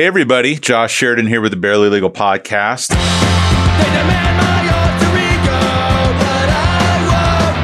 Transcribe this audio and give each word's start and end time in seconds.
Hey, 0.00 0.06
everybody. 0.06 0.54
Josh 0.54 0.94
Sheridan 0.94 1.26
here 1.26 1.42
with 1.42 1.50
the 1.52 1.58
Barely 1.58 1.90
Legal 1.90 2.10
Podcast. 2.10 2.88
They 2.88 2.96
demand 2.96 4.36
my 4.38 4.64
alter 4.72 5.12
ego, 5.18 5.60
but 6.16 6.48
I 6.48 7.04
won't 7.04 7.60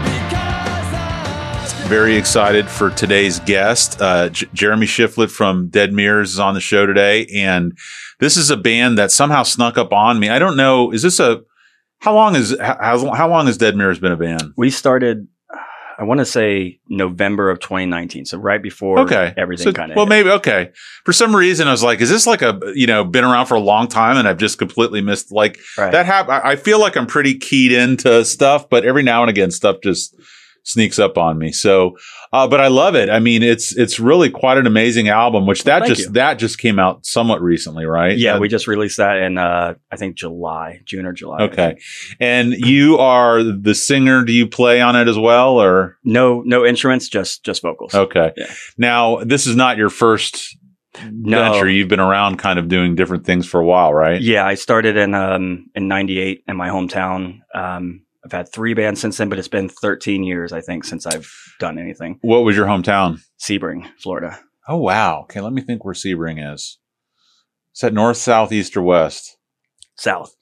go. 0.00 0.24
Because 0.24 0.94
I 0.94 1.86
Very 1.86 2.16
excited 2.16 2.66
for 2.66 2.88
today's 2.88 3.40
guest. 3.40 4.00
Uh, 4.00 4.30
J- 4.30 4.46
Jeremy 4.54 4.86
Shiflett 4.86 5.30
from 5.30 5.68
Dead 5.68 5.92
Mirrors 5.92 6.32
is 6.32 6.38
on 6.38 6.54
the 6.54 6.60
show 6.60 6.86
today. 6.86 7.26
And 7.26 7.76
this 8.20 8.38
is 8.38 8.48
a 8.48 8.56
band 8.56 8.96
that 8.96 9.12
somehow 9.12 9.42
snuck 9.42 9.76
up 9.76 9.92
on 9.92 10.18
me. 10.18 10.30
I 10.30 10.38
don't 10.38 10.56
know. 10.56 10.90
Is 10.92 11.02
this 11.02 11.20
a, 11.20 11.42
how 11.98 12.14
long 12.14 12.36
is, 12.36 12.56
how, 12.58 13.12
how 13.12 13.28
long 13.28 13.48
has 13.48 13.58
Dead 13.58 13.76
Mirrors 13.76 13.98
been 13.98 14.12
a 14.12 14.16
band? 14.16 14.54
We 14.56 14.70
started, 14.70 15.28
I 15.98 16.04
want 16.04 16.18
to 16.18 16.24
say 16.24 16.80
November 16.88 17.50
of 17.50 17.60
2019. 17.60 18.24
So 18.24 18.38
right 18.38 18.62
before 18.62 18.98
Okay. 19.00 19.32
everything 19.36 19.64
So- 19.64 19.72
kind 19.72 19.90
of. 19.92 19.96
Well, 19.96 20.06
maybe, 20.06 20.28
okay. 20.30 20.70
For 21.04 21.12
some 21.12 21.34
reason, 21.36 21.68
I 21.68 21.70
was 21.70 21.82
like, 21.82 22.00
is 22.00 22.10
this 22.10 22.26
like 22.26 22.42
a, 22.42 22.58
you 22.74 22.86
know, 22.86 23.04
been 23.04 23.24
around 23.24 23.46
for 23.46 23.54
a 23.54 23.60
long 23.60 23.86
time 23.88 24.16
and 24.16 24.26
I've 24.26 24.38
just 24.38 24.58
completely 24.58 25.00
missed, 25.00 25.30
like, 25.30 25.58
right. 25.78 25.92
that 25.92 26.06
hap- 26.06 26.28
I 26.28 26.40
I 26.52 26.56
feel 26.56 26.80
like 26.80 26.96
I'm 26.96 27.06
pretty 27.06 27.38
keyed 27.38 27.72
into 27.72 28.24
stuff, 28.24 28.68
but 28.68 28.84
every 28.84 29.02
now 29.02 29.22
and 29.22 29.30
again, 29.30 29.50
stuff 29.50 29.76
just 29.82 30.16
sneaks 30.64 30.98
up 30.98 31.16
on 31.16 31.38
me. 31.38 31.52
So, 31.52 31.96
uh, 32.32 32.48
but 32.48 32.60
I 32.60 32.66
love 32.68 32.94
it. 32.96 33.08
I 33.10 33.20
mean, 33.20 33.42
it's 33.42 33.76
it's 33.76 34.00
really 34.00 34.30
quite 34.30 34.58
an 34.58 34.66
amazing 34.66 35.08
album. 35.08 35.46
Which 35.46 35.64
that 35.64 35.80
Thank 35.82 35.94
just 35.94 36.06
you. 36.08 36.12
that 36.14 36.34
just 36.38 36.58
came 36.58 36.78
out 36.78 37.06
somewhat 37.06 37.40
recently, 37.42 37.84
right? 37.86 38.16
yeah, 38.18 38.34
Uh, 38.34 38.40
we 38.40 38.48
just 38.48 38.66
released 38.66 38.96
that 38.96 39.18
in, 39.18 39.38
uh, 39.38 39.74
I 39.92 39.96
think 39.96 40.16
July, 40.16 40.80
June 40.84 41.06
or 41.06 41.12
July. 41.12 41.42
Okay. 41.42 41.76
And 42.18 42.52
you 42.54 42.98
are 42.98 43.42
the 43.42 43.74
singer. 43.74 44.24
Do 44.24 44.32
you 44.32 44.46
play 44.46 44.80
on 44.80 44.96
it 44.96 45.06
as 45.06 45.18
well, 45.18 45.60
or 45.62 45.96
No, 46.02 46.40
no 46.44 46.64
instruments, 46.64 47.08
just, 47.08 47.44
just 47.44 47.62
vocals. 47.62 47.94
okay? 47.94 48.32
Yeah. 48.36 48.52
Now, 48.78 49.18
this 49.22 49.46
is 49.46 49.54
not 49.56 49.76
your 49.76 49.90
first 49.90 50.56
No. 51.10 51.38
venture. 51.52 51.68
You've 51.68 51.88
been 51.88 52.00
around, 52.00 52.38
kind 52.38 52.58
of 52.58 52.68
doing 52.68 52.94
different 52.94 53.26
things 53.26 53.46
for 53.46 53.60
a 53.60 53.64
while, 53.66 53.92
right? 53.92 54.20
Yeah, 54.20 54.46
I 54.46 54.54
started 54.54 54.96
in, 54.96 55.14
um, 55.14 55.66
in 55.74 55.88
98 55.88 56.42
in 56.48 56.56
my 56.56 56.68
hometown. 56.68 57.40
Um, 57.54 58.00
I've 58.24 58.32
had 58.32 58.50
three 58.50 58.74
bands 58.74 59.00
since 59.00 59.16
then, 59.18 59.28
but 59.28 59.38
it's 59.38 59.48
been 59.48 59.68
13 59.68 60.24
years, 60.24 60.52
I 60.52 60.60
think, 60.60 60.84
since 60.84 61.06
I've 61.06 61.30
done 61.60 61.78
anything. 61.78 62.18
What 62.22 62.44
was 62.44 62.56
your 62.56 62.66
hometown? 62.66 63.20
Sebring, 63.38 63.86
Florida. 64.00 64.38
Oh 64.66 64.78
wow. 64.78 65.20
Okay, 65.24 65.40
let 65.40 65.52
me 65.52 65.60
think 65.60 65.84
where 65.84 65.94
Sebring 65.94 66.52
is. 66.54 66.78
Is 67.74 67.80
that 67.82 67.92
north, 67.92 68.16
south, 68.16 68.50
east, 68.52 68.76
or 68.76 68.82
west? 68.82 69.36
South. 69.96 70.34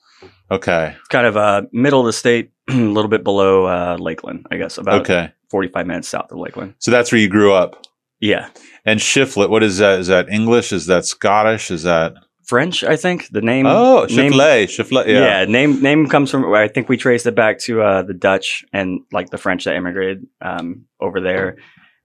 Okay. 0.51 0.95
Kind 1.09 1.27
of, 1.27 1.37
uh, 1.37 1.63
middle 1.73 2.01
of 2.01 2.07
the 2.07 2.13
state, 2.13 2.53
a 2.69 2.75
little 2.75 3.09
bit 3.09 3.25
below, 3.25 3.65
uh, 3.67 3.97
Lakeland, 3.99 4.47
I 4.51 4.57
guess, 4.59 4.79
about 4.79 5.01
Okay. 5.01 5.33
45 5.51 5.87
minutes 5.87 6.09
south 6.09 6.31
of 6.31 6.39
Lakeland. 6.39 6.75
So 6.79 6.91
that's 6.91 7.11
where 7.11 7.21
you 7.21 7.29
grew 7.29 7.53
up. 7.53 7.83
Yeah. 8.21 8.51
And 8.85 9.01
Shiflet, 9.01 9.51
what 9.51 9.63
is 9.65 9.79
that? 9.79 9.99
Is 9.99 10.07
that 10.07 10.29
English? 10.29 10.73
Is 10.73 10.87
that 10.87 11.05
Scottish? 11.05 11.71
Is 11.71 11.83
that 11.83 12.15
French, 12.53 12.85
I 12.85 12.97
think. 12.97 13.29
The 13.31 13.41
name. 13.41 13.65
Oh, 13.67 14.05
name. 14.11 14.31
Shiflet. 14.33 15.07
Yeah. 15.07 15.41
Yeah. 15.41 15.45
name 15.47 15.81
name 15.81 16.07
comes 16.07 16.31
from. 16.31 16.53
I 16.53 16.69
think 16.69 16.91
we 16.91 16.99
traced 16.99 17.25
it 17.25 17.35
back 17.35 17.59
to 17.61 17.81
uh, 17.81 18.03
the 18.03 18.13
Dutch 18.13 18.63
and 18.75 19.01
like 19.11 19.31
the 19.31 19.39
French 19.39 19.65
that 19.65 19.75
immigrated 19.75 20.27
um, 20.43 20.85
over 21.01 21.19
there, 21.23 21.57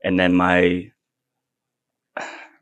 and 0.05 0.17
then 0.17 0.33
my. 0.33 0.89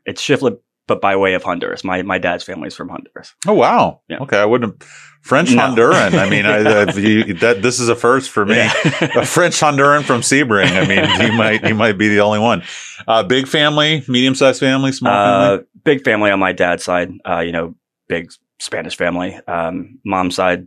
It's 0.04 0.20
Shiflet, 0.20 0.58
but 0.88 1.00
by 1.00 1.14
way 1.14 1.34
of 1.34 1.44
Honduras. 1.44 1.84
My 1.84 2.02
my 2.02 2.18
dad's 2.18 2.42
family 2.42 2.66
is 2.66 2.74
from 2.74 2.88
Honduras. 2.88 3.36
Oh 3.46 3.54
wow. 3.54 4.00
Yeah. 4.08 4.18
Okay, 4.18 4.38
I 4.38 4.46
wouldn't. 4.46 4.82
French 5.26 5.52
No. 5.52 5.62
Honduran. 5.62 6.16
I 6.16 6.30
mean, 6.30 6.46
I, 6.46 6.58
I, 6.82 6.92
you, 6.92 7.34
that 7.34 7.60
this 7.60 7.80
is 7.80 7.88
a 7.88 7.96
first 7.96 8.30
for 8.30 8.46
me. 8.46 8.58
A 8.60 9.26
French 9.26 9.54
Honduran 9.58 10.04
from 10.04 10.20
Sebring. 10.20 10.70
I 10.70 10.86
mean, 10.86 11.30
you 11.30 11.36
might 11.36 11.64
you 11.64 11.74
might 11.74 11.98
be 11.98 12.08
the 12.08 12.20
only 12.20 12.38
one. 12.38 12.62
Uh, 13.08 13.24
big 13.24 13.48
family, 13.48 14.04
medium 14.06 14.36
sized 14.36 14.60
family, 14.60 14.92
small 14.92 15.12
uh, 15.12 15.48
family. 15.48 15.64
big 15.82 16.04
family 16.04 16.30
on 16.30 16.38
my 16.38 16.52
dad's 16.52 16.84
side. 16.84 17.10
Uh, 17.28 17.40
you 17.40 17.50
know, 17.50 17.74
big 18.08 18.30
Spanish 18.60 18.96
family. 18.96 19.34
Um, 19.48 19.98
mom's 20.04 20.36
side 20.36 20.66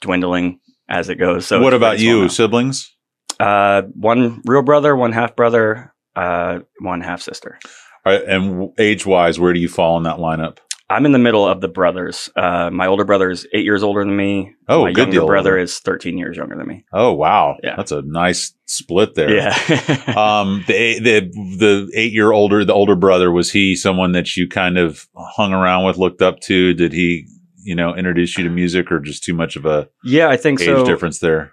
dwindling 0.00 0.60
as 0.88 1.10
it 1.10 1.16
goes. 1.16 1.46
So 1.46 1.60
what 1.60 1.74
about 1.74 1.98
you? 1.98 2.22
now. 2.22 2.28
Siblings? 2.28 2.90
Uh, 3.38 3.82
one 3.82 4.40
real 4.46 4.62
brother, 4.62 4.96
one 4.96 5.12
half 5.12 5.36
brother, 5.36 5.92
uh, 6.16 6.60
one 6.80 7.02
half 7.02 7.20
sister. 7.20 7.58
Uh, 8.06 8.20
and 8.26 8.70
age 8.78 9.04
wise, 9.04 9.38
where 9.38 9.52
do 9.52 9.60
you 9.60 9.68
fall 9.68 9.96
in 9.98 10.04
that 10.04 10.16
lineup? 10.16 10.58
I'm 10.90 11.06
in 11.06 11.12
the 11.12 11.18
middle 11.18 11.46
of 11.48 11.60
the 11.62 11.68
brothers. 11.68 12.28
Uh, 12.36 12.68
my 12.70 12.86
older 12.86 13.04
brother 13.04 13.30
is 13.30 13.46
eight 13.54 13.64
years 13.64 13.82
older 13.82 14.04
than 14.04 14.14
me. 14.16 14.52
Oh, 14.68 14.82
my 14.82 14.92
good 14.92 14.98
younger 15.04 15.12
deal 15.12 15.26
brother 15.26 15.56
is 15.56 15.78
13 15.78 16.18
years 16.18 16.36
younger 16.36 16.56
than 16.56 16.66
me. 16.66 16.84
Oh 16.92 17.12
wow, 17.12 17.56
Yeah. 17.62 17.74
that's 17.76 17.90
a 17.92 18.02
nice 18.02 18.52
split 18.66 19.14
there. 19.14 19.30
Yeah. 19.34 19.54
um 20.16 20.62
the 20.66 20.74
eight- 20.74 21.02
the 21.02 21.20
the 21.58 21.90
eight 21.94 22.12
year 22.12 22.32
older 22.32 22.64
the 22.64 22.74
older 22.74 22.96
brother 22.96 23.30
was 23.32 23.50
he 23.50 23.74
someone 23.76 24.12
that 24.12 24.36
you 24.36 24.46
kind 24.48 24.76
of 24.78 25.06
hung 25.16 25.52
around 25.54 25.84
with 25.86 25.96
looked 25.96 26.20
up 26.22 26.40
to 26.40 26.74
did 26.74 26.92
he 26.92 27.26
you 27.62 27.74
know 27.74 27.94
introduce 27.96 28.36
you 28.36 28.44
to 28.44 28.50
music 28.50 28.92
or 28.92 29.00
just 29.00 29.24
too 29.24 29.32
much 29.34 29.56
of 29.56 29.64
a 29.64 29.88
yeah, 30.04 30.28
I 30.28 30.36
think 30.36 30.60
age 30.60 30.66
so. 30.66 30.84
difference 30.84 31.18
there 31.20 31.52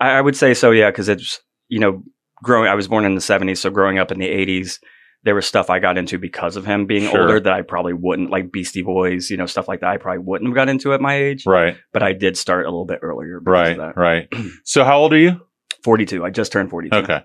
I, 0.00 0.10
I 0.12 0.20
would 0.20 0.36
say 0.36 0.54
so. 0.54 0.70
Yeah, 0.70 0.90
because 0.90 1.08
it's 1.08 1.40
you 1.68 1.78
know 1.80 2.02
growing. 2.42 2.68
I 2.68 2.74
was 2.74 2.86
born 2.88 3.04
in 3.04 3.14
the 3.16 3.20
70s, 3.20 3.58
so 3.58 3.68
growing 3.70 3.98
up 3.98 4.10
in 4.12 4.18
the 4.18 4.28
80s, 4.28 4.78
there 5.24 5.34
was 5.34 5.46
stuff 5.46 5.68
I 5.68 5.78
got 5.80 5.98
into 5.98 6.16
because 6.18 6.56
of 6.56 6.64
him 6.64 6.86
being 6.86 7.10
Sure. 7.10 7.22
older 7.22 7.40
that 7.40 7.52
I 7.52 7.62
probably 7.62 7.92
wouldn't 7.92 8.30
like 8.30 8.52
Beastie 8.52 8.82
Boys, 8.82 9.30
you 9.30 9.36
know, 9.36 9.46
stuff 9.46 9.66
like 9.68 9.80
that. 9.80 9.90
I 9.90 9.96
probably 9.96 10.20
wouldn't 10.20 10.48
have 10.48 10.54
got 10.54 10.68
into 10.68 10.92
at 10.94 11.00
my 11.00 11.14
age, 11.14 11.44
right 11.46 11.76
but 11.92 12.02
I 12.02 12.12
did 12.12 12.36
start 12.36 12.64
a 12.66 12.68
little 12.68 12.86
bit 12.86 13.00
earlier. 13.02 13.40
right 13.42 13.72
of 13.72 13.78
that. 13.78 13.96
right 13.96 14.28
so 14.64 14.84
how 14.84 14.98
old 14.98 15.12
are 15.12 15.18
you 15.18 15.40
42. 15.84 16.24
I 16.24 16.30
just 16.30 16.52
turned 16.52 16.70
42. 16.70 16.96
okay 16.96 17.20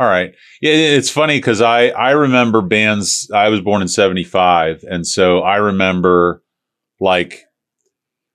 all 0.00 0.08
right 0.08 0.34
yeah 0.62 0.72
it's 0.72 1.10
funny 1.10 1.36
because 1.36 1.60
i 1.60 1.88
i 1.88 2.12
remember 2.12 2.62
bands 2.62 3.30
i 3.34 3.50
was 3.50 3.60
born 3.60 3.82
in 3.82 3.88
75 3.88 4.82
and 4.90 5.06
so 5.06 5.40
i 5.40 5.56
remember 5.56 6.42
like 6.98 7.42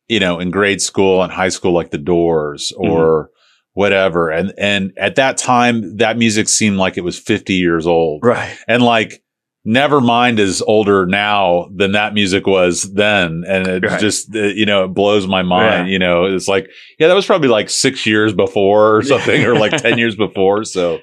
you 0.07 0.19
know 0.19 0.39
in 0.39 0.51
grade 0.51 0.81
school 0.81 1.23
and 1.23 1.33
high 1.33 1.49
school 1.49 1.71
like 1.73 1.89
the 1.89 1.97
doors 1.97 2.71
mm-hmm. 2.77 2.91
or 2.91 3.31
whatever 3.77 4.31
and 4.31 4.51
and 4.57 4.91
at 4.97 5.15
that 5.15 5.37
time 5.37 5.97
that 5.97 6.17
music 6.17 6.49
seemed 6.49 6.77
like 6.77 6.97
it 6.97 7.03
was 7.03 7.19
50 7.19 7.53
years 7.53 7.85
old 7.85 8.23
Right. 8.23 8.57
and 8.67 8.81
like 8.81 9.21
Nevermind 9.67 10.39
is 10.39 10.61
older 10.61 11.05
now 11.05 11.67
than 11.75 11.91
that 11.91 12.13
music 12.13 12.47
was 12.47 12.83
then, 12.93 13.43
and 13.45 13.67
it 13.67 13.83
Right. 13.83 13.99
just 13.99 14.33
you 14.33 14.65
know 14.65 14.85
it 14.85 14.93
blows 14.93 15.27
my 15.27 15.41
mind. 15.43 15.87
Yeah. 15.87 15.91
You 15.93 15.99
know, 15.99 16.23
it's 16.23 16.47
like 16.47 16.69
yeah, 16.97 17.07
that 17.09 17.13
was 17.15 17.25
probably 17.25 17.49
like 17.49 17.69
six 17.69 18.05
years 18.05 18.31
before 18.33 18.95
or 18.95 19.03
something, 19.03 19.43
or 19.43 19.55
like 19.59 19.75
ten 19.75 19.97
years 20.03 20.15
before. 20.15 20.63
So 20.63 20.99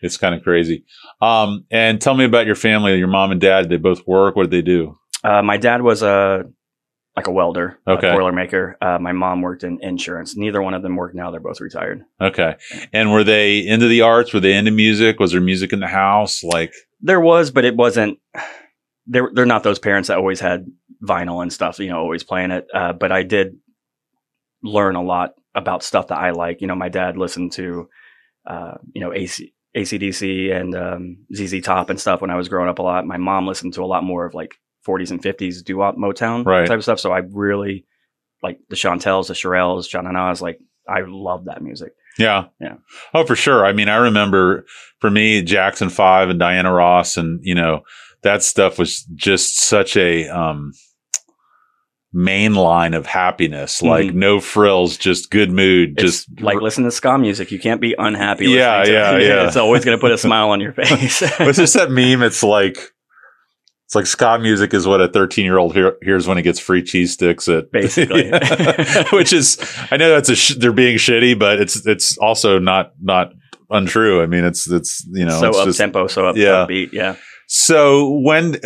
it's 0.00 0.16
kind 0.16 0.34
of 0.34 0.42
crazy. 0.42 0.82
Um, 1.20 1.66
and 1.70 2.00
tell 2.00 2.14
me 2.14 2.24
about 2.24 2.46
your 2.46 2.54
family. 2.54 2.96
Your 2.96 3.06
mom 3.08 3.32
and 3.32 3.40
dad. 3.40 3.68
They 3.68 3.76
both 3.76 4.06
work. 4.06 4.34
What 4.34 4.48
did 4.48 4.52
they 4.52 4.62
do? 4.62 4.96
Uh, 5.22 5.42
my 5.42 5.58
dad 5.58 5.82
was 5.82 6.02
a 6.02 6.44
like 7.16 7.26
a 7.26 7.30
welder, 7.32 7.78
Okay. 7.88 8.10
a 8.10 8.12
boiler 8.12 8.32
maker. 8.32 8.76
Uh, 8.80 8.98
my 8.98 9.12
mom 9.12 9.40
worked 9.40 9.64
in 9.64 9.78
insurance. 9.82 10.36
Neither 10.36 10.60
one 10.60 10.74
of 10.74 10.82
them 10.82 10.96
work 10.96 11.14
now. 11.14 11.30
They're 11.30 11.40
both 11.40 11.60
retired. 11.60 12.02
Okay. 12.20 12.56
And 12.92 13.10
were 13.12 13.24
they 13.24 13.58
into 13.66 13.88
the 13.88 14.02
arts? 14.02 14.34
Were 14.34 14.40
they 14.40 14.54
into 14.54 14.70
music? 14.70 15.18
Was 15.18 15.32
there 15.32 15.40
music 15.40 15.72
in 15.72 15.80
the 15.80 15.86
house? 15.86 16.44
Like 16.44 16.72
There 17.00 17.20
was, 17.20 17.50
but 17.50 17.64
it 17.64 17.74
wasn't. 17.76 18.18
They're 19.06 19.30
they're 19.32 19.46
not 19.46 19.62
those 19.62 19.78
parents 19.78 20.08
that 20.08 20.18
always 20.18 20.40
had 20.40 20.66
vinyl 21.02 21.40
and 21.42 21.52
stuff. 21.52 21.78
You 21.78 21.88
know, 21.88 21.98
always 22.00 22.24
playing 22.24 22.50
it. 22.50 22.66
Uh, 22.74 22.92
but 22.92 23.12
I 23.12 23.22
did 23.22 23.56
learn 24.62 24.96
a 24.96 25.02
lot 25.02 25.34
about 25.54 25.82
stuff 25.82 26.08
that 26.08 26.18
I 26.18 26.30
like. 26.32 26.60
You 26.60 26.66
know, 26.66 26.74
my 26.74 26.88
dad 26.88 27.16
listened 27.16 27.52
to, 27.52 27.88
uh, 28.46 28.74
you 28.92 29.00
know, 29.00 29.12
AC. 29.12 29.52
ACDC 29.76 30.50
and 30.58 30.74
um, 30.74 31.18
ZZ 31.34 31.60
Top 31.60 31.90
and 31.90 32.00
stuff 32.00 32.22
when 32.22 32.30
I 32.30 32.36
was 32.36 32.48
growing 32.48 32.70
up 32.70 32.78
a 32.78 32.82
lot. 32.82 33.06
My 33.06 33.18
mom 33.18 33.46
listened 33.46 33.74
to 33.74 33.82
a 33.82 33.86
lot 33.86 34.02
more 34.04 34.24
of 34.24 34.32
like 34.32 34.54
40s 34.86 35.10
and 35.10 35.20
50s 35.22 35.64
doo-wop 35.64 35.96
Motown 35.96 36.44
Right. 36.46 36.66
type 36.68 36.76
of 36.78 36.82
stuff. 36.84 37.00
So 37.00 37.10
I 37.12 37.18
really 37.30 37.84
like 38.42 38.58
the 38.68 38.76
Chantels, 38.76 39.28
the 39.28 39.34
Shirelles, 39.34 39.88
John 39.88 40.06
and 40.06 40.16
Oz. 40.16 40.40
Like 40.40 40.58
I 40.88 41.00
love 41.06 41.46
that 41.46 41.62
music. 41.62 41.92
Yeah. 42.18 42.44
Yeah. 42.60 42.76
Oh, 43.12 43.24
for 43.26 43.36
sure. 43.36 43.66
I 43.66 43.72
mean, 43.72 43.88
I 43.88 43.96
remember 43.96 44.64
for 45.00 45.10
me, 45.10 45.42
Jackson 45.42 45.88
Five 45.90 46.30
and 46.30 46.38
Diana 46.38 46.72
Ross, 46.72 47.16
and 47.16 47.40
you 47.42 47.54
know 47.54 47.80
that 48.22 48.42
stuff 48.42 48.78
was 48.78 49.02
just 49.14 49.58
such 49.60 49.96
a 49.96 50.26
um, 50.28 50.72
main 52.12 52.54
line 52.54 52.94
of 52.94 53.04
happiness. 53.06 53.82
Like 53.82 54.06
Mhm. 54.06 54.14
no 54.14 54.40
frills, 54.40 54.96
just 54.96 55.30
good 55.30 55.50
mood. 55.50 55.94
It's 56.00 56.24
just 56.26 56.40
like 56.40 56.60
listen 56.62 56.84
to 56.84 56.90
ska 56.90 57.18
music. 57.18 57.50
You 57.52 57.58
can't 57.58 57.80
be 57.80 57.94
unhappy. 57.98 58.46
Yeah, 58.48 58.82
to 58.82 58.90
yeah, 58.92 59.16
it. 59.16 59.22
yeah. 59.22 59.42
It's 59.46 59.56
always 59.56 59.84
going 59.84 59.96
to 59.98 60.00
put 60.00 60.12
a 60.12 60.18
smile 60.18 60.48
on 60.50 60.60
your 60.60 60.72
face. 60.80 61.20
what's 61.38 61.58
just 61.58 61.74
that 61.74 61.90
meme? 61.90 62.22
It's 62.22 62.42
like. 62.42 62.78
It's 63.86 63.94
like 63.94 64.06
ska 64.06 64.38
music 64.38 64.74
is 64.74 64.86
what 64.86 65.00
a 65.00 65.08
13 65.08 65.44
year 65.44 65.58
old 65.58 65.72
hear, 65.72 65.96
hears 66.02 66.26
when 66.26 66.36
he 66.36 66.42
gets 66.42 66.58
free 66.58 66.82
cheese 66.82 67.12
sticks 67.12 67.48
at 67.48 67.70
Basically. 67.72 68.30
Which 69.12 69.32
is 69.32 69.58
I 69.90 69.96
know 69.96 70.10
that's 70.10 70.28
a 70.28 70.34
sh- 70.36 70.56
they're 70.58 70.72
being 70.72 70.96
shitty, 70.98 71.38
but 71.38 71.60
it's 71.60 71.86
it's 71.86 72.18
also 72.18 72.58
not 72.58 72.92
not 73.00 73.32
untrue. 73.70 74.22
I 74.22 74.26
mean, 74.26 74.44
it's 74.44 74.68
it's 74.70 75.06
you 75.12 75.24
know 75.24 75.38
so 75.40 75.50
up 75.50 75.64
just- 75.66 75.78
tempo, 75.78 76.06
so 76.08 76.26
up, 76.28 76.36
Yeah. 76.36 76.66
upbeat. 76.66 76.92
Yeah. 76.92 77.16
So 77.48 78.10
when, 78.24 78.56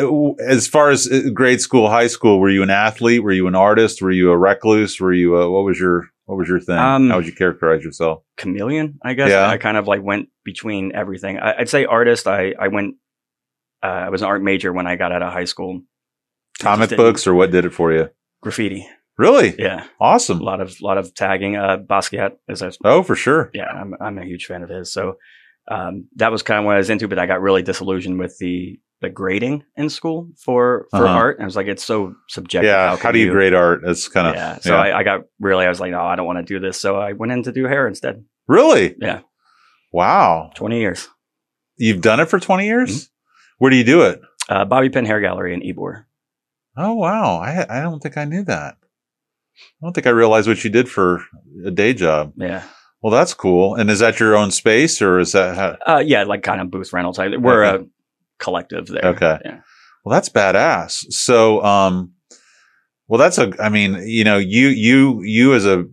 as 0.48 0.66
far 0.66 0.88
as 0.88 1.06
uh, 1.06 1.28
grade 1.34 1.60
school, 1.60 1.90
high 1.90 2.06
school, 2.06 2.40
were 2.40 2.48
you 2.48 2.62
an 2.62 2.70
athlete? 2.70 3.22
Were 3.22 3.30
you 3.30 3.46
an 3.46 3.54
artist? 3.54 4.00
Were 4.00 4.10
you 4.10 4.30
a 4.30 4.38
recluse? 4.38 4.98
Were 4.98 5.12
you 5.12 5.36
a, 5.36 5.50
what 5.50 5.64
was 5.66 5.78
your, 5.78 6.06
what 6.24 6.38
was 6.38 6.48
your 6.48 6.60
thing? 6.60 6.78
Um, 6.78 7.10
How 7.10 7.16
would 7.16 7.26
you 7.26 7.32
characterize 7.34 7.84
yourself? 7.84 8.22
chameleon, 8.38 8.98
I 9.04 9.12
guess. 9.12 9.28
Yeah. 9.28 9.46
I 9.46 9.58
kind 9.58 9.76
of 9.76 9.86
like 9.86 10.02
went 10.02 10.30
between 10.44 10.92
everything. 10.94 11.38
I, 11.38 11.58
I'd 11.58 11.68
say 11.68 11.84
artist. 11.84 12.26
I 12.26 12.54
I 12.58 12.68
went 12.68 12.94
Uh, 13.82 13.86
I 13.86 14.08
was 14.10 14.22
an 14.22 14.28
art 14.28 14.42
major 14.42 14.72
when 14.72 14.86
I 14.86 14.96
got 14.96 15.12
out 15.12 15.22
of 15.22 15.32
high 15.32 15.44
school. 15.44 15.82
Comic 16.60 16.90
books 16.96 17.26
or 17.26 17.34
what 17.34 17.50
did 17.50 17.64
it 17.64 17.72
for 17.72 17.92
you? 17.92 18.10
graffiti. 18.42 18.86
Really? 19.18 19.54
Yeah, 19.58 19.84
Awesome. 20.00 20.40
a 20.40 20.42
lot 20.44 20.60
of 20.62 20.80
lot 20.80 20.96
of 20.96 21.14
tagging. 21.14 21.54
Uh, 21.56 21.76
Basquiat 21.78 22.32
is 22.48 22.62
a 22.62 22.72
Oh, 22.84 23.02
for 23.02 23.14
sure. 23.16 23.50
yeah, 23.52 23.66
I'm 23.66 23.94
I'm 24.00 24.16
a 24.18 24.24
huge 24.24 24.46
fan 24.46 24.62
of 24.62 24.70
his. 24.70 24.90
So 24.92 25.16
um, 25.70 26.08
that 26.16 26.32
was 26.32 26.42
kind 26.42 26.58
of 26.58 26.64
what 26.64 26.74
I 26.76 26.78
was 26.78 26.88
into, 26.90 27.06
but 27.06 27.18
I 27.18 27.26
got 27.26 27.42
really 27.42 27.62
disillusioned 27.62 28.18
with 28.18 28.36
the 28.38 28.80
the 29.02 29.10
grading 29.10 29.64
in 29.76 29.88
school 29.90 30.28
for 30.42 30.86
for 30.90 31.04
Uh-huh. 31.04 31.14
art. 31.14 31.36
I 31.40 31.44
was 31.44 31.54
like, 31.56 31.66
it's 31.66 31.84
so 31.84 32.14
subjective. 32.28 32.68
Yeah. 32.68 32.90
How 32.90 32.96
can 32.96 33.12
do 33.14 33.18
you 33.20 33.30
grade 33.30 33.52
art? 33.54 33.82
It's 33.84 34.08
kind 34.08 34.26
of 34.28 34.34
Yeah. 34.34 34.58
So 34.60 34.74
I, 34.76 34.98
I 35.00 35.02
got 35.02 35.22
really, 35.38 35.64
I 35.66 35.68
was 35.70 35.80
like, 35.80 35.90
no, 35.92 36.00
I 36.00 36.16
don't 36.16 36.26
want 36.26 36.38
to 36.38 36.54
do 36.54 36.58
this. 36.60 36.80
So 36.80 36.96
I 36.96 37.12
went 37.12 37.32
in 37.32 37.42
to 37.44 37.52
do 37.52 37.64
hair 37.64 37.86
instead. 37.86 38.24
really. 38.48 38.94
Yeah. 39.00 39.20
Wow. 39.92 40.50
Twenty 40.54 40.80
years. 40.80 41.08
You've 41.76 42.00
done 42.00 42.20
it 42.20 42.26
for 42.30 42.38
twenty 42.40 42.66
years. 42.66 42.90
Mm-hmm. 42.90 43.09
Where 43.60 43.70
do 43.70 43.76
you 43.76 43.84
do 43.84 44.02
it? 44.02 44.22
Uh, 44.48 44.64
Bobby 44.64 44.88
Pin 44.88 45.04
Hair 45.04 45.20
Gallery 45.20 45.52
in 45.52 45.60
Ybor. 45.60 46.04
Oh 46.78 46.94
wow. 46.94 47.36
I 47.36 47.66
I 47.68 47.82
don't 47.82 48.00
think 48.00 48.16
I 48.16 48.24
knew 48.24 48.42
that. 48.44 48.76
I 48.80 49.84
don't 49.84 49.92
think 49.92 50.06
I 50.06 50.10
realized 50.10 50.48
what 50.48 50.64
you 50.64 50.70
did 50.70 50.88
for 50.88 51.22
a 51.66 51.70
day 51.70 51.92
job. 51.92 52.32
Yeah. 52.36 52.62
Well, 53.02 53.12
that's 53.12 53.34
cool. 53.34 53.74
And 53.74 53.90
is 53.90 53.98
that 53.98 54.18
your 54.18 54.34
own 54.34 54.50
space 54.50 55.02
or 55.02 55.18
is 55.18 55.32
that 55.32 55.56
how, 55.56 55.76
Uh, 55.86 55.98
yeah, 55.98 56.22
like 56.24 56.42
kind 56.42 56.62
of 56.62 56.70
booth 56.70 56.90
rental 56.94 57.12
type. 57.12 57.32
We're 57.38 57.62
a 57.62 57.84
collective 58.38 58.86
there. 58.86 59.04
Okay. 59.04 59.38
Yeah. 59.44 59.60
Well, 60.04 60.14
that's 60.14 60.30
badass. 60.30 61.12
So, 61.12 61.62
um, 61.62 62.12
well, 63.08 63.18
that's 63.18 63.36
a, 63.36 63.52
I 63.62 63.68
mean, 63.68 64.02
you 64.06 64.24
know, 64.24 64.38
you, 64.38 64.68
you, 64.68 65.22
you 65.22 65.52
as 65.52 65.66
a, 65.66 65.84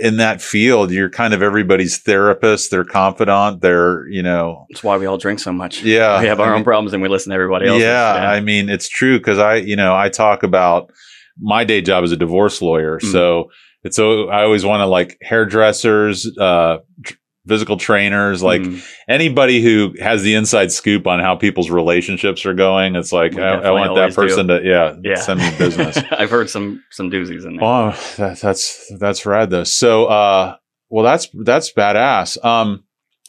in 0.00 0.16
that 0.18 0.40
field, 0.42 0.90
you're 0.90 1.10
kind 1.10 1.34
of 1.34 1.42
everybody's 1.42 1.98
therapist, 1.98 2.70
their 2.70 2.84
confidant, 2.84 3.60
their, 3.60 4.06
you 4.08 4.22
know, 4.22 4.66
That's 4.70 4.82
why 4.82 4.96
we 4.96 5.06
all 5.06 5.18
drink 5.18 5.40
so 5.40 5.52
much. 5.52 5.82
yeah. 5.82 6.20
We 6.20 6.26
have 6.26 6.40
our 6.40 6.46
I 6.46 6.50
own 6.50 6.56
mean, 6.56 6.64
problems 6.64 6.92
and 6.92 7.02
we 7.02 7.08
listen 7.08 7.30
to 7.30 7.34
everybody 7.34 7.66
else. 7.68 7.80
Yeah, 7.80 8.14
I 8.14 8.40
mean, 8.40 8.68
it's 8.68 8.88
true 8.88 9.18
because 9.18 9.38
I, 9.38 9.56
you 9.56 9.76
know, 9.76 9.94
I 9.96 10.08
talk 10.08 10.42
about 10.42 10.92
my 11.40 11.64
day 11.64 11.80
job 11.80 12.04
as 12.04 12.12
a 12.12 12.16
divorce 12.16 12.60
lawyer. 12.60 12.98
Mm. 12.98 13.12
So 13.12 13.50
it's 13.84 13.96
so 13.96 14.28
I 14.28 14.44
always 14.44 14.64
want 14.64 14.80
to 14.80 14.86
like 14.86 15.18
hairdressers, 15.22 16.26
uh, 16.38 16.78
tr- 17.04 17.14
physical 17.46 17.76
trainers, 17.76 18.42
like 18.42 18.62
Mm. 18.62 18.84
anybody 19.08 19.60
who 19.60 19.94
has 20.00 20.22
the 20.22 20.34
inside 20.34 20.70
scoop 20.70 21.06
on 21.06 21.18
how 21.20 21.34
people's 21.36 21.70
relationships 21.70 22.46
are 22.46 22.54
going. 22.54 22.94
It's 22.94 23.12
like 23.12 23.36
I, 23.36 23.54
I 23.54 23.70
want 23.70 23.94
that 23.96 24.14
person 24.14 24.48
to, 24.48 24.60
yeah, 24.62 24.94
yeah. 25.02 25.16
send 25.16 25.40
me 25.40 25.50
business. 25.58 25.98
I've 26.12 26.30
heard 26.30 26.48
some 26.48 26.82
some 26.90 27.10
doozies 27.10 27.44
in 27.44 27.56
there. 27.56 27.64
Oh, 27.64 27.98
that, 28.18 28.38
that's 28.40 28.92
that's 28.98 29.26
rad 29.26 29.50
though. 29.50 29.64
So, 29.64 30.06
uh, 30.06 30.56
well, 30.88 31.04
that's 31.04 31.28
that's 31.44 31.72
badass. 31.72 32.42
Um, 32.44 32.84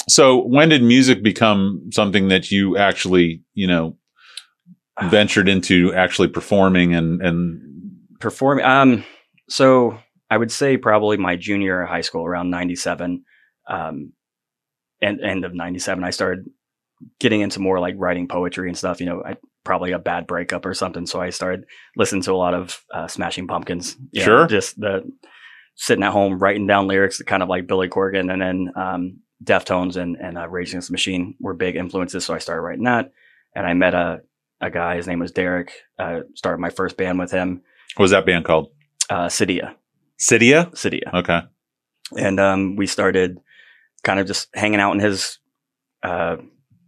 so 0.07 0.45
when 0.45 0.69
did 0.69 0.83
music 0.83 1.23
become 1.23 1.89
something 1.91 2.27
that 2.27 2.51
you 2.51 2.77
actually, 2.77 3.41
you 3.53 3.67
know, 3.67 3.97
ventured 5.09 5.49
into 5.49 5.91
actually 5.93 6.27
performing 6.27 6.93
and 6.93 7.19
and 7.21 7.59
performing 8.19 8.63
um 8.63 9.03
so 9.49 9.97
i 10.29 10.37
would 10.37 10.51
say 10.51 10.77
probably 10.77 11.17
my 11.17 11.35
junior 11.35 11.83
high 11.83 12.01
school 12.01 12.23
around 12.25 12.51
97 12.51 13.23
um 13.67 14.13
and 15.01 15.21
end 15.21 15.45
of 15.45 15.53
97 15.53 16.03
i 16.03 16.09
started 16.09 16.45
getting 17.19 17.41
into 17.41 17.59
more 17.59 17.79
like 17.79 17.95
writing 17.97 18.27
poetry 18.27 18.67
and 18.69 18.77
stuff 18.77 18.99
you 18.99 19.05
know 19.05 19.21
I, 19.25 19.35
probably 19.63 19.91
a 19.91 19.99
bad 19.99 20.27
breakup 20.27 20.65
or 20.65 20.73
something 20.73 21.05
so 21.05 21.19
i 21.21 21.29
started 21.29 21.65
listening 21.95 22.21
to 22.23 22.31
a 22.33 22.35
lot 22.35 22.53
of 22.53 22.81
uh, 22.93 23.07
smashing 23.07 23.47
pumpkins 23.47 23.97
know, 24.13 24.23
Sure. 24.23 24.47
just 24.47 24.79
the 24.79 25.01
sitting 25.75 26.03
at 26.03 26.11
home 26.11 26.37
writing 26.39 26.67
down 26.67 26.87
lyrics 26.87 27.21
kind 27.23 27.41
of 27.43 27.49
like 27.49 27.67
billy 27.67 27.89
corgan 27.89 28.31
and 28.31 28.41
then 28.41 28.71
um 28.75 29.17
deftones 29.43 29.97
and 29.97 30.15
and 30.17 30.37
uh, 30.37 30.47
rage 30.47 30.69
against 30.69 30.87
the 30.89 30.93
machine 30.93 31.35
were 31.39 31.53
big 31.53 31.75
influences 31.75 32.25
so 32.25 32.33
i 32.33 32.37
started 32.37 32.61
writing 32.61 32.83
that 32.85 33.11
and 33.55 33.65
i 33.65 33.73
met 33.73 33.93
a 33.93 34.21
a 34.61 34.69
guy 34.69 34.95
his 34.95 35.07
name 35.07 35.19
was 35.19 35.31
derek 35.31 35.73
uh 35.99 36.21
started 36.35 36.59
my 36.61 36.69
first 36.69 36.95
band 36.95 37.19
with 37.19 37.31
him 37.31 37.61
what 37.95 38.03
was 38.05 38.11
that 38.11 38.25
band 38.25 38.43
called? 38.45 38.69
uh, 39.09 39.27
Cydia, 39.27 39.75
Cydia. 40.19 40.71
Cydia, 40.73 41.13
Okay. 41.13 41.41
and 42.17 42.39
um, 42.39 42.75
we 42.75 42.87
started 42.87 43.39
kind 44.03 44.19
of 44.19 44.27
just 44.27 44.49
hanging 44.53 44.79
out 44.79 44.93
in 44.93 44.99
his 44.99 45.39
uh, 46.03 46.37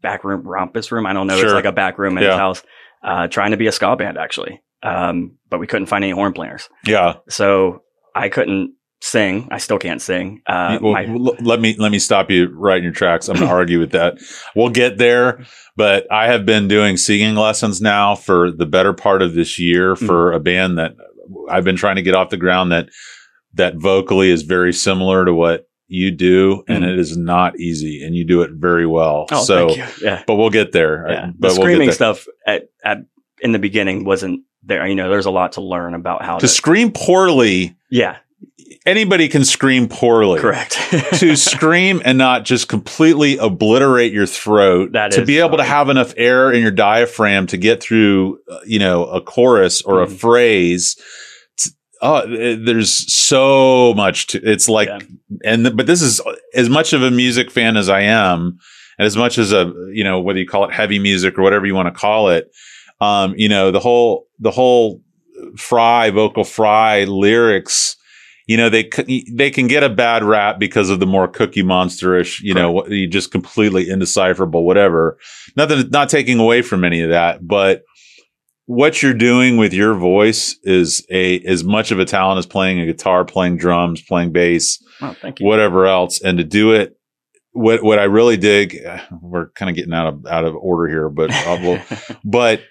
back 0.02 0.24
room, 0.24 0.44
rompus 0.44 0.92
room. 0.92 1.06
I 1.06 1.14
don't 1.14 1.28
know, 1.28 1.36
Sure. 1.38 1.46
it's 1.46 1.54
like 1.54 1.66
a 1.66 1.72
back 1.72 1.98
room 1.98 2.18
in 2.18 2.24
Yeah. 2.24 2.32
his 2.32 2.38
house, 2.40 2.64
uh, 3.04 3.28
trying 3.28 3.52
to 3.52 3.58
be 3.58 3.68
a 3.68 3.72
ska 3.72 3.96
band 3.96 4.18
actually, 4.18 4.62
um, 4.84 5.38
but 5.50 5.60
we 5.60 5.68
couldn't 5.68 5.88
find 5.88 6.04
any 6.04 6.12
horn 6.14 6.34
players, 6.34 6.70
Yeah. 6.86 7.16
so 7.30 7.82
I 8.14 8.30
couldn't 8.30 8.74
sing. 9.02 9.48
I 9.52 9.58
still 9.60 9.78
can't 9.78 10.02
sing. 10.02 10.42
Uh, 10.48 10.80
well, 10.82 10.94
my, 10.94 11.06
let 11.42 11.60
me 11.62 11.76
let 11.78 11.92
me 11.92 12.00
stop 12.00 12.32
you 12.32 12.48
right 12.54 12.78
in 12.78 12.84
your 12.84 12.94
tracks. 12.94 13.28
I'm 13.30 13.36
going 13.36 13.48
to 13.50 13.54
argue 13.54 13.80
with 13.80 13.92
that. 13.92 14.18
We'll 14.56 14.70
get 14.70 14.98
there, 14.98 15.44
but 15.76 16.12
I 16.12 16.28
have 16.28 16.46
been 16.46 16.68
doing 16.68 16.98
singing 16.98 17.36
lessons 17.36 17.82
now 17.82 18.16
for 18.16 18.52
the 18.52 18.66
better 18.66 18.94
part 18.94 19.22
of 19.22 19.34
this 19.36 19.60
year 19.60 19.96
for 19.96 20.30
Mm-hmm. 20.30 20.36
a 20.36 20.40
band 20.40 20.78
that 20.78 20.94
I've 21.50 21.64
been 21.64 21.76
trying 21.76 21.98
to 21.98 22.02
get 22.02 22.16
off 22.16 22.30
the 22.30 22.38
ground 22.38 22.72
that 22.72 22.90
that 23.54 23.76
vocally 23.76 24.30
is 24.32 24.42
very 24.44 24.74
similar 24.74 25.24
to 25.26 25.34
what 25.34 25.68
you 25.88 26.12
do, 26.12 26.64
and 26.68 26.84
Mhm. 26.84 26.94
it 26.94 27.00
is 27.00 27.16
not 27.16 27.60
easy, 27.60 28.04
and 28.04 28.16
you 28.16 28.26
do 28.26 28.42
it 28.42 28.52
very 28.54 28.88
well. 28.88 29.28
oh, 29.32 29.44
so. 29.44 29.76
Yeah, 30.02 30.24
but 30.26 30.36
we'll 30.36 30.50
get 30.50 30.72
there. 30.72 31.06
yeah. 31.10 31.26
But 31.38 31.50
the 31.50 31.54
we'll 31.54 31.64
screaming 31.64 31.88
there. 31.88 31.94
stuff 31.96 32.28
at, 32.48 32.70
at 32.84 33.00
in 33.42 33.52
the 33.52 33.60
beginning 33.60 34.04
wasn't 34.06 34.42
there. 34.64 34.86
You 34.88 34.96
know, 34.96 35.10
there's 35.10 35.28
a 35.28 35.32
lot 35.32 35.54
to 35.54 35.62
learn 35.62 35.94
about 35.94 36.24
how 36.24 36.36
to 36.38 36.42
to. 36.42 36.48
scream 36.48 36.92
poorly, 36.92 37.76
yeah, 37.92 38.18
anybody 38.86 39.28
can 39.28 39.44
scream 39.46 39.88
poorly. 39.88 40.40
correct. 40.40 40.74
to 41.20 41.36
scream 41.36 42.02
and 42.04 42.18
not 42.18 42.46
just 42.46 42.68
completely 42.68 43.38
obliterate 43.38 44.12
your 44.14 44.26
throat 44.26 44.94
That 44.94 45.12
to 45.14 45.26
be 45.26 45.40
able 45.40 45.58
to 45.58 45.64
have 45.64 45.90
enough 45.90 46.14
air 46.18 46.52
in 46.52 46.62
your 46.62 46.72
diaphragm 46.72 47.48
to 47.48 47.58
get 47.58 47.82
through 47.82 48.40
uh, 48.50 48.60
you 48.66 48.80
know 48.80 49.06
a 49.06 49.22
chorus 49.22 49.82
or 49.82 50.02
a 50.04 50.08
Mhm. 50.08 50.18
phrase 50.18 50.96
oh 52.02 52.18
eh, 52.34 52.56
there's 52.60 52.92
so 53.14 53.94
much 53.96 54.28
to 54.28 54.40
it's 54.44 54.68
like 54.70 54.88
Yeah. 54.90 55.00
and 55.44 55.76
but 55.78 55.88
this 55.88 56.02
is 56.02 56.22
as 56.54 56.70
much 56.70 56.94
of 56.94 57.02
a 57.04 57.12
music 57.12 57.52
fan 57.52 57.78
as 57.78 57.90
i 57.90 58.02
am 58.02 58.58
and 58.98 59.06
as 59.06 59.16
much 59.18 59.38
as 59.38 59.52
a 59.52 59.72
you 59.94 60.04
know 60.04 60.20
whether 60.20 60.40
you 60.40 60.48
call 60.48 60.66
it 60.66 60.74
heavy 60.74 61.00
music 61.00 61.38
or 61.38 61.42
whatever 61.42 61.66
you 61.66 61.76
want 61.76 61.88
to 61.94 62.00
call 62.00 62.30
it 62.30 62.52
um 63.02 63.34
you 63.38 63.50
know 63.50 63.72
the 63.72 63.80
whole 63.80 64.28
the 64.40 64.52
whole 64.52 65.02
fry 65.58 66.10
vocal 66.10 66.44
fry 66.44 67.04
lyrics 67.06 67.96
you 68.48 68.56
know 68.58 68.70
they 68.70 68.90
they 69.34 69.50
can 69.50 69.68
get 69.68 69.84
a 69.84 69.90
bad 69.90 70.24
rap 70.24 70.60
because 70.60 70.90
of 70.90 71.00
the 71.00 71.06
more 71.06 71.28
cookie 71.28 71.64
monsterish 71.64 72.40
you 72.42 72.54
know 72.54 72.72
what 72.72 72.90
you 72.92 73.08
just 73.08 73.32
completely 73.32 73.90
indecipherable 73.90 74.64
whatever 74.66 75.18
nothing 75.58 75.90
not 75.90 76.10
taking 76.10 76.40
away 76.40 76.62
from 76.62 76.84
any 76.84 77.02
of 77.02 77.10
that 77.10 77.46
but 77.46 77.84
what 78.68 79.04
you're 79.04 79.14
doing 79.14 79.58
with 79.58 79.74
your 79.74 79.94
voice 79.94 80.58
is 80.64 81.06
a 81.12 81.40
as 81.42 81.64
much 81.64 81.92
of 81.92 82.00
a 82.00 82.06
talent 82.06 82.40
as 82.40 82.46
playing 82.46 82.80
a 82.80 82.86
guitar 82.86 83.24
playing 83.26 83.58
drums 83.58 84.02
playing 84.02 84.32
bass 84.32 84.84
oh, 85.02 85.16
whatever 85.40 85.86
else 85.86 86.22
and 86.22 86.38
to 86.40 86.44
do 86.44 86.74
it 86.74 86.98
what 87.52 87.84
what 87.84 88.00
i 88.00 88.04
really 88.04 88.38
dig 88.38 88.78
we're 89.22 89.50
kind 89.52 89.70
of 89.70 89.76
getting 89.76 89.94
out 89.94 90.08
of 90.08 90.26
out 90.26 90.46
of 90.46 90.56
order 90.56 90.88
here 90.90 91.10
but 91.10 91.32
uh, 91.32 91.58
we'll, 91.62 91.82
but 92.24 92.62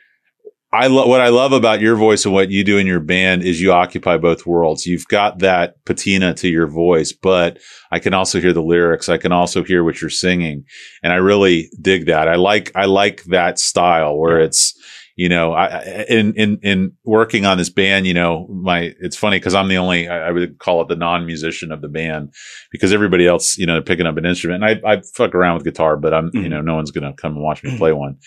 I 0.77 0.89
love 0.89 1.07
what 1.09 1.21
I 1.21 1.29
love 1.29 1.53
about 1.53 1.81
your 1.81 1.95
voice 1.95 2.25
and 2.25 2.35
what 2.35 2.51
you 2.51 2.65
do 2.65 2.79
in 2.79 2.87
your 2.89 2.99
band 2.99 3.45
is 3.45 3.61
you 3.61 3.71
occupy 3.71 4.17
both 4.17 4.45
worlds. 4.45 4.87
You've 4.87 5.07
got 5.07 5.39
that 5.39 5.77
patina 5.85 6.35
to 6.35 6.49
your 6.49 6.67
voice, 6.67 7.13
but 7.13 7.61
I 7.93 8.01
can 8.01 8.13
also 8.13 8.41
hear 8.41 8.53
the 8.53 8.61
lyrics. 8.61 9.09
I 9.09 9.17
can 9.17 9.31
also 9.31 9.63
hear 9.63 9.85
what 9.85 10.01
you're 10.01 10.11
singing, 10.11 10.65
and 11.01 11.13
I 11.13 11.17
really 11.19 11.71
dig 11.81 12.07
that. 12.07 12.27
I 12.27 12.35
like 12.35 12.73
I 12.75 12.87
like 12.87 13.23
that 13.27 13.61
style 13.61 14.19
where 14.19 14.41
Yeah. 14.41 14.47
it's 14.47 14.75
you 15.17 15.29
know 15.29 15.53
I 15.53 16.05
in 16.09 16.35
in 16.35 16.59
in 16.63 16.93
working 17.05 17.47
on 17.47 17.59
this 17.59 17.71
band. 17.71 18.07
You 18.07 18.15
know, 18.15 18.47
my 18.49 18.93
it's 19.01 19.17
funny 19.17 19.39
because 19.39 19.55
I'm 19.55 19.69
the 19.69 19.79
only 19.79 20.09
I, 20.09 20.29
I 20.29 20.31
would 20.33 20.59
call 20.59 20.83
it 20.83 20.89
the 20.89 20.97
non 20.97 21.27
musician 21.27 21.73
of 21.73 21.81
the 21.81 21.89
band 21.89 22.33
because 22.73 22.93
everybody 22.93 23.27
else 23.27 23.57
you 23.59 23.67
know 23.67 23.81
picking 23.83 24.07
up 24.07 24.17
an 24.17 24.27
instrument. 24.27 24.65
And 24.65 24.81
I 24.87 24.93
I 24.95 25.03
fuck 25.15 25.35
around 25.35 25.55
with 25.55 25.65
guitar, 25.65 25.97
but 25.97 26.13
I'm 26.15 26.31
you 26.35 26.41
Mhm. 26.43 26.51
know 26.51 26.61
no 26.61 26.75
one's 26.75 26.91
gonna 26.91 27.13
come 27.15 27.33
and 27.35 27.43
watch 27.43 27.63
me 27.63 27.77
play 27.77 27.93
one, 27.93 28.19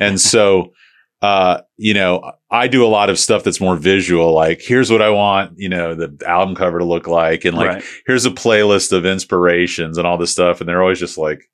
and 0.00 0.20
so 0.20 0.72
uh, 1.20 1.60
you 1.76 1.94
know, 1.94 2.32
I 2.50 2.66
do 2.66 2.84
a 2.84 2.88
lot 2.88 3.08
of 3.08 3.16
stuff 3.16 3.44
that's 3.44 3.60
more 3.60 3.76
visual. 3.76 4.32
Like, 4.32 4.60
here's 4.60 4.90
what 4.90 5.00
I 5.00 5.10
want, 5.10 5.52
you 5.56 5.68
know, 5.68 5.94
the 5.94 6.12
album 6.26 6.56
cover 6.56 6.80
to 6.80 6.84
look 6.84 7.06
like, 7.06 7.44
and 7.44 7.56
like, 7.56 7.68
Right. 7.68 7.84
here's 8.08 8.26
a 8.26 8.30
playlist 8.32 8.90
of 8.90 9.06
inspirations 9.06 9.98
and 9.98 10.04
all 10.04 10.18
this 10.18 10.32
stuff. 10.32 10.58
And 10.60 10.68
they're 10.68 10.82
always 10.82 10.98
just 10.98 11.18
like, 11.18 11.44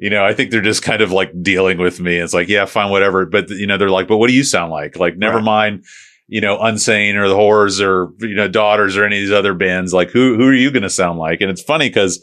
you 0.00 0.08
know, 0.08 0.24
I 0.24 0.32
think 0.32 0.50
they're 0.50 0.62
just 0.62 0.82
kind 0.82 1.02
of 1.02 1.12
like 1.12 1.30
dealing 1.42 1.76
with 1.78 2.00
me. 2.00 2.16
It's 2.16 2.32
like, 2.32 2.48
yeah, 2.48 2.64
fine, 2.64 2.90
whatever. 2.90 3.26
But 3.26 3.50
you 3.50 3.66
know, 3.66 3.76
they're 3.76 3.90
like, 3.90 4.08
but 4.08 4.16
what 4.16 4.28
do 4.28 4.34
you 4.34 4.44
sound 4.44 4.72
like? 4.72 4.98
Like, 4.98 5.16
never 5.18 5.36
Right. 5.36 5.44
mind, 5.44 5.84
you 6.26 6.40
know, 6.40 6.56
Unsane 6.58 7.16
or 7.16 7.28
the 7.28 7.34
Horrors 7.36 7.80
or 7.82 8.08
you 8.20 8.34
know, 8.34 8.48
Daughters 8.48 8.96
or 8.96 9.04
any 9.04 9.18
of 9.18 9.22
these 9.22 9.30
other 9.32 9.52
bands. 9.52 9.92
Like, 9.92 10.10
who 10.10 10.36
who 10.36 10.48
are 10.48 10.54
you 10.54 10.70
going 10.70 10.84
to 10.84 10.90
sound 10.90 11.18
like? 11.18 11.42
And 11.42 11.50
it's 11.50 11.62
funny 11.62 11.88
because 11.90 12.18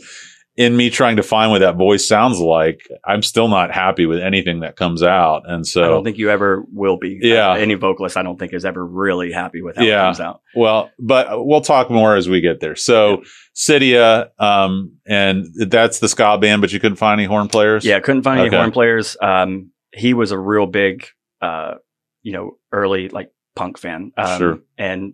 in 0.57 0.75
me 0.75 0.89
trying 0.89 1.17
to 1.17 1.23
find 1.23 1.51
what 1.51 1.59
that 1.59 1.75
voice 1.75 2.07
sounds 2.07 2.39
like, 2.39 2.81
I'm 3.05 3.21
still 3.21 3.47
not 3.47 3.71
happy 3.71 4.05
with 4.07 4.19
anything 4.19 4.61
that 4.61 4.75
comes 4.75 5.03
out. 5.03 5.43
And 5.45 5.65
so 5.67 5.83
I 5.83 5.87
don't 5.87 6.03
think 6.03 6.17
you 6.17 6.31
ever 6.31 6.63
will 6.73 6.97
be. 6.97 7.19
Yeah. 7.21 7.51
Uh, 7.51 7.55
any 7.55 7.75
vocalist 7.75 8.17
I 8.17 8.23
don't 8.23 8.39
think 8.39 8.53
is 8.53 8.65
ever 8.65 8.83
really 8.85 9.31
happy 9.31 9.61
with 9.61 9.75
how 9.77 9.83
Yeah. 9.83 10.01
it 10.01 10.05
comes 10.07 10.19
out. 10.19 10.41
Well, 10.55 10.89
but 10.97 11.45
we'll 11.45 11.61
talk 11.61 11.91
more 11.91 12.15
as 12.15 12.27
we 12.27 12.41
get 12.41 12.59
there. 12.59 12.75
So, 12.75 13.21
Cydia, 13.55 14.29
um, 14.39 14.93
and 15.07 15.45
that's 15.69 15.99
the 15.99 16.07
ska 16.07 16.37
band, 16.39 16.61
but 16.61 16.73
you 16.73 16.79
couldn't 16.79 16.97
find 16.97 17.19
any 17.19 17.27
horn 17.27 17.47
players. 17.47 17.85
Yeah, 17.85 17.99
couldn't 17.99 18.23
find 18.23 18.39
any 18.39 18.49
horn 18.49 18.71
players. 18.71 19.15
Um, 19.21 19.71
he 19.93 20.13
was 20.13 20.31
a 20.31 20.39
real 20.39 20.65
big 20.65 21.05
uh, 21.41 21.75
you 22.23 22.33
know, 22.33 22.57
early 22.71 23.09
like 23.09 23.31
punk 23.55 23.77
fan. 23.77 24.11
Um, 24.17 24.37
Sure. 24.39 24.59
And 24.77 25.13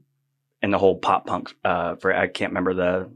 and 0.61 0.73
the 0.73 0.77
whole 0.77 0.97
pop 0.97 1.27
punk. 1.27 1.53
Uh, 1.65 1.95
for 1.95 2.15
I 2.15 2.27
can't 2.27 2.51
remember 2.51 2.73
the 2.73 3.11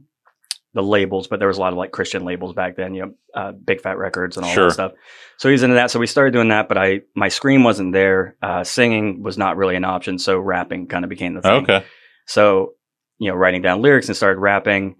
the 0.74 0.84
labels, 0.84 1.28
but 1.28 1.40
there 1.40 1.48
was 1.48 1.58
a 1.58 1.62
lot 1.62 1.74
of 1.74 1.78
like 1.78 1.92
Christian 1.92 2.24
labels 2.26 2.54
back 2.54 2.76
then. 2.76 2.94
You 2.94 3.02
know, 3.02 3.14
uh, 3.34 3.52
Big 3.52 3.82
Fat 3.82 3.98
Records 3.98 4.38
and 4.38 4.46
all 4.46 4.52
Sure. 4.54 4.66
that 4.68 4.74
stuff. 4.74 4.92
So 5.38 5.50
he's 5.50 5.64
into 5.64 5.76
that. 5.76 5.90
So 5.92 6.00
we 6.00 6.08
started 6.08 6.32
doing 6.34 6.50
that, 6.50 6.68
but 6.68 6.78
I 6.78 7.02
my 7.16 7.30
scream 7.30 7.64
wasn't 7.64 7.94
there. 7.94 8.36
Uh, 8.42 8.64
singing 8.64 9.24
was 9.24 9.38
not 9.38 9.58
really 9.58 9.76
an 9.76 9.86
option, 9.86 10.20
so 10.20 10.38
rapping 10.38 10.88
kind 10.88 11.04
of 11.04 11.10
became 11.10 11.34
the 11.34 11.42
thing. 11.42 11.64
Okay. 11.64 11.84
So 12.26 12.74
you 13.20 13.32
know, 13.32 13.36
writing 13.36 13.62
down 13.64 13.82
lyrics 13.82 14.08
and 14.08 14.16
started 14.16 14.40
rapping. 14.40 14.96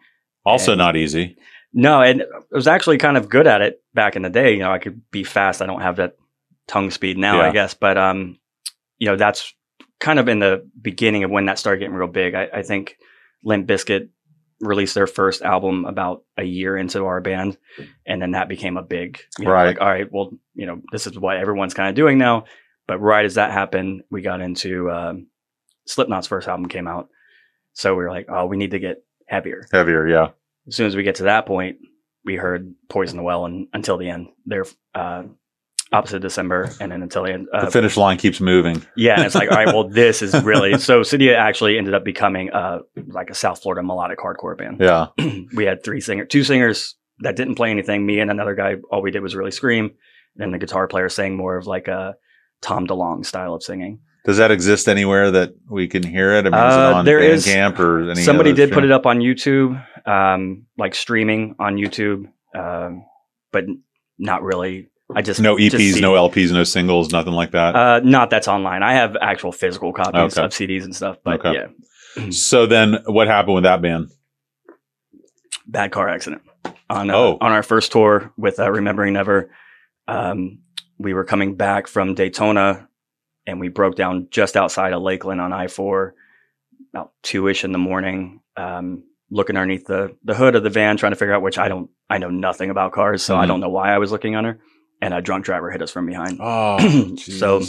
Also 0.46 0.72
And- 0.72 0.80
not 0.80 0.96
easy. 0.96 1.38
No, 1.74 2.02
and 2.02 2.22
I 2.24 2.26
was 2.56 2.68
actually 2.68 2.98
kind 2.98 3.18
of 3.18 3.30
good 3.30 3.46
at 3.46 3.62
it 3.62 3.84
back 3.94 4.16
in 4.16 4.22
the 4.24 4.30
day. 4.30 4.54
You 4.54 4.60
know, 4.60 4.72
I 4.72 4.80
could 4.80 5.02
be 5.12 5.24
fast. 5.24 5.62
I 5.62 5.66
don't 5.68 5.82
have 5.82 5.98
that 5.98 6.16
tongue 6.68 6.90
speed 6.90 7.18
now, 7.18 7.38
Yeah. 7.42 7.50
I 7.50 7.52
guess. 7.52 7.74
But 7.76 7.98
um, 7.98 8.40
you 8.98 9.08
know, 9.08 9.18
that's 9.18 9.54
kind 10.00 10.18
of 10.18 10.28
in 10.30 10.40
the 10.40 10.68
beginning 10.82 11.24
of 11.26 11.30
when 11.30 11.46
that 11.46 11.60
started 11.60 11.80
getting 11.80 11.94
real 11.94 12.08
big. 12.08 12.34
I, 12.34 12.48
I 12.54 12.62
think 12.64 12.98
Limp 13.44 13.68
Bizkit 13.68 14.10
released 14.60 14.96
their 14.96 15.08
first 15.08 15.42
album 15.42 15.86
about 15.86 16.24
a 16.38 16.44
year 16.44 16.78
into 16.78 17.06
our 17.06 17.22
band, 17.22 17.58
and 18.06 18.22
then 18.22 18.32
that 18.32 18.50
became 18.50 18.78
a 18.78 18.84
big 18.84 19.20
you 19.38 19.46
know, 19.46 19.52
Right. 19.52 19.68
Like, 19.68 19.82
all 19.82 19.88
right, 19.88 20.12
well, 20.12 20.32
you 20.56 20.66
know, 20.66 20.82
this 20.92 21.08
is 21.08 21.18
what 21.18 21.38
everyone's 21.38 21.74
kind 21.74 21.90
of 21.90 21.96
doing 21.96 22.18
now. 22.18 22.46
But 22.88 23.00
right 23.00 23.26
as 23.26 23.36
that 23.36 23.52
happened, 23.52 24.04
we 24.10 24.22
got 24.22 24.42
into 24.42 24.90
um, 24.90 25.28
Slipknot's 25.86 26.28
first 26.28 26.48
album 26.48 26.68
came 26.68 26.88
out, 26.88 27.10
so 27.74 27.94
we 27.94 28.04
were 28.04 28.10
like, 28.10 28.28
oh, 28.30 28.46
we 28.46 28.58
need 28.58 28.72
to 28.72 28.80
get 28.80 29.04
heavier 29.28 29.68
Heavier, 29.72 30.08
yeah. 30.08 30.30
as 30.68 30.76
soon 30.76 30.88
as 30.88 30.96
we 30.96 31.04
get 31.04 31.16
to 31.16 31.24
that 31.24 31.46
point, 31.46 31.78
we 32.24 32.36
heard 32.36 32.74
Poison 32.90 33.18
the 33.18 33.24
Well 33.24 33.46
and 33.46 33.68
until 33.74 33.98
the 33.98 34.10
end. 34.10 34.28
They're 34.46 34.66
uh, 34.96 35.24
opposite 35.94 36.20
December, 36.22 36.70
and 36.82 36.92
then 36.92 37.02
until 37.02 37.24
the 37.24 37.34
end. 37.34 37.48
the 37.52 37.58
Uh, 37.68 37.70
finish 37.70 37.96
line 37.98 38.18
keeps 38.18 38.40
moving. 38.42 38.84
yeah, 38.96 39.16
and 39.16 39.26
it's 39.26 39.36
like, 39.36 39.50
all 39.50 39.58
right, 39.58 39.68
well, 39.68 39.88
this 39.90 40.22
is 40.22 40.34
really 40.44 40.78
so. 40.80 41.02
Cydia 41.02 41.36
actually 41.36 41.78
ended 41.78 41.94
up 41.94 42.04
becoming 42.04 42.50
uh, 42.52 42.80
like 43.08 43.30
a 43.30 43.36
South 43.36 43.62
Florida 43.62 43.82
melodic 43.86 44.20
hardcore 44.20 44.58
band. 44.58 44.80
Yeah. 44.82 45.08
we 45.56 45.66
had 45.66 45.84
three 45.84 46.02
singer, 46.02 46.26
two 46.26 46.44
singers 46.44 46.96
that 47.20 47.36
didn't 47.36 47.56
play 47.56 47.72
anything. 47.72 48.06
Me 48.06 48.20
and 48.20 48.30
another 48.30 48.54
guy, 48.56 48.76
all 48.92 49.02
we 49.02 49.12
did 49.12 49.22
was 49.22 49.36
really 49.36 49.52
scream. 49.52 49.86
And 50.36 50.42
then 50.44 50.52
the 50.52 50.60
guitar 50.60 50.88
player 50.88 51.10
sang 51.10 51.36
more 51.36 51.58
of 51.58 51.66
like 51.66 51.88
a 51.88 52.16
Tom 52.62 52.86
DeLonge 52.86 53.26
style 53.26 53.56
of 53.56 53.64
singing. 53.64 54.00
Does 54.26 54.38
that 54.38 54.52
exist 54.52 54.90
anywhere 54.90 55.32
that 55.32 55.54
we 55.70 55.88
can 55.88 56.04
hear 56.04 56.34
it? 56.34 56.46
I 56.46 56.50
mean, 56.50 56.54
is 56.68 56.76
it 56.76 56.80
Uh, 56.80 56.94
on 56.96 57.06
there 57.06 57.20
is- 57.20 57.48
Bandcamp 57.48 57.80
or 57.80 58.12
any 58.12 58.22
Somebody 58.22 58.52
did 58.54 58.72
put 58.74 58.84
it 58.84 58.92
up 58.92 59.06
on 59.06 59.20
YouTube, 59.20 59.82
um, 60.06 60.66
like 60.78 60.94
streaming 60.96 61.56
on 61.60 61.78
YouTube, 61.78 62.26
um, 62.54 63.06
but 63.54 63.64
not 64.20 64.44
really. 64.44 64.90
I 65.16 65.22
just 65.22 65.40
No 65.40 65.56
EPs, 65.56 65.94
see- 65.94 66.02
no 66.02 66.14
LPs, 66.14 66.52
no 66.52 66.64
singles, 66.64 67.12
nothing 67.12 67.34
like 67.34 67.52
that. 67.52 67.76
Uh, 67.76 68.00
not 68.04 68.30
that's 68.30 68.48
online. 68.48 68.84
I 68.84 68.94
have 68.94 69.16
actual 69.22 69.52
physical 69.52 69.94
copies 69.94 70.38
Okay. 70.38 70.46
of 70.46 70.52
CDs 70.52 70.84
and 70.84 70.96
stuff, 70.96 71.18
but 71.24 71.46
Okay. 71.46 71.54
yeah, 72.18 72.30
so 72.32 72.66
then 72.66 72.98
what 73.06 73.28
happened 73.28 73.56
with 73.56 73.64
that 73.64 73.82
band? 73.82 74.10
bad 75.70 75.92
car 75.92 76.08
accident 76.08 76.42
on 76.90 77.10
uh, 77.10 77.16
Oh. 77.16 77.38
on 77.42 77.52
our 77.52 77.64
first 77.64 77.92
tour 77.92 78.32
with 78.38 78.60
uh, 78.60 78.72
Remembering 78.72 79.14
Never. 79.14 79.50
Um, 80.08 80.60
we 80.98 81.14
were 81.14 81.26
coming 81.26 81.56
back 81.56 81.88
from 81.88 82.16
Daytona, 82.16 82.88
and 83.46 83.60
we 83.60 83.68
broke 83.68 83.96
down 83.96 84.28
just 84.32 84.56
outside 84.56 84.94
of 84.94 85.02
Lakeland 85.02 85.42
on 85.42 85.52
I 85.54 85.68
four, 85.68 86.16
about 86.94 87.12
two 87.24 87.48
ish 87.48 87.64
in 87.64 87.72
the 87.72 87.78
morning. 87.78 88.42
Um, 88.56 89.04
looking 89.30 89.58
underneath 89.58 89.86
the 89.88 90.16
the 90.24 90.34
hood 90.36 90.56
of 90.56 90.64
the 90.64 90.70
van, 90.70 90.96
trying 90.98 91.12
to 91.12 91.18
figure 91.18 91.34
out 91.34 91.42
which 91.42 91.58
I 91.58 91.68
don't 91.68 91.90
I 92.10 92.18
know 92.18 92.30
nothing 92.30 92.70
about 92.70 92.94
cars, 92.94 93.22
so 93.24 93.36
I 93.36 93.44
Mhm. 93.44 93.48
don't 93.50 93.60
know 93.60 93.70
why 93.70 93.94
I 93.94 93.98
was 93.98 94.12
looking 94.12 94.36
under. 94.36 94.60
And 95.02 95.14
a 95.14 95.22
drunk 95.22 95.46
driver 95.46 95.70
hit 95.70 95.82
us 95.82 95.92
from 95.92 96.06
behind. 96.08 96.40
Oh, 96.42 97.16
So. 97.18 97.62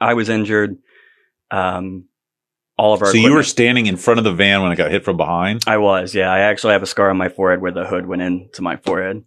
I 0.00 0.14
was 0.14 0.28
injured. 0.28 0.78
Um, 1.50 2.06
all 2.76 2.94
of 2.94 3.02
our 3.02 3.12
so 3.12 3.18
you 3.18 3.32
were 3.32 3.44
standing 3.44 3.86
in 3.86 3.96
front 3.96 4.18
of 4.18 4.24
the 4.24 4.32
van 4.32 4.62
when 4.62 4.72
it 4.72 4.76
got 4.76 4.90
hit 4.90 5.04
from 5.04 5.16
behind. 5.16 5.62
I 5.66 5.76
was, 5.76 6.14
yeah. 6.14 6.32
I 6.32 6.40
actually 6.40 6.72
have 6.72 6.82
a 6.82 6.86
scar 6.86 7.10
on 7.10 7.16
my 7.16 7.28
forehead 7.28 7.60
where 7.60 7.70
the 7.70 7.84
hood 7.84 8.06
went 8.06 8.22
into 8.22 8.62
my 8.62 8.76
forehead. 8.76 9.22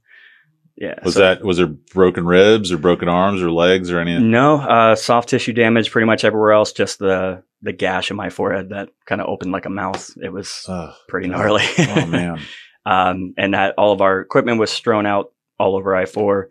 Yeah. 0.75 0.95
Was 1.03 1.13
so- 1.13 1.21
that 1.21 1.43
was 1.45 1.57
there 1.57 1.67
broken 1.67 2.25
ribs 2.25 2.71
or 2.73 2.77
broken 2.77 3.07
arms 3.07 3.41
or 3.41 3.49
legs 3.51 3.89
or 3.91 3.99
anything? 3.99 4.29
no 4.31 4.57
uh, 4.59 4.95
soft 4.95 5.29
tissue 5.29 5.53
damage 5.53 5.89
pretty 5.91 6.05
much 6.07 6.25
everywhere 6.25 6.51
else? 6.51 6.73
Just 6.73 6.99
the 6.99 7.43
the 7.61 7.71
gash 7.71 8.11
in 8.11 8.17
my 8.17 8.29
forehead 8.29 8.69
that 8.69 8.89
kind 9.05 9.21
of 9.21 9.27
opened 9.27 9.53
like 9.53 9.65
a 9.65 9.69
mouth. 9.69 10.09
It 10.21 10.33
was 10.33 10.65
Ugh. 10.67 10.93
pretty 11.07 11.29
gnarly. 11.29 11.63
oh 11.79 12.05
man. 12.07 12.41
um, 12.85 13.33
and 13.37 13.53
that 13.53 13.75
all 13.77 13.93
of 13.93 14.01
our 14.01 14.19
equipment 14.19 14.59
was 14.59 14.71
strewn 14.71 15.05
out 15.05 15.31
all 15.57 15.77
over 15.77 15.95
I 15.95 16.05
four. 16.05 16.49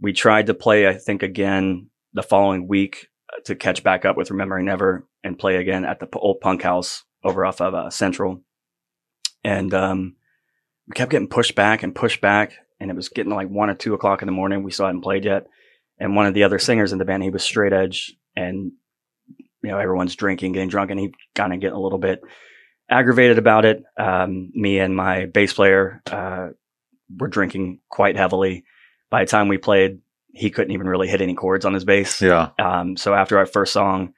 We 0.00 0.12
tried 0.12 0.46
to 0.46 0.54
play, 0.54 0.88
I 0.88 0.94
think, 0.94 1.22
again 1.22 1.90
the 2.12 2.22
following 2.22 2.66
week 2.66 3.08
uh, 3.32 3.40
to 3.44 3.54
catch 3.54 3.82
back 3.82 4.04
up 4.04 4.16
with 4.16 4.30
Remembering 4.30 4.66
Never 4.66 5.06
and 5.22 5.38
play 5.38 5.56
again 5.56 5.84
at 5.84 6.00
the 6.00 6.08
old 6.14 6.40
punk 6.40 6.62
house 6.62 7.04
over 7.22 7.44
off 7.44 7.60
of 7.60 7.74
uh, 7.74 7.90
Central. 7.90 8.42
And 9.44 9.72
um, 9.74 10.16
we 10.88 10.94
kept 10.94 11.10
getting 11.10 11.28
pushed 11.28 11.54
back 11.54 11.82
and 11.82 11.94
pushed 11.94 12.20
back, 12.20 12.54
and 12.78 12.90
it 12.90 12.96
was 12.96 13.08
getting 13.08 13.34
like 13.34 13.48
one 13.48 13.70
or 13.70 13.74
two 13.74 13.94
o'clock 13.94 14.22
in 14.22 14.26
the 14.26 14.32
morning. 14.32 14.62
We 14.62 14.70
still 14.70 14.86
hadn't 14.86 15.02
played 15.02 15.24
yet. 15.24 15.46
And 15.98 16.16
one 16.16 16.26
of 16.26 16.34
the 16.34 16.44
other 16.44 16.58
singers 16.58 16.92
in 16.92 16.98
the 16.98 17.04
band, 17.04 17.22
he 17.22 17.30
was 17.30 17.42
straight 17.42 17.72
edge, 17.72 18.16
and 18.34 18.72
you 19.62 19.70
know 19.70 19.78
everyone's 19.78 20.16
drinking, 20.16 20.52
getting 20.52 20.70
drunk, 20.70 20.90
and 20.90 20.98
he 20.98 21.12
kind 21.34 21.52
of 21.52 21.60
getting 21.60 21.76
a 21.76 21.80
little 21.80 21.98
bit 21.98 22.22
aggravated 22.88 23.38
about 23.38 23.64
it. 23.64 23.84
Um, 23.98 24.50
me 24.54 24.78
and 24.78 24.96
my 24.96 25.26
bass 25.26 25.52
player 25.52 26.02
uh, 26.10 26.48
were 27.14 27.28
drinking 27.28 27.80
quite 27.88 28.16
heavily. 28.16 28.64
By 29.10 29.24
the 29.24 29.30
time 29.30 29.48
we 29.48 29.58
played, 29.58 30.00
he 30.32 30.50
couldn't 30.50 30.72
even 30.72 30.86
really 30.88 31.08
hit 31.08 31.20
any 31.20 31.34
chords 31.34 31.64
on 31.64 31.74
his 31.74 31.84
bass. 31.84 32.22
Yeah. 32.22 32.50
Um, 32.58 32.96
so 32.96 33.12
after 33.14 33.38
our 33.38 33.46
first 33.46 33.72
song, 33.72 34.14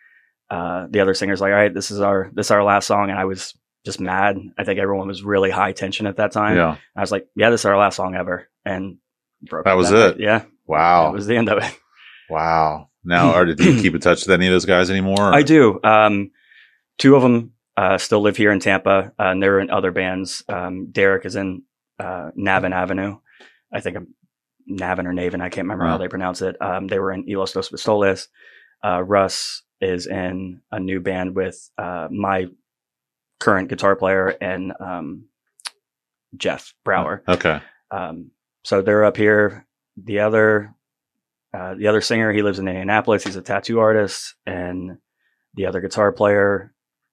uh, 0.51 0.87
the 0.91 1.01
other 1.01 1.15
singer's 1.15 1.41
like, 1.41 1.51
"All 1.53 1.57
right, 1.59 1.73
this 1.73 1.91
is 1.91 2.01
our 2.01 2.31
this 2.35 2.49
is 2.49 2.51
our 2.51 2.63
last 2.63 2.87
song," 2.87 3.09
and 3.11 3.19
I 3.19 3.25
was 3.25 3.55
just 3.87 4.01
mad. 4.01 4.37
I 4.59 4.65
think 4.65 4.79
everyone 4.79 5.09
was 5.09 5.23
really 5.25 5.51
high 5.51 5.73
tension 5.73 6.07
at 6.07 6.17
that 6.19 6.33
time. 6.33 6.57
Yeah. 6.57 6.77
I 6.95 7.01
was 7.01 7.11
like, 7.11 7.27
"Yeah, 7.35 7.51
this 7.51 7.63
is 7.63 7.65
our 7.65 7.79
last 7.79 7.97
song 7.97 8.15
ever," 8.15 8.49
and 8.65 8.99
broke 9.43 9.65
That 9.65 9.77
was 9.79 9.91
night. 9.91 10.11
it? 10.11 10.21
Yeah, 10.21 10.45
Wow. 10.67 11.07
that 11.07 11.15
was 11.15 11.27
the 11.27 11.37
end 11.37 11.49
of 11.49 11.59
it. 11.63 11.79
wow. 12.31 12.89
Now, 13.05 13.35
or 13.35 13.45
did 13.47 13.59
you 13.61 13.81
keep 13.83 13.95
in 13.95 14.01
touch 14.01 14.21
with 14.27 14.31
any 14.31 14.47
of 14.47 14.53
those 14.53 14.65
guys 14.67 14.91
anymore? 14.91 15.17
or- 15.31 15.35
I 15.35 15.43
do. 15.43 15.81
Um, 15.83 16.31
two 16.99 17.17
of 17.17 17.23
them 17.23 17.53
uh, 17.77 17.99
still 17.99 18.21
live 18.21 18.37
here 18.37 18.53
in 18.53 18.61
Tampa, 18.61 19.13
uh, 19.19 19.23
and 19.25 19.43
they're 19.43 19.59
in 19.59 19.71
other 19.71 19.91
bands. 19.91 20.45
Um, 20.49 20.89
Derek 20.93 21.25
is 21.25 21.35
in 21.35 21.63
uh, 21.99 22.31
Navin 22.39 22.73
Avenue. 22.73 23.19
I 23.73 23.81
think 23.81 23.97
I'm 23.97 24.15
Navin 24.71 25.07
or 25.07 25.13
Navin. 25.13 25.41
I 25.41 25.49
can't 25.49 25.67
remember 25.67 25.87
how 25.87 25.99
they 25.99 26.09
pronounce 26.09 26.43
it. 26.43 26.57
Um, 26.61 26.87
they 26.87 26.99
were 26.99 27.13
in 27.13 27.25
Elos 27.27 27.53
Dos 27.53 27.69
Pistoles. 27.69 28.29
Uh, 28.85 29.03
Russ 29.03 29.63
is 29.81 30.07
in 30.07 30.61
a 30.71 30.79
new 30.79 31.01
band 31.01 31.35
with 31.35 31.71
uh, 31.79 32.09
my 32.11 32.47
current 33.41 33.69
guitar 33.69 33.97
player 33.97 34.29
and 34.41 34.73
um, 34.79 35.27
Jeff 36.37 36.75
Brower. 36.85 37.23
Okay. 37.27 37.61
Um, 37.91 38.31
so 38.65 38.83
they're 38.83 39.05
up 39.05 39.17
here. 39.17 39.67
The 39.97 40.21
other, 40.21 40.75
uh, 41.53 41.75
the 41.75 41.89
other 41.89 42.01
singer, 42.01 42.33
he 42.33 42.43
lives 42.43 42.59
in 42.59 42.69
Indianapolis. 42.69 43.25
He's 43.25 43.37
a 43.37 43.43
tattoo 43.43 43.81
artist, 43.81 44.35
and 44.47 44.99
the 45.55 45.67
other 45.67 45.81
guitar 45.81 46.13
player, 46.13 46.73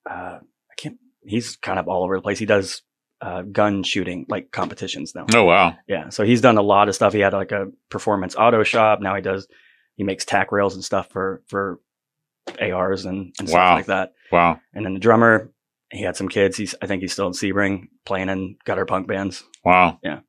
uh, 0.09 0.39
I 0.39 0.75
can't. 0.77 0.97
He's 1.23 1.57
kind 1.57 1.79
of 1.79 1.87
all 1.87 2.03
over 2.03 2.15
the 2.15 2.21
place. 2.21 2.39
He 2.39 2.45
does 2.45 2.81
uh, 3.21 3.41
gun 3.43 3.83
shooting 3.83 4.25
like 4.29 4.51
competitions 4.51 5.13
now. 5.13 5.25
Oh 5.33 5.43
wow. 5.43 5.75
Yeah, 5.87 6.09
so 6.09 6.23
he's 6.23 6.41
done 6.41 6.57
a 6.57 6.61
lot 6.61 6.89
of 6.89 6.95
stuff. 6.95 7.13
He 7.13 7.19
had 7.19 7.33
like 7.33 7.51
a 7.51 7.67
performance 7.89 8.35
auto 8.35 8.63
shop. 8.63 9.01
Now 9.01 9.15
he 9.15 9.21
does. 9.21 9.47
He 9.95 10.03
makes 10.03 10.25
tack 10.25 10.51
rails 10.51 10.75
and 10.75 10.83
stuff 10.83 11.09
for 11.09 11.41
for 11.47 11.79
ARs 12.61 13.05
and, 13.05 13.33
and 13.39 13.49
stuff 13.49 13.75
like 13.75 13.85
that. 13.87 14.13
Wow. 14.31 14.59
And 14.73 14.85
then 14.85 14.93
the 14.93 14.99
drummer, 14.99 15.51
he 15.91 16.01
had 16.01 16.15
some 16.15 16.29
kids. 16.29 16.57
He's 16.57 16.75
I 16.81 16.87
think 16.87 17.01
he's 17.01 17.13
still 17.13 17.27
in 17.27 17.33
Sebring 17.33 17.87
playing 18.05 18.29
in 18.29 18.55
gutter 18.65 18.85
punk 18.85 19.07
bands. 19.07 19.43
Wow. 19.65 19.99
Yeah. 20.03 20.19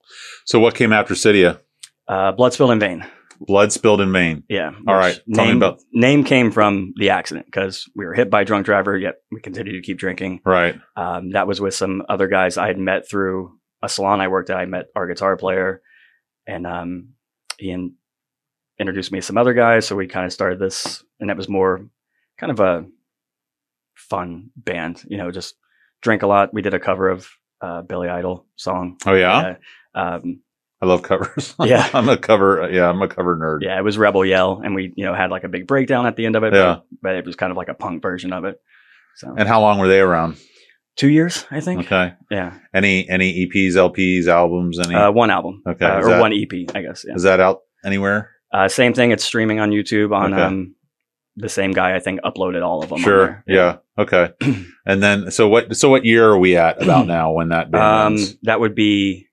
So 0.45 0.59
what 0.59 0.75
came 0.75 0.93
after 0.93 1.15
Cydia? 1.15 1.61
Uh, 2.09 2.33
Blood 2.33 2.53
spilled 2.53 2.73
in 2.73 2.81
vain. 2.81 3.07
Blood 3.41 3.73
spilled 3.73 4.01
in 4.03 4.13
vain. 4.13 4.45
Yeah. 4.49 4.71
All 4.87 4.95
right. 4.95 5.15
which 5.15 5.17
right, 5.17 5.29
me 5.29 5.45
Name, 5.47 5.57
about- 5.57 5.81
name 5.93 6.25
came 6.25 6.51
from 6.51 6.93
the 6.97 7.11
accident 7.11 7.47
because 7.47 7.89
we 7.97 8.05
were 8.05 8.13
hit 8.15 8.29
by 8.31 8.43
a 8.43 8.45
drunk 8.45 8.67
driver, 8.67 8.97
yet 8.99 9.15
we 9.33 9.41
continued 9.41 9.73
to 9.73 9.81
keep 9.83 9.99
drinking. 9.99 10.41
Right. 10.45 10.79
Um, 10.95 11.31
that 11.31 11.47
was 11.47 11.61
with 11.61 11.75
some 11.75 12.03
other 12.09 12.29
guys 12.29 12.59
I 12.59 12.67
had 12.67 12.79
met 12.79 13.09
through 13.09 13.59
a 13.83 13.89
salon 13.89 14.21
I 14.21 14.29
worked 14.29 14.51
at. 14.51 14.59
I 14.59 14.67
met 14.67 14.87
our 14.95 15.07
guitar 15.07 15.37
player, 15.39 15.81
and 16.47 16.67
um, 16.67 17.11
he 17.59 17.75
introduced 18.79 19.11
me 19.11 19.21
to 19.21 19.27
some 19.27 19.39
other 19.39 19.55
guys. 19.55 19.87
So 19.87 19.97
we 19.97 20.07
kind 20.07 20.27
of 20.27 20.33
started 20.35 20.59
this, 20.59 21.03
and 21.19 21.31
it 21.31 21.37
was 21.37 21.49
more 21.49 21.87
kind 22.39 22.51
of 22.53 22.61
a 22.61 22.85
fun 23.95 24.51
band, 24.57 25.03
you 25.09 25.17
know, 25.19 25.31
just 25.31 25.55
drink 26.03 26.23
a 26.23 26.27
lot. 26.27 26.53
We 26.53 26.63
did 26.63 26.75
a 26.75 26.81
cover 26.81 27.09
of 27.09 27.29
uh, 27.61 27.83
Billy 27.83 28.09
Idol 28.09 28.47
song. 28.57 28.97
Oh 29.07 29.15
yeah. 29.15 29.57
Yeah. 29.95 30.15
Um, 30.15 30.41
I 30.83 30.87
love 30.87 31.03
covers. 31.03 31.55
Yeah. 31.65 31.89
I'm 31.93 32.09
a 32.09 32.17
cover. 32.17 32.69
Yeah, 32.73 32.89
I'm 32.89 33.03
a 33.03 33.09
cover 33.09 33.37
nerd. 33.37 33.59
yeah, 33.63 33.79
it 33.79 33.83
was 33.85 33.99
Rebel 33.99 34.25
Yell, 34.25 34.63
and 34.65 34.75
we, 34.75 34.93
you 34.97 35.05
know, 35.05 35.15
had 35.15 35.31
like 35.31 35.45
a 35.45 35.49
big 35.49 35.67
breakdown 35.67 36.07
at 36.07 36.17
the 36.17 36.25
end 36.27 36.37
of 36.37 36.43
it. 36.45 36.55
Yeah. 36.55 36.77
But, 36.77 36.85
but 37.03 37.15
it 37.17 37.27
was 37.27 37.37
kind 37.37 37.51
of 37.51 37.57
like 37.57 37.69
a 37.69 37.75
punk 37.75 38.03
version 38.03 38.33
of 38.33 38.45
it. 38.45 38.57
So 39.17 39.35
And 39.37 39.47
how 39.49 39.61
long 39.61 39.79
were 39.79 39.89
they 39.89 40.01
around? 40.01 40.37
two 40.97 41.09
years, 41.09 41.47
I 41.51 41.61
think. 41.61 41.81
Okay. 41.87 42.13
Yeah. 42.31 42.59
Any 42.75 43.09
any 43.09 43.47
EPs, 43.47 43.73
LPs, 43.73 44.27
albums? 44.27 44.79
Any? 44.79 44.95
Uh, 44.95 45.11
one 45.11 45.31
album. 45.31 45.63
Okay, 45.67 45.85
Uh, 45.87 46.01
or 46.01 46.09
that- 46.11 46.21
one 46.21 46.33
EP, 46.33 46.53
I 46.75 46.83
guess. 46.83 47.05
Yeah. 47.07 47.15
is 47.15 47.23
that 47.23 47.41
out 47.41 47.61
anywhere? 47.85 48.31
Uh, 48.53 48.69
same 48.69 48.93
thing. 48.95 49.11
It's 49.11 49.25
streaming 49.25 49.61
on 49.61 49.71
YouTube 49.71 50.15
on 50.15 50.33
Okay. 50.35 50.43
um, 50.43 50.75
the 51.37 51.49
same 51.49 51.73
guy, 51.73 51.95
I 51.95 52.01
think, 52.01 52.21
uploaded 52.23 52.63
all 52.67 52.83
of 52.83 52.89
them. 52.91 52.99
Sure. 52.99 53.45
there. 53.47 53.57
Yeah. 53.57 53.77
Okay. 54.03 54.31
and 54.87 55.03
then, 55.03 55.31
so 55.31 55.49
what? 55.49 55.75
So 55.77 55.89
what 55.89 56.05
year 56.05 56.29
are 56.29 56.39
we 56.39 56.57
at 56.57 56.83
about 56.83 57.07
now 57.17 57.33
when 57.33 57.51
that 57.51 57.73
Um, 57.75 58.15
ends? 58.15 58.37
that 58.43 58.61
would 58.61 58.75
be, 58.75 59.29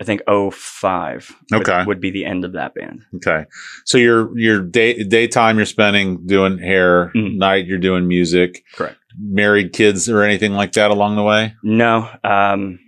I 0.00 0.04
think, 0.04 0.20
05 0.28 1.34
would, 1.52 1.60
Okay. 1.68 1.84
would 1.84 2.00
be 2.00 2.10
the 2.10 2.24
end 2.24 2.44
of 2.44 2.52
that 2.52 2.74
band. 2.74 3.02
Okay. 3.16 3.46
So 3.84 3.98
your 3.98 4.36
your 4.38 4.60
day 4.62 5.02
daytime 5.02 5.56
you're 5.56 5.66
spending 5.66 6.24
doing 6.26 6.58
hair, 6.58 7.10
Mhm. 7.16 7.36
night 7.36 7.66
you're 7.66 7.78
doing 7.78 8.06
music. 8.06 8.64
Correct. 8.74 8.96
Married 9.20 9.72
kids 9.72 10.08
or 10.08 10.22
anything 10.22 10.52
like 10.52 10.72
that 10.72 10.90
along 10.92 11.16
the 11.16 11.22
way? 11.24 11.54
No, 11.64 12.08
um, 12.22 12.78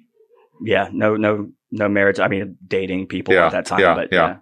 yeah, 0.65 0.89
no, 0.93 1.17
no, 1.17 1.51
no 1.73 1.89
marriage. 1.89 2.21
I 2.21 2.29
mean, 2.29 2.57
dating 2.67 3.07
people 3.09 3.35
Yeah, 3.35 3.47
at 3.47 3.53
that 3.53 3.67
time, 3.67 3.81
yeah, 3.81 3.95
but 3.95 4.09
yeah. 4.13 4.27
yeah. 4.29 4.37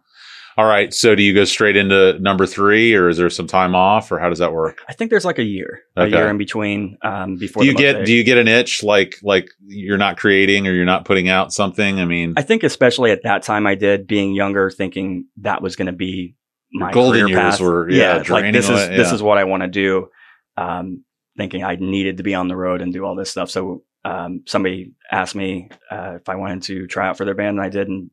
All 0.59 0.67
right. 0.67 0.93
So 0.93 1.15
do 1.15 1.23
you 1.23 1.35
go 1.35 1.45
straight 1.45 1.77
into 1.77 2.19
number 2.19 2.45
three, 2.45 2.93
or 2.93 3.09
is 3.09 3.17
there 3.17 3.31
some 3.31 3.47
time 3.47 3.77
off, 3.77 4.11
or 4.11 4.19
how 4.19 4.29
does 4.29 4.41
that 4.41 4.53
work? 4.53 4.83
I 4.88 4.93
think 4.93 5.09
there's 5.11 5.25
like 5.25 5.38
a 5.38 5.45
year, 5.45 5.83
a 5.95 6.09
year 6.09 6.29
in 6.29 6.37
between 6.37 6.99
um, 7.03 7.37
before. 7.37 7.62
Do 7.62 7.69
you 7.69 7.77
get 7.77 8.05
do 8.05 8.12
you 8.12 8.25
get 8.25 8.38
an 8.38 8.49
itch 8.49 8.83
like 8.83 9.21
like 9.23 9.50
you're 9.65 9.99
not 9.99 10.17
creating 10.17 10.67
or 10.67 10.73
you're 10.73 10.85
not 10.85 11.05
putting 11.05 11.29
out 11.29 11.53
something? 11.53 12.00
I 12.00 12.07
mean, 12.07 12.35
I 12.37 12.43
think 12.43 12.65
especially 12.65 13.12
at 13.12 13.23
that 13.23 13.45
time 13.45 13.69
I 13.69 13.77
did 13.77 14.09
being 14.09 14.35
younger, 14.35 14.69
thinking 14.69 15.27
that 15.37 15.62
was 15.62 15.77
going 15.77 15.87
to 15.87 15.93
be 15.93 16.35
my 16.73 16.91
golden 16.91 17.29
years 17.29 17.38
path. 17.38 17.61
were, 17.61 17.88
yeah, 17.88 18.15
like 18.15 18.25
draining 18.25 18.53
this 18.53 18.65
is 18.65 18.71
away, 18.71 18.97
this 18.97 19.12
is 19.12 19.23
what 19.23 19.38
I 19.38 19.45
want 19.45 19.62
to 19.62 19.69
do. 19.69 20.09
Um, 20.57 21.05
thinking 21.37 21.62
I 21.62 21.77
needed 21.77 22.17
to 22.17 22.25
be 22.25 22.35
on 22.35 22.49
the 22.49 22.57
road 22.57 22.83
and 22.83 22.93
do 22.93 23.05
all 23.05 23.15
this 23.15 23.31
stuff. 23.31 23.49
So 23.49 23.85
um, 24.05 24.43
somebody 24.45 24.95
asked 25.09 25.37
me 25.37 25.71
uh, 25.88 26.15
if 26.17 26.29
I 26.29 26.35
wanted 26.35 26.65
to 26.65 26.88
try 26.88 27.07
out 27.07 27.17
for 27.17 27.25
their 27.25 27.37
band, 27.37 27.59
and 27.59 27.65
I 27.65 27.69
did. 27.69 27.87
And 27.87 28.11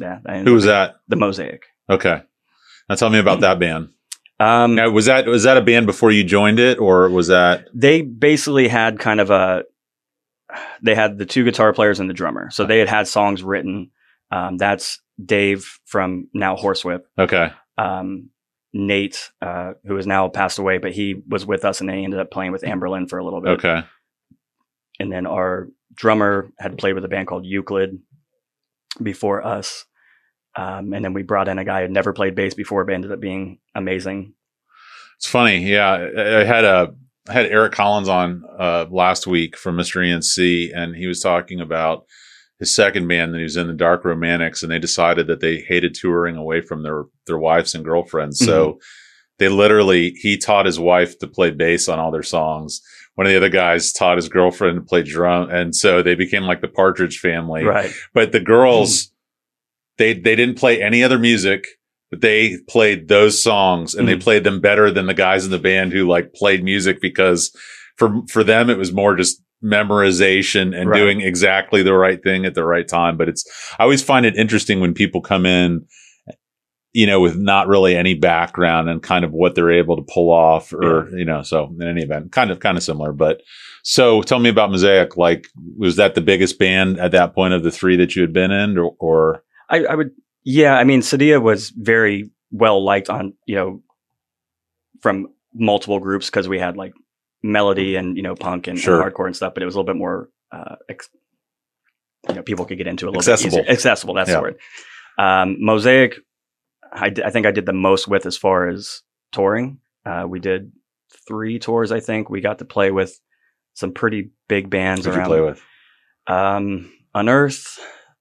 yeah, 0.00 0.20
I 0.24 0.38
who 0.42 0.54
was 0.54 0.66
that? 0.66 0.94
The 1.08 1.16
Mosaic. 1.16 1.64
Okay. 1.92 2.22
Now 2.88 2.94
tell 2.96 3.10
me 3.10 3.18
about 3.18 3.40
that 3.40 3.58
band. 3.58 3.90
Um, 4.40 4.74
Now, 4.74 4.90
was 4.90 5.06
that 5.06 5.26
was 5.26 5.44
that 5.44 5.56
a 5.56 5.60
band 5.60 5.86
before 5.86 6.10
you 6.10 6.24
joined 6.24 6.58
it, 6.58 6.78
or 6.78 7.08
was 7.08 7.28
that 7.28 7.68
they 7.72 8.02
basically 8.02 8.66
had 8.68 8.98
kind 8.98 9.20
of 9.20 9.30
a 9.30 9.64
they 10.82 10.94
had 10.94 11.18
the 11.18 11.26
two 11.26 11.44
guitar 11.44 11.72
players 11.72 11.98
and 12.00 12.10
the 12.10 12.14
drummer 12.14 12.50
so 12.50 12.66
they 12.66 12.78
had 12.78 12.88
had 12.88 13.06
songs 13.08 13.42
written 13.42 13.90
um, 14.30 14.58
that's 14.58 15.00
dave 15.24 15.78
from 15.86 16.28
now 16.34 16.56
horsewhip 16.56 17.06
okay? 17.18 17.52
um, 17.78 18.28
nate 18.74 19.30
uh, 19.40 19.72
who 19.86 19.96
has 19.96 20.06
now 20.06 20.28
passed 20.28 20.58
away 20.58 20.76
but 20.76 20.92
he 20.92 21.14
was 21.26 21.46
with 21.46 21.64
us 21.64 21.80
and 21.80 21.88
then 21.88 21.96
he 21.96 22.04
ended 22.04 22.20
up 22.20 22.30
playing 22.30 22.52
with 22.52 22.62
Anberlin 22.62 23.08
for 23.08 23.18
a 23.18 23.24
little 23.24 23.40
bit 23.40 23.52
Okay. 23.64 23.82
and 25.00 25.10
then 25.10 25.24
our 25.26 25.68
drummer 25.94 26.50
had 26.58 26.76
played 26.76 26.94
with 26.94 27.04
a 27.04 27.08
band 27.08 27.28
called 27.28 27.46
euclid 27.46 27.98
before 29.02 29.42
us 29.42 29.86
um, 30.54 30.92
and 30.92 31.04
then 31.04 31.12
we 31.12 31.22
brought 31.22 31.48
in 31.48 31.58
a 31.58 31.64
guy 31.64 31.78
who 31.78 31.82
had 31.82 31.90
never 31.90 32.12
played 32.12 32.34
bass 32.34 32.54
before 32.54 32.84
but 32.84 32.94
ended 32.94 33.12
up 33.12 33.20
being 33.20 33.58
amazing 33.74 34.34
It's 35.18 35.28
funny. 35.28 35.58
Yeah, 35.58 35.92
I 35.92 36.44
had 36.44 36.64
a 36.64 36.94
I 37.28 37.32
had 37.32 37.46
Eric 37.46 37.72
Collins 37.72 38.08
on 38.08 38.42
uh, 38.58 38.86
last 38.90 39.26
week 39.26 39.56
from 39.56 39.76
Mr. 39.76 40.02
ENC, 40.02 40.76
and 40.76 40.96
he 40.96 41.06
was 41.06 41.20
talking 41.20 41.60
about 41.60 42.04
his 42.58 42.74
second 42.74 43.06
band 43.06 43.32
that 43.32 43.38
he 43.38 43.44
was 43.44 43.56
in, 43.56 43.68
the 43.68 43.72
Dark 43.72 44.04
Romantics, 44.04 44.62
and 44.62 44.72
they 44.72 44.78
decided 44.78 45.28
that 45.28 45.40
they 45.40 45.58
hated 45.58 45.94
touring 45.94 46.36
away 46.36 46.60
from 46.60 46.82
their 46.82 47.04
their 47.26 47.38
wives 47.38 47.74
and 47.74 47.84
girlfriends. 47.84 48.38
So 48.38 48.78
they 49.38 49.48
literally 49.48 50.10
he 50.10 50.36
taught 50.36 50.66
his 50.66 50.80
wife 50.80 51.18
to 51.20 51.28
play 51.28 51.50
bass 51.50 51.88
on 51.88 51.98
all 51.98 52.10
their 52.10 52.22
songs. 52.22 52.80
One 53.14 53.26
of 53.26 53.32
the 53.32 53.36
other 53.36 53.48
guys 53.48 53.92
taught 53.92 54.16
his 54.16 54.28
girlfriend 54.28 54.76
to 54.76 54.82
play 54.82 55.02
drum, 55.02 55.50
and 55.50 55.74
so 55.74 56.02
they 56.02 56.14
became 56.14 56.42
like 56.44 56.60
the 56.60 56.68
Partridge 56.68 57.18
Family. 57.18 57.64
right 57.64 57.92
But 58.14 58.32
the 58.32 58.40
girls, 58.40 59.11
they 59.98 60.12
they 60.14 60.34
didn't 60.36 60.58
play 60.58 60.82
any 60.82 61.02
other 61.04 61.18
music, 61.18 61.64
but 62.10 62.20
they 62.20 62.58
played 62.68 63.08
those 63.08 63.40
songs 63.40 63.94
and 63.94 64.08
they 64.08 64.16
Mhm. 64.16 64.22
played 64.22 64.44
them 64.44 64.60
better 64.60 64.90
than 64.90 65.06
the 65.06 65.14
guys 65.14 65.44
in 65.44 65.50
the 65.50 65.58
band 65.58 65.92
who 65.92 66.06
like 66.08 66.32
played 66.34 66.64
music 66.64 67.00
because 67.00 67.54
for 67.96 68.22
for 68.28 68.42
them 68.44 68.70
it 68.70 68.78
was 68.78 68.92
more 68.92 69.14
just 69.16 69.42
memorization 69.64 70.76
and 70.78 70.90
Right. 70.90 70.98
doing 70.98 71.20
exactly 71.20 71.82
the 71.82 71.94
right 71.94 72.22
thing 72.22 72.44
at 72.44 72.54
the 72.54 72.64
right 72.64 72.86
time. 72.88 73.16
But 73.16 73.28
it's 73.28 73.44
I 73.78 73.82
always 73.84 74.02
find 74.02 74.26
it 74.26 74.36
interesting 74.36 74.80
when 74.80 74.94
people 74.94 75.20
come 75.20 75.46
in, 75.46 75.82
you 76.92 77.06
know, 77.06 77.20
with 77.20 77.36
not 77.36 77.68
really 77.68 77.96
any 77.96 78.14
background 78.14 78.88
and 78.88 79.02
kind 79.02 79.24
of 79.24 79.32
what 79.32 79.54
they're 79.54 79.70
able 79.70 79.96
to 79.96 80.12
pull 80.12 80.30
off 80.30 80.72
or 80.72 81.08
you 81.16 81.24
know, 81.24 81.42
so 81.42 81.72
in 81.80 81.86
any 81.86 82.02
event, 82.02 82.32
kind 82.32 82.50
of 82.50 82.60
kind 82.60 82.76
of 82.76 82.82
similar. 82.82 83.12
But 83.12 83.40
so 83.84 84.22
tell 84.22 84.38
me 84.38 84.48
about 84.50 84.70
Mosaic. 84.70 85.16
Like, 85.16 85.46
was 85.78 85.96
that 85.96 86.14
the 86.14 86.20
biggest 86.20 86.58
band 86.58 86.98
at 87.00 87.12
that 87.12 87.34
point 87.34 87.54
of 87.54 87.62
the 87.62 87.70
three 87.70 87.96
that 87.96 88.14
you 88.16 88.22
had 88.22 88.32
been 88.32 88.50
in, 88.52 88.78
or, 88.78 88.94
or 88.98 89.42
I, 89.72 89.84
I 89.84 89.94
would, 89.94 90.10
yeah. 90.44 90.74
I 90.76 90.84
mean, 90.84 91.00
Sadia 91.00 91.40
was 91.42 91.70
very 91.70 92.30
well 92.50 92.84
liked 92.84 93.08
on, 93.10 93.34
you 93.46 93.54
know, 93.56 93.82
from 95.00 95.28
multiple 95.54 95.98
groups 95.98 96.26
because 96.30 96.48
we 96.48 96.58
had 96.58 96.76
like 96.76 96.92
melody 97.42 97.96
and 97.96 98.16
you 98.16 98.22
know 98.22 98.34
punk 98.36 98.68
and, 98.68 98.78
and 98.78 98.86
hardcore 98.86 99.26
and 99.26 99.34
stuff, 99.34 99.54
but 99.54 99.62
it 99.62 99.66
was 99.66 99.74
a 99.74 99.78
little 99.78 99.92
bit 99.92 99.98
more, 99.98 100.28
uh, 100.52 100.76
ex- 100.88 101.08
you 102.28 102.34
know, 102.36 102.42
people 102.42 102.64
could 102.64 102.78
get 102.78 102.86
into 102.86 103.06
a 103.06 103.08
little 103.08 103.20
Accessible. 103.20 103.56
bit 103.56 103.64
easier. 103.64 103.72
Accessible. 103.72 104.14
That's 104.14 104.28
Yeah. 104.30 104.36
the 104.36 104.42
word. 104.42 104.56
Um, 105.18 105.56
Mosaic, 105.58 106.14
I, 106.92 107.10
d- 107.10 107.22
I 107.24 107.30
think 107.30 107.46
I 107.46 107.50
did 107.50 107.66
the 107.66 107.72
most 107.72 108.06
with 108.06 108.26
as 108.26 108.36
far 108.36 108.68
as 108.68 109.02
touring. 109.32 109.78
Uh, 110.06 110.26
we 110.28 110.38
did 110.38 110.70
three 111.26 111.58
tours. 111.58 111.90
I 111.90 112.00
think 112.00 112.30
we 112.30 112.40
got 112.40 112.58
to 112.60 112.64
play 112.64 112.90
with 112.92 113.18
some 113.74 113.92
pretty 113.92 114.30
big 114.48 114.70
bands 114.70 115.04
who 115.04 115.10
did 115.10 115.16
you 115.16 115.20
around. 115.20 115.28
play 115.28 115.40
with? 115.40 115.62
Um, 116.28 116.92
Unearth, 117.14 117.78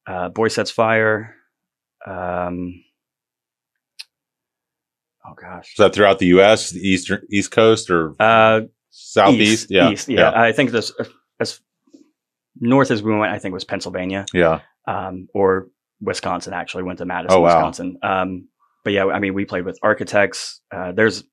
uh, 0.07 0.29
Boy 0.29 0.47
Sets 0.47 0.71
Fire. 0.71 1.35
Um, 2.05 2.83
oh 5.25 5.33
gosh, 5.39 5.73
Was 5.77 5.85
that 5.85 5.93
throughout 5.95 6.19
the 6.19 6.27
U.S., 6.27 6.71
the 6.71 6.79
eastern 6.79 7.25
East 7.31 7.51
Coast, 7.51 7.89
or 7.89 8.15
uh, 8.19 8.61
Southeast? 8.89 9.63
East, 9.63 9.71
yeah, 9.71 9.89
East, 9.91 10.09
yeah. 10.09 10.31
I 10.33 10.51
think 10.51 10.71
this 10.71 10.91
as 11.39 11.59
north 12.59 12.91
as 12.91 13.01
we 13.03 13.15
went. 13.15 13.31
I 13.31 13.39
think 13.39 13.53
was 13.53 13.63
Pennsylvania, 13.63 14.25
yeah. 14.33 14.61
um, 14.87 15.27
or 15.33 15.67
Wisconsin. 16.01 16.53
Actually, 16.53 16.83
went 16.83 16.99
to 16.99 17.05
Madison, 17.05 17.37
Oh, 17.37 17.41
wow. 17.41 17.55
Wisconsin. 17.57 17.97
Um, 18.03 18.47
but 18.83 18.93
yeah, 18.93 19.05
I 19.05 19.19
mean, 19.19 19.33
we 19.33 19.45
played 19.45 19.65
with 19.65 19.77
Architects. 19.83 20.61
Uh, 20.71 20.91
there's 20.91 21.23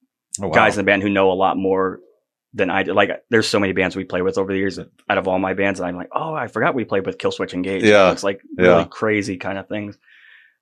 Oh, 0.40 0.46
wow. 0.48 0.54
guys 0.54 0.76
in 0.78 0.84
the 0.84 0.88
band 0.88 1.02
who 1.02 1.08
know 1.10 1.32
a 1.32 1.34
lot 1.34 1.56
more 1.56 1.98
than 2.54 2.70
I 2.70 2.84
did. 2.84 2.94
Like, 2.94 3.10
there's 3.28 3.48
so 3.48 3.58
many 3.58 3.72
bands 3.72 3.96
we 3.96 4.04
play 4.04 4.22
with 4.22 4.38
over 4.38 4.52
the 4.52 4.58
years. 4.58 4.78
Out 4.78 5.18
of 5.18 5.26
all 5.26 5.38
my 5.40 5.52
bands, 5.54 5.80
and 5.80 5.88
I'm 5.88 5.96
like, 5.96 6.10
oh, 6.14 6.32
I 6.32 6.46
forgot 6.46 6.76
we 6.76 6.84
played 6.84 7.06
with 7.06 7.18
Killswitch 7.18 7.54
Engage. 7.54 7.82
Yeah. 7.82 8.12
it's 8.12 8.22
like 8.22 8.40
really 8.56 8.82
Yeah. 8.82 8.84
crazy 8.88 9.36
kind 9.36 9.58
of 9.58 9.66
things. 9.68 9.98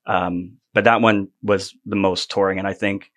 Um, 0.07 0.59
but 0.75 0.85
that 0.85 1.01
one 1.01 1.29
was 1.42 1.75
the 1.85 1.97
most 1.97 2.31
touring, 2.31 2.59
and 2.59 2.69
I 2.69 2.73
think 2.75 3.11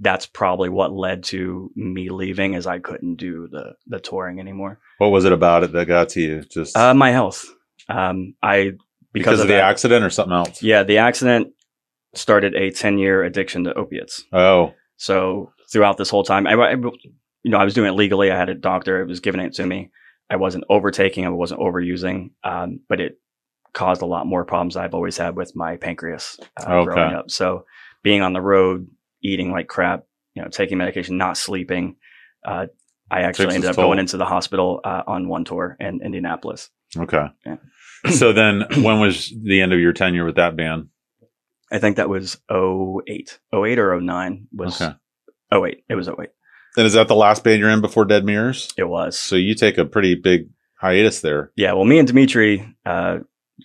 that's 0.00 0.26
probably 0.26 0.68
what 0.68 0.92
led 0.92 1.22
to 1.24 1.70
me 1.76 2.10
leaving, 2.10 2.54
is 2.54 2.66
I 2.66 2.78
couldn't 2.80 3.16
do 3.16 3.48
the 3.50 3.74
the 3.86 4.00
touring 4.00 4.40
anymore. 4.40 4.78
what 4.98 5.08
was 5.08 5.24
it 5.24 5.32
about 5.32 5.62
it 5.64 5.72
that 5.72 5.86
got 5.86 6.08
to 6.10 6.20
you? 6.20 6.42
Just 6.42 6.76
Uh, 6.76 6.94
my 6.94 7.10
health. 7.12 7.46
Um, 7.88 8.34
I 8.42 8.72
because, 9.12 9.40
of, 9.40 9.46
the 9.46 9.54
that- 9.54 9.64
accident 9.64 10.04
or 10.04 10.10
something 10.10 10.34
else? 10.36 10.62
Yeah, 10.62 10.82
the 10.82 10.98
accident 10.98 11.52
started 12.14 12.54
a 12.54 12.70
10 12.70 12.98
year 12.98 13.22
addiction 13.22 13.64
to 13.64 13.74
opiates. 13.74 14.24
Oh, 14.32 14.74
So 14.96 15.52
throughout 15.72 15.96
this 15.96 16.10
whole 16.10 16.24
time, 16.24 16.46
I, 16.46 16.52
I- 16.54 16.70
you 16.72 17.50
know, 17.50 17.58
I 17.58 17.64
was 17.64 17.74
doing 17.74 17.88
it 17.88 17.96
legally. 17.96 18.30
I 18.32 18.36
had 18.36 18.48
a 18.48 18.54
doctor; 18.54 19.00
it 19.02 19.06
was 19.06 19.20
giving 19.20 19.40
it 19.40 19.54
to 19.54 19.66
me. 19.66 19.90
I 20.30 20.36
wasn't 20.36 20.64
overtaking. 20.70 21.26
I 21.26 21.28
wasn't 21.28 21.60
overusing, 21.60 22.30
um, 22.42 22.80
but 22.88 23.00
it 23.00 23.18
caused 23.74 24.00
a 24.02 24.06
lot 24.06 24.26
more 24.26 24.44
problems 24.44 24.76
I've 24.76 24.94
always 24.94 25.18
had 25.18 25.36
with 25.36 25.54
my 25.54 25.76
pancreas 25.76 26.38
uh, 26.60 26.72
Okay. 26.72 26.84
growing 26.84 27.14
up. 27.14 27.30
So 27.30 27.66
being 28.02 28.22
on 28.22 28.32
the 28.32 28.40
road, 28.40 28.86
eating 29.22 29.50
like 29.52 29.68
crap, 29.68 30.04
you 30.34 30.42
know, 30.42 30.48
taking 30.48 30.78
medication, 30.78 31.18
not 31.18 31.36
sleeping. 31.36 31.96
Uh, 32.46 32.66
I 33.10 33.20
actually 33.20 33.54
ended 33.54 33.70
up 33.70 33.76
going 33.76 33.98
into 33.98 34.16
the 34.16 34.24
hospital 34.24 34.80
uh, 34.84 35.02
on 35.06 35.28
one 35.28 35.44
tour 35.44 35.76
in 35.78 36.00
Indianapolis. 36.02 36.70
okay. 36.96 37.26
Yeah. 37.44 37.56
so 38.10 38.32
then, 38.32 38.64
when 38.82 38.98
was 39.00 39.32
the 39.42 39.60
end 39.60 39.72
of 39.72 39.80
your 39.80 39.92
tenure 39.92 40.24
with 40.24 40.36
that 40.36 40.56
band? 40.56 40.88
I 41.72 41.78
think 41.78 41.96
that 41.96 42.08
was 42.08 42.36
08. 42.50 43.38
08 43.54 43.78
or 43.78 44.00
09 44.00 44.46
was 44.52 44.80
Okay. 44.80 44.94
08. 45.52 45.84
It 45.88 45.94
was 45.94 46.08
08. 46.08 46.28
And 46.76 46.86
is 46.86 46.92
that 46.94 47.08
the 47.08 47.14
last 47.14 47.44
band 47.44 47.60
you're 47.60 47.70
in 47.70 47.80
before 47.80 48.04
Dead 48.04 48.24
Mirrors? 48.24 48.68
It 48.76 48.88
was. 48.88 49.18
So 49.18 49.36
you 49.36 49.54
take 49.54 49.78
a 49.78 49.84
pretty 49.84 50.14
big 50.16 50.48
hiatus 50.80 51.20
there. 51.20 51.52
Yeah, 51.56 51.72
well, 51.72 51.84
me 51.84 51.98
and 51.98 52.06
Dimitri, 52.06 52.66
uh, 52.84 53.18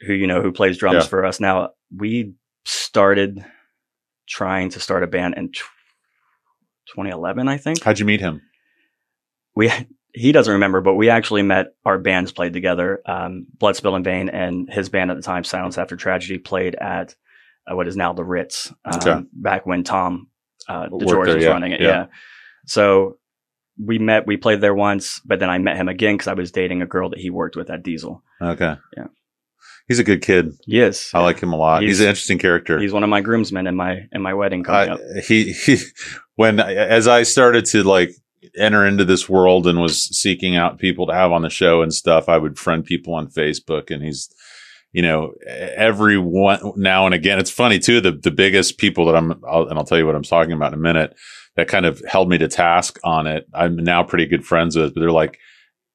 who 0.06 0.14
you 0.14 0.28
know 0.28 0.42
who 0.42 0.52
plays 0.52 0.78
drums 0.78 1.04
Yeah. 1.04 1.10
for 1.10 1.26
us 1.26 1.40
now, 1.40 1.70
we 1.96 2.34
started 2.66 3.44
trying 4.28 4.70
to 4.70 4.80
start 4.80 5.04
a 5.04 5.08
band 5.08 5.36
in 5.38 5.52
tw- 5.52 5.64
2011, 6.96 7.48
I 7.48 7.58
think. 7.58 7.84
How'd 7.84 8.00
you 8.00 8.06
meet 8.06 8.20
him? 8.22 8.42
We 9.56 9.72
he 10.14 10.32
doesn't 10.32 10.54
remember, 10.54 10.82
but 10.82 10.96
we 10.96 11.10
actually 11.10 11.44
met. 11.44 11.68
Our 11.86 12.00
bands 12.00 12.32
played 12.32 12.54
together. 12.54 13.02
Um, 13.06 13.46
Blood 13.60 13.76
Spill 13.76 13.96
in 13.96 14.04
Vain 14.04 14.30
and 14.30 14.68
his 14.72 14.90
band 14.90 15.12
at 15.12 15.18
the 15.18 15.24
time, 15.24 15.44
Silence 15.44 15.78
After 15.78 15.96
Tragedy, 15.96 16.38
played 16.40 16.76
at 16.76 17.16
uh, 17.70 17.76
what 17.76 17.88
is 17.88 17.96
now 17.96 18.14
the 18.14 18.24
Ritz. 18.24 18.74
Um, 18.86 18.96
Okay. 19.00 19.20
Back 19.34 19.66
when 19.66 19.84
Tom 19.84 20.28
uh, 20.68 20.88
DeGeorge 20.88 21.26
there, 21.26 21.36
was 21.36 21.44
yeah, 21.44 21.50
running 21.52 21.72
it, 21.74 21.82
yeah. 21.82 21.88
yeah. 21.88 22.06
So 22.66 23.18
we 23.84 24.00
met. 24.00 24.26
We 24.26 24.38
played 24.38 24.62
there 24.62 24.74
once, 24.74 25.20
but 25.26 25.40
then 25.40 25.50
I 25.50 25.58
met 25.60 25.78
him 25.78 25.88
again 25.88 26.16
because 26.16 26.28
I 26.28 26.34
was 26.34 26.52
dating 26.52 26.82
a 26.82 26.88
girl 26.88 27.10
that 27.12 27.20
he 27.20 27.30
worked 27.30 27.56
with 27.56 27.70
at 27.70 27.84
Diesel. 27.84 28.24
Okay. 28.42 28.76
Yeah. 28.98 29.08
He's 29.88 30.00
a 30.00 30.04
good 30.04 30.22
kid. 30.22 30.52
Yes, 30.68 31.12
I 31.16 31.22
like 31.22 31.40
him 31.40 31.52
a 31.52 31.58
lot. 31.58 31.82
He's, 31.82 31.98
He's- 31.98 32.02
an 32.02 32.10
interesting 32.10 32.38
character. 32.38 32.80
He's 32.80 32.94
one 32.94 33.04
of 33.04 33.10
my 33.10 33.22
groomsmen 33.22 33.66
in 33.68 33.76
my 33.76 34.02
in 34.12 34.22
my 34.22 34.34
wedding 34.34 34.64
coming 34.64 34.90
I, 34.90 34.94
up. 34.94 35.00
he, 35.26 35.52
he, 35.54 35.78
when 36.36 36.60
as 36.60 37.08
I 37.08 37.24
started 37.24 37.66
to 37.68 37.84
like 37.84 38.12
enter 38.58 38.86
into 38.86 39.06
this 39.06 39.28
world 39.28 39.68
and 39.68 39.80
was 39.80 40.04
seeking 40.18 40.56
out 40.56 40.80
people 40.80 41.08
to 41.08 41.14
have 41.14 41.32
on 41.32 41.42
the 41.42 41.50
show 41.50 41.82
and 41.82 41.94
stuff, 41.94 42.30
I 42.30 42.38
would 42.38 42.58
friend 42.60 42.84
people 42.86 43.14
on 43.16 43.28
Facebook, 43.28 43.90
and 43.90 44.04
he's 44.04 44.30
you 44.92 45.02
know 45.02 45.34
every 45.48 46.18
one 46.18 46.60
now 46.76 47.06
and 47.06 47.16
again. 47.16 47.40
It's 47.40 47.52
funny 47.52 47.80
too. 47.80 48.00
The 48.00 48.12
the 48.12 48.32
biggest 48.32 48.78
people 48.78 49.06
that 49.08 49.16
I'm 49.16 49.44
I'll, 49.50 49.68
and 49.68 49.78
I'll 49.80 49.86
tell 49.86 49.98
you 49.98 50.06
what 50.06 50.16
I'm 50.16 50.24
talking 50.24 50.54
about 50.54 50.72
in 50.74 50.80
a 50.80 50.82
minute 50.82 51.16
that 51.56 51.68
kind 51.68 51.86
of 51.88 52.00
held 52.08 52.30
me 52.30 52.38
to 52.38 52.48
task 52.48 53.00
on 53.04 53.26
it. 53.26 53.48
I'm 53.56 53.76
now 53.76 54.04
pretty 54.04 54.28
good 54.28 54.46
friends 54.46 54.76
with, 54.78 54.94
but 54.94 55.02
they're 55.02 55.12
like. 55.12 55.40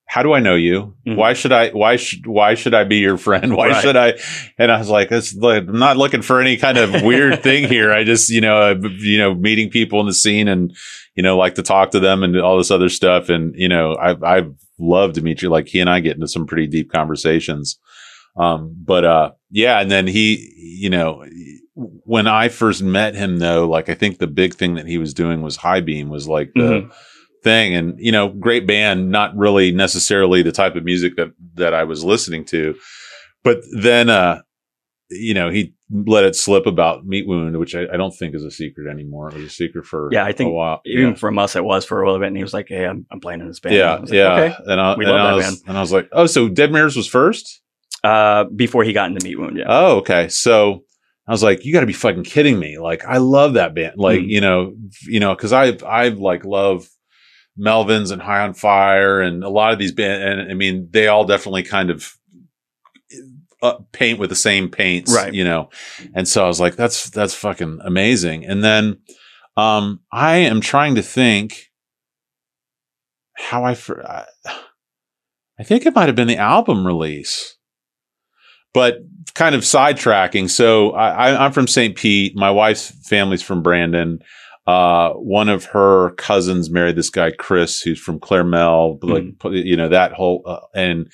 How 0.06 0.22
do 0.22 0.32
I 0.32 0.40
know 0.40 0.54
you? 0.54 0.94
Mhm. 1.06 1.16
Why 1.16 1.32
should 1.32 1.50
I? 1.52 1.70
Why 1.70 1.96
should? 1.96 2.26
Why 2.26 2.54
should 2.54 2.74
I 2.74 2.84
be 2.84 2.98
your 2.98 3.16
friend? 3.16 3.56
Why 3.56 3.68
Right. 3.68 3.82
should 3.82 3.96
I? 3.96 4.14
And 4.58 4.70
I 4.70 4.78
was 4.78 4.88
like, 4.90 5.10
"It's 5.10 5.34
like 5.34 5.66
I'm 5.66 5.78
not 5.78 5.96
looking 5.96 6.22
for 6.22 6.40
any 6.40 6.56
kind 6.56 6.78
of 6.78 7.02
weird 7.02 7.42
thing 7.42 7.66
here. 7.68 7.90
I 7.92 8.04
just, 8.04 8.30
you 8.30 8.40
know, 8.40 8.56
uh, 8.58 8.74
you 8.98 9.18
know, 9.18 9.34
meeting 9.34 9.70
people 9.70 10.00
in 10.00 10.06
the 10.06 10.12
scene 10.14 10.46
and 10.46 10.74
you 11.16 11.22
know, 11.22 11.36
like 11.36 11.54
to 11.56 11.62
talk 11.62 11.90
to 11.92 12.00
them 12.00 12.22
and 12.22 12.38
all 12.40 12.58
this 12.58 12.70
other 12.70 12.88
stuff. 12.88 13.28
And 13.28 13.54
you 13.56 13.68
know, 13.68 13.94
I 13.94 14.36
I've 14.36 14.52
loved 14.78 15.14
Dimitri. 15.14 15.48
Like 15.48 15.68
he 15.68 15.80
and 15.80 15.88
I 15.90 16.00
get 16.00 16.14
into 16.16 16.28
some 16.28 16.46
pretty 16.46 16.66
deep 16.66 16.90
conversations. 16.92 17.78
Um, 18.36 18.74
but 18.84 19.04
uh, 19.04 19.30
yeah, 19.50 19.80
and 19.80 19.90
then 19.90 20.06
he, 20.06 20.52
you 20.56 20.90
know, 20.90 21.24
when 21.74 22.26
I 22.26 22.48
first 22.48 22.82
met 22.82 23.14
him, 23.14 23.38
though, 23.38 23.68
like 23.68 23.88
I 23.88 23.94
think 23.94 24.18
the 24.18 24.26
big 24.26 24.54
thing 24.54 24.74
that 24.74 24.86
he 24.86 24.98
was 24.98 25.14
doing 25.14 25.40
was 25.40 25.56
High 25.56 25.80
Beam 25.80 26.08
was 26.08 26.28
like 26.28 26.52
the 26.54 26.60
Mhm. 26.60 26.92
Thing, 27.44 27.74
and 27.76 27.94
you 27.98 28.10
know, 28.12 28.28
great 28.28 28.66
band, 28.66 29.10
not 29.10 29.36
really 29.36 29.70
necessarily 29.70 30.42
the 30.42 30.52
type 30.52 30.74
of 30.76 30.84
music 30.84 31.16
that 31.16 31.28
that 31.54 31.74
I 31.74 31.84
was 31.84 32.02
listening 32.02 32.44
to, 32.46 32.74
but 33.44 33.60
then 33.80 34.10
uh, 34.10 34.40
you 35.10 35.34
know, 35.34 35.50
he 35.50 35.74
let 35.90 36.24
it 36.24 36.34
slip 36.34 36.66
about 36.66 37.06
Meat 37.06 37.28
Wound, 37.28 37.56
which 37.58 37.74
I, 37.74 37.82
I 37.92 37.96
don't 37.96 38.10
think 38.14 38.34
is 38.34 38.42
a 38.42 38.50
secret 38.50 38.90
anymore. 38.90 39.28
It 39.28 39.34
was 39.36 39.44
a 39.44 39.50
secret 39.50 39.84
for 39.84 40.08
Yeah, 40.12 40.24
I 40.24 40.32
think 40.32 40.48
a 40.48 40.52
while. 40.52 40.80
Even 40.86 41.10
yeah. 41.10 41.14
from 41.14 41.38
us, 41.38 41.54
it 41.54 41.62
was 41.62 41.84
for 41.84 42.02
a 42.02 42.06
little 42.06 42.18
bit, 42.20 42.28
and 42.28 42.36
he 42.36 42.42
was 42.42 42.54
like, 42.54 42.66
"Hey, 42.68 42.86
I'm, 42.86 43.06
I'm 43.12 43.20
playing 43.20 43.40
in 43.40 43.46
this 43.46 43.60
band." 43.60 43.74
Yeah, 43.76 43.94
like, 43.96 44.10
yeah, 44.10 44.32
Okay. 44.32 44.56
and 44.66 44.80
I, 44.80 44.96
We 44.96 45.04
and, 45.04 45.12
love 45.14 45.20
I 45.20 45.30
that 45.30 45.36
was, 45.36 45.44
band. 45.46 45.56
and 45.68 45.76
I 45.76 45.80
was 45.80 45.92
like, 45.92 46.08
oh, 46.12 46.26
so 46.26 46.48
Dead 46.48 46.72
Mirrors 46.72 46.96
was 46.96 47.06
first. 47.06 47.60
Uh, 48.02 48.44
before 48.44 48.84
he 48.84 48.92
got 48.92 49.08
into 49.10 49.24
Meat 49.24 49.38
Wound, 49.38 49.56
yeah. 49.56 49.64
Oh, 49.66 49.96
okay. 49.98 50.28
So 50.28 50.84
I 51.26 51.30
was 51.32 51.42
like, 51.42 51.64
you 51.64 51.72
got 51.72 51.80
to 51.80 51.86
be 51.86 51.94
fucking 51.94 52.24
kidding 52.24 52.58
me. 52.58 52.76
Like, 52.78 53.02
I 53.06 53.16
love 53.16 53.54
that 53.54 53.74
band. 53.74 53.94
Like, 53.96 54.20
Mm. 54.20 54.28
you 54.28 54.40
know, 54.42 54.74
you 55.06 55.20
know, 55.20 55.34
cause 55.34 55.52
I, 55.54 55.76
I 55.86 56.08
like 56.08 56.44
love 56.44 56.86
Melvins 57.58 58.10
and 58.10 58.20
High 58.20 58.40
on 58.40 58.54
Fire 58.54 59.20
and 59.20 59.44
a 59.44 59.48
lot 59.48 59.72
of 59.72 59.78
these 59.78 59.92
bands. 59.92 60.40
And 60.42 60.50
I 60.50 60.54
mean, 60.54 60.88
they 60.90 61.08
all 61.08 61.24
definitely 61.24 61.62
kind 61.62 61.90
of 61.90 62.12
uh, 63.62 63.78
paint 63.92 64.18
with 64.18 64.30
the 64.30 64.36
same 64.36 64.68
paints, 64.68 65.14
Right. 65.14 65.32
you 65.32 65.44
know? 65.44 65.70
And 66.14 66.26
so 66.28 66.44
I 66.44 66.48
was 66.48 66.60
like, 66.60 66.76
that's, 66.76 67.10
that's 67.10 67.34
fucking 67.34 67.80
amazing. 67.82 68.44
And 68.44 68.62
then, 68.64 68.98
um, 69.56 70.00
I 70.12 70.36
am 70.38 70.60
trying 70.60 70.96
to 70.96 71.02
think 71.02 71.70
how 73.36 73.64
I, 73.64 73.76
I, 74.04 74.24
I 75.58 75.62
think 75.62 75.86
it 75.86 75.94
might 75.94 76.06
have 76.08 76.16
been 76.16 76.28
the 76.28 76.36
album 76.36 76.84
release, 76.86 77.56
but 78.72 78.98
kind 79.34 79.54
of 79.54 79.62
sidetracking. 79.62 80.50
So 80.50 80.90
I, 80.92 81.30
I, 81.30 81.44
I'm 81.44 81.52
from 81.52 81.68
St. 81.68 81.96
Pete. 81.96 82.36
My 82.36 82.50
wife's 82.50 82.90
family's 83.08 83.42
from 83.42 83.62
Brandon. 83.62 84.18
Uh, 84.66 85.10
one 85.10 85.50
of 85.50 85.66
her 85.66 86.10
cousins 86.12 86.70
married 86.70 86.96
this 86.96 87.10
guy, 87.10 87.30
Chris, 87.30 87.82
who's 87.82 88.00
from 88.00 88.18
Clair-Mel, 88.18 88.98
like, 89.02 89.24
you 89.44 89.76
know, 89.76 89.90
that 89.90 90.12
whole, 90.12 90.42
uh, 90.46 90.60
and 90.74 91.12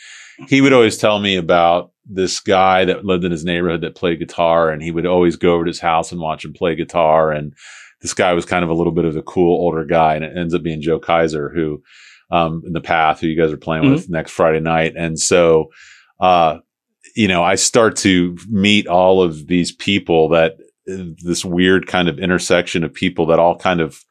he 0.48 0.60
would 0.60 0.72
always 0.72 0.96
tell 0.96 1.18
me 1.18 1.36
about 1.36 1.90
this 2.06 2.38
guy 2.38 2.84
that 2.84 3.04
lived 3.04 3.24
in 3.24 3.32
his 3.32 3.44
neighborhood 3.44 3.80
that 3.80 3.96
played 3.96 4.20
guitar 4.20 4.70
and 4.70 4.82
he 4.82 4.92
would 4.92 5.06
always 5.06 5.36
go 5.36 5.54
over 5.54 5.64
to 5.64 5.68
his 5.68 5.80
house 5.80 6.12
and 6.12 6.20
watch 6.20 6.44
him 6.44 6.52
play 6.52 6.76
guitar. 6.76 7.32
And 7.32 7.52
this 8.02 8.14
guy 8.14 8.32
was 8.34 8.46
kind 8.46 8.64
of 8.64 8.70
a 8.70 8.74
little 8.74 8.92
bit 8.92 9.04
of 9.04 9.16
a 9.16 9.22
cool 9.22 9.60
older 9.60 9.84
guy 9.84 10.14
and 10.14 10.24
it 10.24 10.36
ends 10.36 10.54
up 10.54 10.62
being 10.62 10.80
Joe 10.80 11.00
Kaiser, 11.00 11.50
who, 11.50 11.82
um, 12.30 12.62
in 12.64 12.72
the 12.72 12.80
path, 12.80 13.20
who 13.20 13.26
you 13.26 13.40
guys 13.40 13.52
are 13.52 13.56
playing 13.56 13.90
with 13.90 14.08
next 14.08 14.30
Friday 14.30 14.60
night. 14.60 14.94
And 14.96 15.18
so, 15.18 15.70
uh, 16.20 16.58
you 17.16 17.26
know, 17.26 17.42
I 17.42 17.56
start 17.56 17.96
to 17.96 18.36
meet 18.48 18.86
all 18.86 19.22
of 19.22 19.48
these 19.48 19.72
people 19.72 20.28
that 20.28 20.56
this 21.22 21.44
weird 21.44 21.86
kind 21.86 22.08
of 22.08 22.18
intersection 22.18 22.84
of 22.84 22.92
people 22.92 23.26
that 23.26 23.38
all 23.38 23.56
kind 23.56 23.80
of 23.80 24.04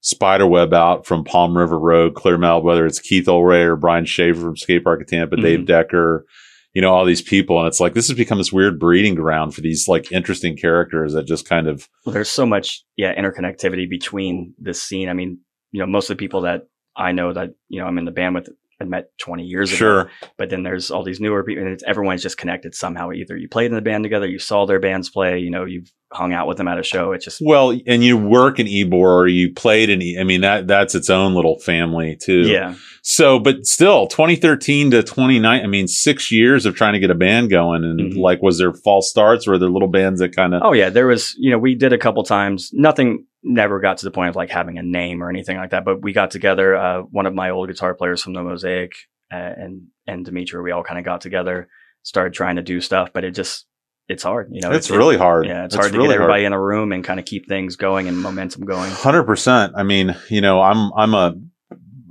spiderweb 0.00 0.72
out 0.72 1.06
from 1.06 1.24
Palm 1.24 1.56
River 1.56 1.78
Road, 1.78 2.14
Clair-Mel, 2.14 2.62
whether 2.62 2.86
it's 2.86 2.98
Keith 2.98 3.26
Olray 3.26 3.64
or 3.64 3.76
Brian 3.76 4.06
Schaefer 4.06 4.40
from 4.40 4.56
Skate 4.56 4.84
Park 4.84 5.02
of 5.02 5.06
Tampa, 5.06 5.36
Dave 5.36 5.60
mm-hmm. 5.60 5.66
Decker, 5.66 6.24
you 6.72 6.80
know, 6.80 6.92
all 6.92 7.04
these 7.04 7.20
people. 7.20 7.58
And 7.58 7.68
it's 7.68 7.80
like, 7.80 7.92
this 7.92 8.08
has 8.08 8.16
become 8.16 8.38
this 8.38 8.52
weird 8.52 8.78
breeding 8.78 9.14
ground 9.14 9.54
for 9.54 9.60
these 9.60 9.88
like 9.88 10.10
interesting 10.10 10.56
characters 10.56 11.12
that 11.12 11.26
just 11.26 11.48
kind 11.48 11.68
of, 11.68 11.86
Well, 12.06 12.14
there's 12.14 12.30
so 12.30 12.46
much, 12.46 12.82
yeah, 12.96 13.14
interconnectivity 13.14 13.88
between 13.88 14.54
this 14.58 14.82
scene. 14.82 15.08
I 15.08 15.12
mean, 15.12 15.38
you 15.72 15.80
know, 15.80 15.86
most 15.86 16.08
of 16.08 16.16
the 16.16 16.20
people 16.20 16.42
that 16.42 16.62
I 16.96 17.12
know 17.12 17.32
that 17.32 17.50
you 17.68 17.80
know 17.80 17.86
I'm 17.86 17.98
in 17.98 18.04
the 18.04 18.10
band 18.10 18.34
with 18.34 18.50
I 18.80 18.84
met 18.84 19.10
20 19.18 19.44
years 19.44 19.70
ago. 19.70 19.76
sure. 19.76 20.10
But 20.38 20.48
then 20.50 20.62
there's 20.62 20.90
all 20.90 21.02
these 21.02 21.20
newer 21.20 21.44
people, 21.44 21.62
and 21.64 21.72
it's, 21.72 21.84
everyone's 21.86 22.22
just 22.22 22.38
connected 22.38 22.74
somehow. 22.74 23.12
Either 23.12 23.36
you 23.36 23.48
played 23.48 23.66
in 23.66 23.74
the 23.74 23.82
band 23.82 24.04
together, 24.04 24.26
you 24.26 24.38
saw 24.38 24.64
their 24.64 24.80
bands 24.80 25.10
play, 25.10 25.38
you 25.38 25.50
know, 25.50 25.64
you've 25.66 25.90
hung 26.12 26.32
out 26.32 26.48
with 26.48 26.56
them 26.56 26.66
at 26.66 26.78
a 26.78 26.82
show. 26.82 27.12
It's 27.12 27.24
just 27.24 27.40
Well, 27.44 27.78
and 27.86 28.02
you 28.02 28.16
work 28.16 28.58
in 28.58 28.66
Ybor 28.66 28.92
or 28.94 29.28
you 29.28 29.52
played 29.52 29.90
in, 29.90 30.00
E- 30.02 30.18
I 30.18 30.24
mean, 30.24 30.40
that, 30.40 30.66
that's 30.66 30.94
its 30.94 31.10
own 31.10 31.34
little 31.34 31.58
family 31.60 32.16
too. 32.16 32.48
yeah, 32.48 32.74
So, 33.02 33.38
but 33.38 33.64
still, 33.66 34.06
2013 34.08 34.90
to 34.92 35.02
29, 35.02 35.62
I 35.62 35.66
mean, 35.66 35.86
six 35.86 36.32
years 36.32 36.64
of 36.66 36.74
trying 36.74 36.94
to 36.94 36.98
get 36.98 37.10
a 37.10 37.14
band 37.14 37.50
going. 37.50 37.84
And 37.84 38.14
Mhm. 38.14 38.16
like, 38.18 38.42
was 38.42 38.58
there 38.58 38.72
false 38.72 39.08
starts 39.10 39.46
or 39.46 39.52
were 39.52 39.58
there 39.58 39.68
little 39.68 39.88
bands 39.88 40.20
that 40.20 40.34
kind 40.34 40.54
of, 40.54 40.62
Oh 40.64 40.72
yeah, 40.72 40.88
there 40.90 41.06
was. 41.06 41.34
You 41.38 41.50
know, 41.52 41.58
we 41.58 41.74
did 41.74 41.92
a 41.92 41.98
couple 41.98 42.22
times. 42.24 42.70
Nothing 42.72 43.26
never 43.42 43.80
got 43.80 43.98
to 43.98 44.04
the 44.04 44.10
point 44.10 44.28
of 44.30 44.36
like 44.36 44.50
having 44.50 44.78
a 44.78 44.82
name 44.82 45.22
or 45.22 45.30
anything 45.30 45.56
like 45.56 45.70
that. 45.70 45.84
But 45.84 46.02
we 46.02 46.12
got 46.12 46.30
together. 46.30 46.76
Uh, 46.76 47.00
one 47.02 47.26
of 47.26 47.34
my 47.34 47.50
old 47.50 47.68
guitar 47.68 47.94
players 47.94 48.22
from 48.22 48.32
the 48.34 48.42
Mosaic 48.42 48.92
uh, 49.32 49.36
and 49.36 49.86
and 50.06 50.24
Dimitri, 50.24 50.62
we 50.62 50.72
all 50.72 50.82
kind 50.82 50.98
of 50.98 51.04
got 51.04 51.20
together, 51.20 51.68
started 52.02 52.32
trying 52.34 52.56
to 52.56 52.62
do 52.62 52.80
stuff. 52.80 53.10
But 53.12 53.24
it 53.24 53.32
just 53.32 53.66
it's 54.08 54.22
hard. 54.22 54.48
You 54.52 54.60
know, 54.60 54.72
it's 54.72 54.90
It- 54.90 54.96
really 54.96 55.16
hard. 55.16 55.46
Yeah, 55.46 55.64
it's, 55.64 55.74
hard 55.74 55.92
to 55.92 55.98
get 56.00 56.10
everybody 56.10 56.44
in 56.44 56.52
a 56.52 56.60
room 56.60 56.92
and 56.92 57.04
kind 57.04 57.20
of 57.20 57.26
keep 57.26 57.48
things 57.48 57.76
going 57.76 58.08
and 58.08 58.18
momentum 58.18 58.64
going. 58.64 58.90
Hundred 58.90 59.24
percent. 59.24 59.72
I 59.76 59.84
mean, 59.84 60.16
you 60.28 60.40
know, 60.40 60.60
I'm 60.60 60.92
I'm 60.96 61.14
a 61.14 61.34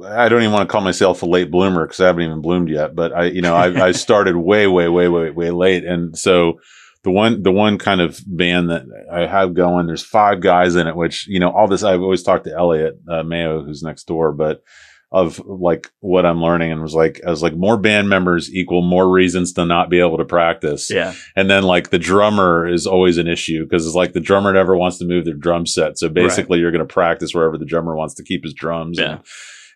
I 0.05 0.29
don't 0.29 0.41
even 0.41 0.53
want 0.53 0.67
to 0.67 0.71
call 0.71 0.81
myself 0.81 1.23
a 1.23 1.25
late 1.25 1.51
bloomer 1.51 1.85
because 1.85 1.99
I 1.99 2.07
haven't 2.07 2.23
even 2.23 2.41
bloomed 2.41 2.69
yet. 2.69 2.95
But 2.95 3.11
I, 3.13 3.25
you 3.25 3.41
know, 3.41 3.53
I, 3.55 3.87
I 3.87 3.91
started 4.05 4.37
way, 4.37 4.65
way, 4.65 4.87
way, 4.87 5.09
way, 5.09 5.29
way 5.29 5.51
late, 5.51 5.83
and 5.83 6.17
so 6.17 6.59
the 7.03 7.11
one 7.11 7.43
the 7.43 7.51
one 7.51 7.77
kind 7.77 8.01
of 8.01 8.19
band 8.25 8.69
that 8.69 8.83
I 9.11 9.25
have 9.25 9.53
going, 9.53 9.87
there's 9.87 10.03
five 10.03 10.41
guys 10.41 10.75
in 10.75 10.87
it. 10.87 10.95
Which 10.95 11.27
you 11.27 11.39
know, 11.39 11.51
all 11.51 11.67
this 11.67 11.83
I've 11.83 12.01
always 12.01 12.23
talked 12.23 12.45
to 12.45 12.55
Elliot 12.55 12.99
uh, 13.09 13.23
Mayo, 13.23 13.63
who's 13.63 13.83
next 13.83 14.05
door, 14.05 14.31
but 14.31 14.63
of 15.11 15.39
like 15.45 15.91
what 16.01 16.25
I'm 16.25 16.41
learning, 16.41 16.71
and 16.71 16.81
was 16.81 16.93
like, 16.93 17.19
I 17.25 17.29
was 17.31 17.41
like, 17.41 17.55
more 17.55 17.77
band 17.77 18.09
members 18.09 18.53
equal 18.53 18.83
more 18.83 19.09
reasons 19.09 19.53
to 19.53 19.65
not 19.65 19.89
be 19.89 19.99
able 19.99 20.17
to 20.17 20.25
practice. 20.25 20.91
Yeah, 20.91 21.15
And 21.35 21.49
then 21.49 21.63
like 21.63 21.89
the 21.89 21.97
drummer 21.97 22.67
is 22.67 22.85
always 22.85 23.17
an 23.17 23.27
issue 23.27 23.63
because 23.63 23.87
it's 23.87 23.95
like 23.95 24.13
the 24.13 24.19
drummer 24.19 24.53
never 24.53 24.77
wants 24.77 24.99
to 24.99 25.05
move 25.05 25.25
their 25.25 25.33
drum 25.33 25.65
set. 25.65 25.97
So 25.97 26.09
basically 26.09 26.59
you're 26.59 26.71
going 26.71 26.87
to 26.87 26.93
practice 26.93 27.33
wherever 27.33 27.57
the 27.57 27.65
drummer 27.65 27.95
wants 27.95 28.13
to 28.15 28.23
keep 28.23 28.43
his 28.43 28.53
drums. 28.53 28.99
Yeah. 28.99 29.13
And 29.13 29.21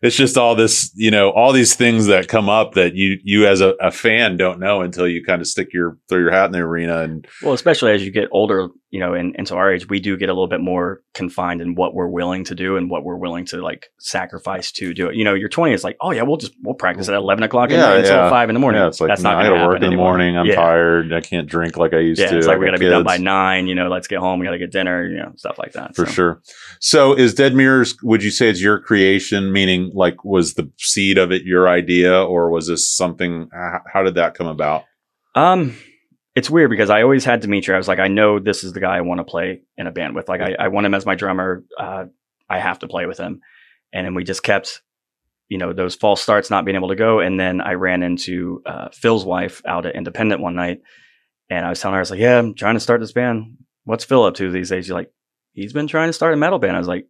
it's 0.04 0.18
just 0.18 0.38
all 0.38 0.54
this, 0.54 0.92
you 0.96 1.10
know, 1.10 1.32
all 1.32 1.54
these 1.54 1.76
things 1.76 2.08
that 2.08 2.28
come 2.28 2.50
up 2.50 2.74
that 2.74 2.94
you, 2.94 3.18
you 3.24 3.48
as 3.48 3.62
a, 3.62 3.70
a 3.80 3.90
fan 3.90 4.36
don't 4.36 4.60
know 4.60 4.82
until 4.82 5.08
you 5.08 5.24
kind 5.24 5.42
of 5.42 5.48
stick 5.48 5.74
your, 5.74 5.98
throw 6.10 6.20
your 6.20 6.30
hat 6.30 6.48
in 6.48 6.52
the 6.52 6.60
arena. 6.60 7.00
And 7.00 7.26
well, 7.42 7.54
especially 7.54 7.94
as 7.94 8.04
you 8.04 8.12
get 8.12 8.28
older, 8.32 8.68
you 8.94 9.00
know, 9.00 9.16
and 9.16 9.36
into 9.38 9.56
our 9.56 9.74
age, 9.74 9.90
we 9.90 10.00
do 10.00 10.16
get 10.18 10.30
a 10.30 10.34
little 10.34 10.48
bit 10.48 10.60
more 10.62 11.02
confined 11.16 11.62
in 11.64 11.74
what 11.74 11.96
we're 11.96 12.06
willing 12.08 12.44
to 12.44 12.54
do 12.54 12.78
and 12.78 12.92
what 12.92 13.04
we're 13.04 13.16
willing 13.18 13.44
to 13.44 13.58
like 13.60 13.88
sacrifice 13.98 14.72
to 14.74 14.94
do 14.94 15.10
it. 15.10 15.16
You 15.16 15.24
know, 15.24 15.34
your 15.34 15.50
20 15.50 15.74
is 15.74 15.84
like, 15.84 15.98
oh 16.00 16.12
yeah, 16.12 16.22
we'll 16.22 16.38
just 16.38 16.54
we'll 16.62 16.76
practice 16.76 17.10
at 17.10 17.16
11 17.16 17.44
o'clock 17.44 17.72
Yeah, 17.72 17.78
night 17.78 17.98
until 18.02 18.18
yeah. 18.18 18.30
five 18.30 18.50
in 18.52 18.54
the 18.54 18.60
morning. 18.60 18.82
yeah, 18.82 18.88
it's 18.90 19.02
like, 19.02 19.08
That's 19.08 19.24
not 19.24 19.38
I 19.38 19.44
going 19.46 19.50
got 19.50 19.56
to 19.56 19.62
to 19.64 19.68
work 19.68 19.82
in 19.82 19.90
the 19.90 19.96
morning. 19.98 20.38
I'm 20.38 20.46
yeah. 20.46 20.54
tired. 20.56 21.12
I 21.12 21.22
can't 21.22 21.48
drink 21.48 21.76
like 21.76 21.94
I 21.94 22.02
used 22.02 22.22
Yeah, 22.22 22.30
to. 22.30 22.38
it's 22.38 22.46
like 22.46 22.60
we 22.60 22.66
got 22.68 22.74
got 22.74 22.78
to 22.78 22.84
be 22.86 22.90
done 22.90 23.04
by 23.04 23.18
nine. 23.18 23.66
You 23.66 23.74
know, 23.74 23.90
let's 23.90 24.08
get 24.08 24.20
home. 24.20 24.40
We 24.40 24.46
got 24.46 24.52
to 24.52 24.60
get 24.60 24.72
dinner. 24.72 25.08
You 25.10 25.18
know, 25.18 25.32
stuff 25.38 25.58
like 25.58 25.72
that. 25.74 25.96
For 25.96 26.06
So, 26.06 26.12
sure. 26.12 26.42
So 26.80 27.14
is 27.16 27.34
Dead 27.34 27.56
Mirrors, 27.56 27.96
would 28.04 28.24
you 28.24 28.30
say 28.30 28.48
it's 28.48 28.62
your 28.62 28.78
creation? 28.80 29.52
Meaning 29.52 29.90
like, 29.96 30.24
was 30.24 30.54
the 30.54 30.72
seed 30.78 31.18
of 31.18 31.32
it 31.32 31.46
your 31.46 31.68
idea 31.68 32.24
or 32.24 32.52
was 32.52 32.68
this 32.68 32.88
something, 32.96 33.50
how 33.92 34.04
did 34.04 34.14
that 34.16 34.36
come 34.36 34.48
about? 34.48 34.84
Um, 35.34 35.76
it's 36.36 36.50
weird 36.50 36.70
because 36.70 36.90
I 36.90 37.04
always 37.04 37.26
had 37.26 37.42
Dimitri. 37.42 37.74
I 37.74 37.78
was 37.78 37.88
like, 37.88 38.00
I 38.00 38.08
know 38.08 38.40
this 38.40 38.64
is 38.64 38.74
the 38.74 38.80
guy 38.80 38.98
I 38.98 39.02
want 39.02 39.20
to 39.20 39.24
play 39.24 39.62
in 39.78 39.88
a 39.88 39.92
band 39.92 40.16
with. 40.16 40.28
Like, 40.30 40.42
I, 40.42 40.56
I 40.60 40.68
want 40.70 40.86
him 40.86 40.94
as 40.94 41.06
my 41.06 41.16
drummer. 41.16 41.64
Uh, 41.80 42.06
I 42.50 42.60
have 42.60 42.80
to 42.80 42.88
play 42.88 43.06
with 43.06 43.18
him. 43.20 43.42
And 43.94 44.06
then 44.06 44.16
we 44.16 44.24
just 44.24 44.42
kept, 44.44 44.82
you 45.48 45.58
know, 45.60 45.74
those 45.74 45.96
false 45.96 46.22
starts 46.22 46.50
not 46.50 46.66
being 46.66 46.76
able 46.76 46.90
to 46.90 46.96
go. 46.96 47.20
And 47.20 47.40
then 47.40 47.62
I 47.62 47.74
ran 47.74 48.02
into 48.02 48.62
uh, 48.66 48.90
Phil's 48.92 49.24
wife 49.26 49.62
out 49.66 49.86
at 49.86 49.96
Independent 49.96 50.42
one 50.42 50.56
night, 50.56 50.82
and 51.50 51.66
I 51.66 51.70
was 51.70 51.80
telling 51.80 51.94
her, 51.94 52.00
I 52.00 52.02
was 52.02 52.10
like, 52.12 52.20
Yeah, 52.20 52.40
I'm 52.40 52.56
trying 52.56 52.76
to 52.76 52.80
start 52.80 53.00
this 53.02 53.12
band. 53.12 53.58
What's 53.84 54.04
Phil 54.06 54.24
up 54.24 54.34
to 54.36 54.50
these 54.52 54.70
days? 54.70 54.86
She's 54.86 54.92
like, 54.92 55.12
He's 55.54 55.74
been 55.74 55.88
trying 55.88 56.10
to 56.10 56.14
start 56.14 56.34
a 56.34 56.38
metal 56.38 56.58
band. 56.58 56.76
I 56.76 56.80
was 56.80 56.88
like, 56.88 57.08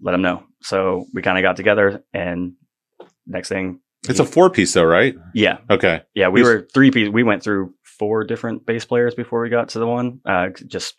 Let 0.00 0.14
him 0.14 0.22
know. 0.22 0.44
So 0.62 1.06
we 1.12 1.22
kind 1.22 1.38
of 1.38 1.42
got 1.42 1.56
together, 1.56 2.04
and 2.14 2.52
next 3.26 3.48
thing, 3.48 3.80
It's 4.08 4.20
a 4.20 4.24
four 4.24 4.50
piece 4.50 4.72
though, 4.74 4.84
right? 4.84 5.16
yeah, 5.34 5.58
Okay. 5.68 6.02
yeah, 6.14 6.28
we 6.28 6.40
Who's- 6.40 6.54
were 6.54 6.68
three 6.72 6.90
piece. 6.92 7.08
We 7.08 7.24
went 7.24 7.42
through 7.42 7.74
four 8.00 8.24
different 8.24 8.64
bass 8.64 8.86
players 8.86 9.14
before 9.14 9.42
we 9.42 9.50
got 9.50 9.68
to 9.68 9.78
the 9.78 9.86
one. 9.86 10.20
Uh, 10.24 10.48
just 10.66 10.94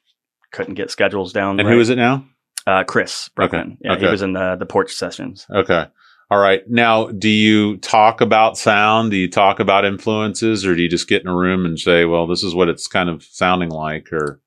couldn't 0.51 0.75
get 0.75 0.91
schedules 0.91 1.33
down. 1.33 1.59
And 1.59 1.67
right. 1.67 1.73
who 1.73 1.81
is 1.81 1.89
it 1.89 1.95
now? 1.95 2.25
Uh, 2.67 2.83
Chris 2.83 3.29
Brookman. 3.29 3.79
Yeah, 3.81 3.97
he 3.97 4.05
was 4.05 4.21
in 4.21 4.33
the 4.33 4.55
the 4.55 4.67
porch 4.67 4.93
sessions. 4.93 5.47
Okay. 5.49 5.87
All 6.29 6.37
right. 6.37 6.61
Now, 6.69 7.07
do 7.07 7.27
you 7.27 7.77
talk 7.77 8.21
about 8.21 8.55
sound? 8.55 9.09
Do 9.09 9.17
you 9.17 9.29
talk 9.29 9.59
about 9.59 9.83
influences 9.83 10.63
or 10.63 10.75
do 10.75 10.83
you 10.83 10.87
just 10.87 11.09
get 11.09 11.23
in 11.23 11.27
a 11.27 11.35
room 11.35 11.65
and 11.65 11.79
say, 11.79 12.05
well, 12.05 12.27
this 12.27 12.43
is 12.43 12.53
what 12.53 12.69
it's 12.69 12.87
kind 12.87 13.09
of 13.09 13.23
sounding 13.23 13.69
like 13.69 14.13
or 14.13 14.39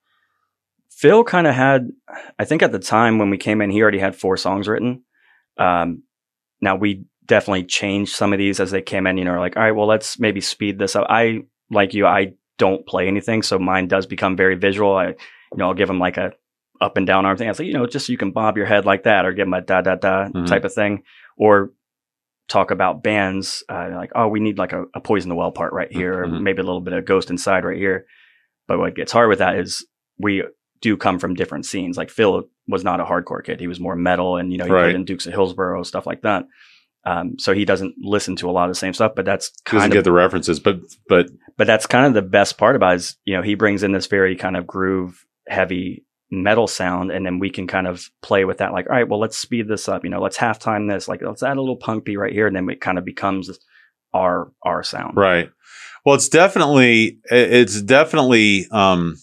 Phil 0.88 1.24
kind 1.24 1.46
of 1.46 1.54
had, 1.54 1.90
I 2.38 2.44
think 2.44 2.62
at 2.62 2.72
the 2.72 2.78
time 2.78 3.18
when 3.18 3.28
we 3.28 3.36
came 3.36 3.60
in, 3.60 3.68
he 3.68 3.82
already 3.82 3.98
had 3.98 4.16
four 4.16 4.36
songs 4.36 4.68
written. 4.68 5.02
Um, 5.58 6.04
now 6.60 6.76
we 6.76 7.04
definitely 7.26 7.64
changed 7.64 8.14
some 8.14 8.32
of 8.32 8.38
these 8.38 8.60
as 8.60 8.70
they 8.70 8.82
came 8.82 9.06
in. 9.06 9.18
You 9.18 9.24
know, 9.24 9.38
like 9.38 9.56
all 9.56 9.62
right, 9.62 9.72
well, 9.72 9.88
let's 9.88 10.18
maybe 10.18 10.40
speed 10.40 10.78
this 10.78 10.96
up. 10.96 11.06
I 11.10 11.42
like 11.70 11.94
you, 11.94 12.06
I 12.06 12.34
don't 12.58 12.86
play 12.86 13.08
anything, 13.08 13.42
so 13.42 13.58
mine 13.58 13.88
does 13.88 14.06
become 14.06 14.36
very 14.36 14.54
visual. 14.54 14.96
I, 14.96 15.08
you 15.08 15.16
know, 15.56 15.66
I'll 15.68 15.74
give 15.74 15.88
them 15.88 15.98
like 15.98 16.16
a 16.16 16.32
up 16.80 16.96
and 16.96 17.06
down 17.06 17.24
arm 17.26 17.36
thing. 17.36 17.48
I 17.48 17.50
was 17.50 17.58
like, 17.58 17.66
you 17.68 17.74
know, 17.74 17.86
just 17.86 18.06
so 18.06 18.12
you 18.12 18.18
can 18.18 18.30
bob 18.32 18.56
your 18.56 18.66
head 18.66 18.84
like 18.84 19.04
that, 19.04 19.24
or 19.26 19.32
give 19.32 19.46
them 19.46 19.54
a 19.54 19.60
da 19.60 19.80
da 19.80 19.94
da 19.96 20.28
Mhm. 20.28 20.46
type 20.46 20.64
of 20.64 20.72
thing, 20.72 21.02
or 21.36 21.70
talk 22.48 22.70
about 22.70 23.02
bands 23.02 23.64
uh, 23.70 23.88
like, 23.94 24.12
oh, 24.14 24.28
we 24.28 24.38
need 24.40 24.58
like 24.58 24.72
a, 24.72 24.84
a 24.94 25.00
poison 25.00 25.28
the 25.30 25.34
well 25.34 25.50
part 25.52 25.72
right 25.72 25.90
here, 25.90 26.22
or 26.22 26.26
Mhm. 26.26 26.40
maybe 26.42 26.60
a 26.60 26.64
little 26.64 26.80
bit 26.80 26.92
of 26.92 27.04
ghost 27.04 27.30
inside 27.30 27.64
right 27.64 27.76
here. 27.78 28.06
But 28.68 28.78
what 28.78 28.94
gets 28.94 29.12
hard 29.12 29.28
with 29.28 29.38
that 29.38 29.56
is 29.56 29.86
we 30.18 30.44
do 30.80 30.96
come 30.96 31.18
from 31.18 31.34
different 31.34 31.64
scenes. 31.66 31.96
Like 31.96 32.10
Phil 32.10 32.44
was 32.68 32.84
not 32.84 33.00
a 33.00 33.04
hardcore 33.04 33.42
kid; 33.42 33.60
he 33.60 33.66
was 33.68 33.80
more 33.80 33.96
metal, 33.96 34.36
and 34.36 34.52
you 34.52 34.58
know, 34.58 34.66
he 34.66 34.72
Right. 34.72 34.82
played 34.84 34.94
in 34.94 35.04
Dukes 35.04 35.26
of 35.26 35.32
Hillsborough 35.32 35.82
stuff 35.84 36.06
like 36.06 36.22
that. 36.22 36.44
Um, 37.06 37.38
so 37.38 37.52
he 37.52 37.64
doesn't 37.64 37.96
listen 38.00 38.36
to 38.36 38.48
a 38.48 38.52
lot 38.52 38.64
of 38.64 38.70
the 38.70 38.78
same 38.78 38.94
stuff, 38.94 39.12
but 39.14 39.24
that's 39.24 39.50
doesn't 39.50 39.78
kind 39.78 39.92
get 39.92 39.98
of 39.98 40.04
the 40.04 40.12
references, 40.12 40.58
but, 40.58 40.80
but 41.08 41.28
but 41.56 41.66
that's 41.66 41.86
kind 41.86 42.06
of 42.06 42.14
the 42.14 42.22
best 42.22 42.56
part 42.58 42.76
about 42.76 42.94
it 42.94 42.96
is 42.96 43.16
you 43.24 43.36
know 43.36 43.42
he 43.42 43.54
brings 43.54 43.82
in 43.82 43.92
this 43.92 44.06
very 44.06 44.36
kind 44.36 44.56
of 44.56 44.66
groove 44.66 45.24
heavy 45.46 46.04
metal 46.30 46.66
sound 46.66 47.12
and 47.12 47.24
then 47.24 47.38
we 47.38 47.50
can 47.50 47.66
kind 47.66 47.86
of 47.86 48.10
play 48.22 48.44
with 48.44 48.58
that 48.58 48.72
like 48.72 48.88
all 48.88 48.96
right 48.96 49.08
well 49.08 49.20
let's 49.20 49.36
speed 49.36 49.68
this 49.68 49.88
up 49.88 50.02
you 50.02 50.10
know 50.10 50.20
let's 50.20 50.38
halftime 50.38 50.90
this 50.90 51.06
like 51.06 51.20
let's 51.22 51.44
add 51.44 51.58
a 51.58 51.60
little 51.60 51.76
punk 51.76 52.04
beat 52.04 52.16
right 52.16 52.32
here 52.32 52.46
and 52.46 52.56
then 52.56 52.68
it 52.68 52.80
kind 52.80 52.98
of 52.98 53.04
becomes 53.04 53.56
our 54.14 54.50
our 54.62 54.82
sound 54.82 55.16
Right. 55.16 55.50
Well, 56.04 56.14
it's 56.14 56.28
definitely 56.28 57.18
it's 57.30 57.80
definitely 57.80 58.66
um 58.70 59.16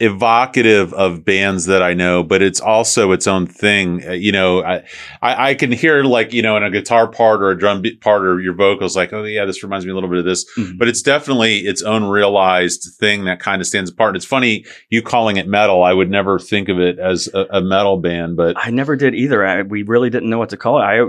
evocative 0.00 0.92
of 0.94 1.24
bands 1.24 1.66
that 1.66 1.82
I 1.82 1.94
know, 1.94 2.22
but 2.22 2.42
it's 2.42 2.60
also 2.60 3.12
its 3.12 3.26
own 3.26 3.46
thing. 3.46 4.02
Uh, 4.06 4.12
You 4.12 4.32
know, 4.32 4.62
I, 4.62 4.76
I 5.22 5.50
I 5.50 5.54
can 5.54 5.70
hear 5.72 6.02
like 6.04 6.32
you 6.32 6.42
know 6.42 6.56
in 6.56 6.62
a 6.62 6.70
guitar 6.70 7.06
part 7.08 7.42
or 7.42 7.50
a 7.50 7.58
drum 7.58 7.82
beat 7.82 8.00
part 8.00 8.22
or 8.24 8.40
your 8.40 8.54
vocals 8.54 8.96
like, 8.96 9.12
oh 9.12 9.24
yeah, 9.24 9.44
this 9.44 9.62
reminds 9.62 9.84
me 9.86 9.92
a 9.92 9.94
little 9.94 10.10
bit 10.10 10.18
of 10.18 10.24
this. 10.24 10.44
Mhm. 10.58 10.78
But 10.78 10.88
it's 10.88 11.02
definitely 11.02 11.58
its 11.60 11.82
own 11.82 12.04
realized 12.04 12.88
thing 12.98 13.24
that 13.24 13.40
kind 13.40 13.60
of 13.60 13.66
stands 13.66 13.90
apart. 13.90 14.10
And 14.10 14.16
it's 14.16 14.24
funny 14.26 14.64
you 14.90 15.02
calling 15.02 15.36
it 15.36 15.46
metal. 15.48 15.82
I 15.82 15.92
would 15.92 16.10
never 16.10 16.38
think 16.38 16.68
of 16.68 16.78
it 16.80 16.98
as 16.98 17.28
a, 17.34 17.46
a 17.50 17.60
metal 17.62 17.98
band, 17.98 18.36
but 18.36 18.56
i 18.58 18.70
never 18.70 18.96
did 18.96 19.14
either 19.14 19.44
I, 19.46 19.62
we 19.62 19.82
really 19.82 20.10
didn't 20.10 20.30
know 20.30 20.38
what 20.38 20.50
to 20.50 20.56
call 20.56 20.78
it 20.80 20.84
i 20.84 21.00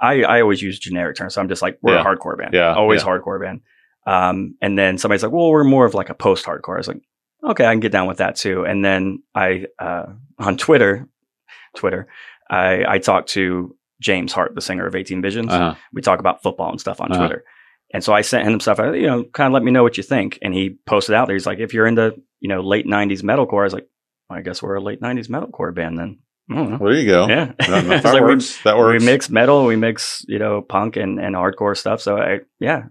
i, 0.00 0.22
I 0.22 0.40
always 0.40 0.62
use 0.62 0.78
generic 0.78 1.16
terms 1.16 1.34
so 1.34 1.40
i'm 1.40 1.48
just 1.48 1.62
like 1.62 1.78
we're 1.82 1.94
Yeah. 1.94 2.00
a 2.02 2.04
hardcore 2.04 2.36
band 2.38 2.54
Yeah, 2.54 2.74
always 2.74 3.02
yeah. 3.02 3.08
hardcore 3.08 3.40
band 3.40 3.60
um 4.06 4.54
and 4.62 4.78
then 4.78 4.98
somebody's 4.98 5.22
like 5.22 5.32
well 5.32 5.50
we're 5.50 5.64
more 5.64 5.84
of 5.86 5.94
like 5.94 6.08
a 6.10 6.14
post 6.14 6.44
hardcore 6.46 6.74
i 6.76 6.78
was 6.78 6.88
like 6.88 7.00
okay 7.44 7.64
i 7.66 7.72
can 7.72 7.80
get 7.80 7.92
down 7.92 8.06
with 8.06 8.18
that 8.18 8.36
too 8.36 8.64
and 8.64 8.84
then 8.84 9.22
i 9.34 9.66
uh 9.78 10.06
on 10.38 10.56
twitter 10.56 11.08
twitter 11.76 12.06
i 12.48 12.84
i 12.86 12.98
talked 12.98 13.28
to 13.30 13.76
james 14.00 14.32
hart 14.32 14.54
the 14.54 14.60
singer 14.60 14.86
of 14.86 14.94
18 14.94 15.20
visions 15.22 15.50
uh, 15.52 15.74
we 15.92 16.02
talk 16.02 16.20
about 16.20 16.42
football 16.42 16.70
and 16.70 16.80
stuff 16.80 17.00
on 17.00 17.12
Uh-huh. 17.12 17.20
Twitter. 17.26 17.44
And 17.92 18.04
so 18.04 18.12
I 18.12 18.20
sent 18.20 18.46
him 18.46 18.60
stuff, 18.60 18.78
you 18.78 19.08
know, 19.08 19.24
kind 19.24 19.48
of 19.48 19.52
let 19.52 19.64
me 19.64 19.72
know 19.72 19.82
what 19.82 19.96
you 19.96 20.04
think. 20.04 20.38
And 20.42 20.54
he 20.54 20.78
posted 20.86 21.12
out 21.16 21.26
there. 21.26 21.34
He's 21.34 21.44
like, 21.44 21.58
if 21.58 21.74
you're 21.74 21.88
into, 21.88 22.14
you 22.38 22.48
know, 22.48 22.60
late 22.60 22.86
90s 22.86 23.20
metalcore, 23.24 23.62
I 23.62 23.64
was 23.64 23.72
like, 23.72 23.88
well, 24.28 24.38
I 24.38 24.42
guess 24.42 24.62
we're 24.62 24.76
a 24.76 24.80
late 24.80 25.00
90s 25.00 25.26
metalcore 25.28 25.74
band 25.74 25.98
then. 25.98 26.20
I 26.48 26.54
don't 26.54 26.70
know. 26.70 26.78
well, 26.80 26.92
there 26.92 27.00
you 27.00 27.08
go. 27.10 27.26
Yeah. 27.26 27.46
That, 27.58 27.66
that 27.88 28.04
like 28.04 28.14
we- 28.14 28.20
works. 28.20 28.62
that 28.62 28.78
works. 28.78 29.00
We 29.02 29.04
mix 29.10 29.28
metal, 29.28 29.64
we 29.66 29.74
mix, 29.74 30.24
you 30.28 30.38
know, 30.38 30.62
punk 30.62 30.98
and, 30.98 31.18
and 31.18 31.34
hardcore 31.34 31.76
stuff. 31.76 32.00
So 32.00 32.16
I, 32.16 32.38
yeah, 32.60 32.84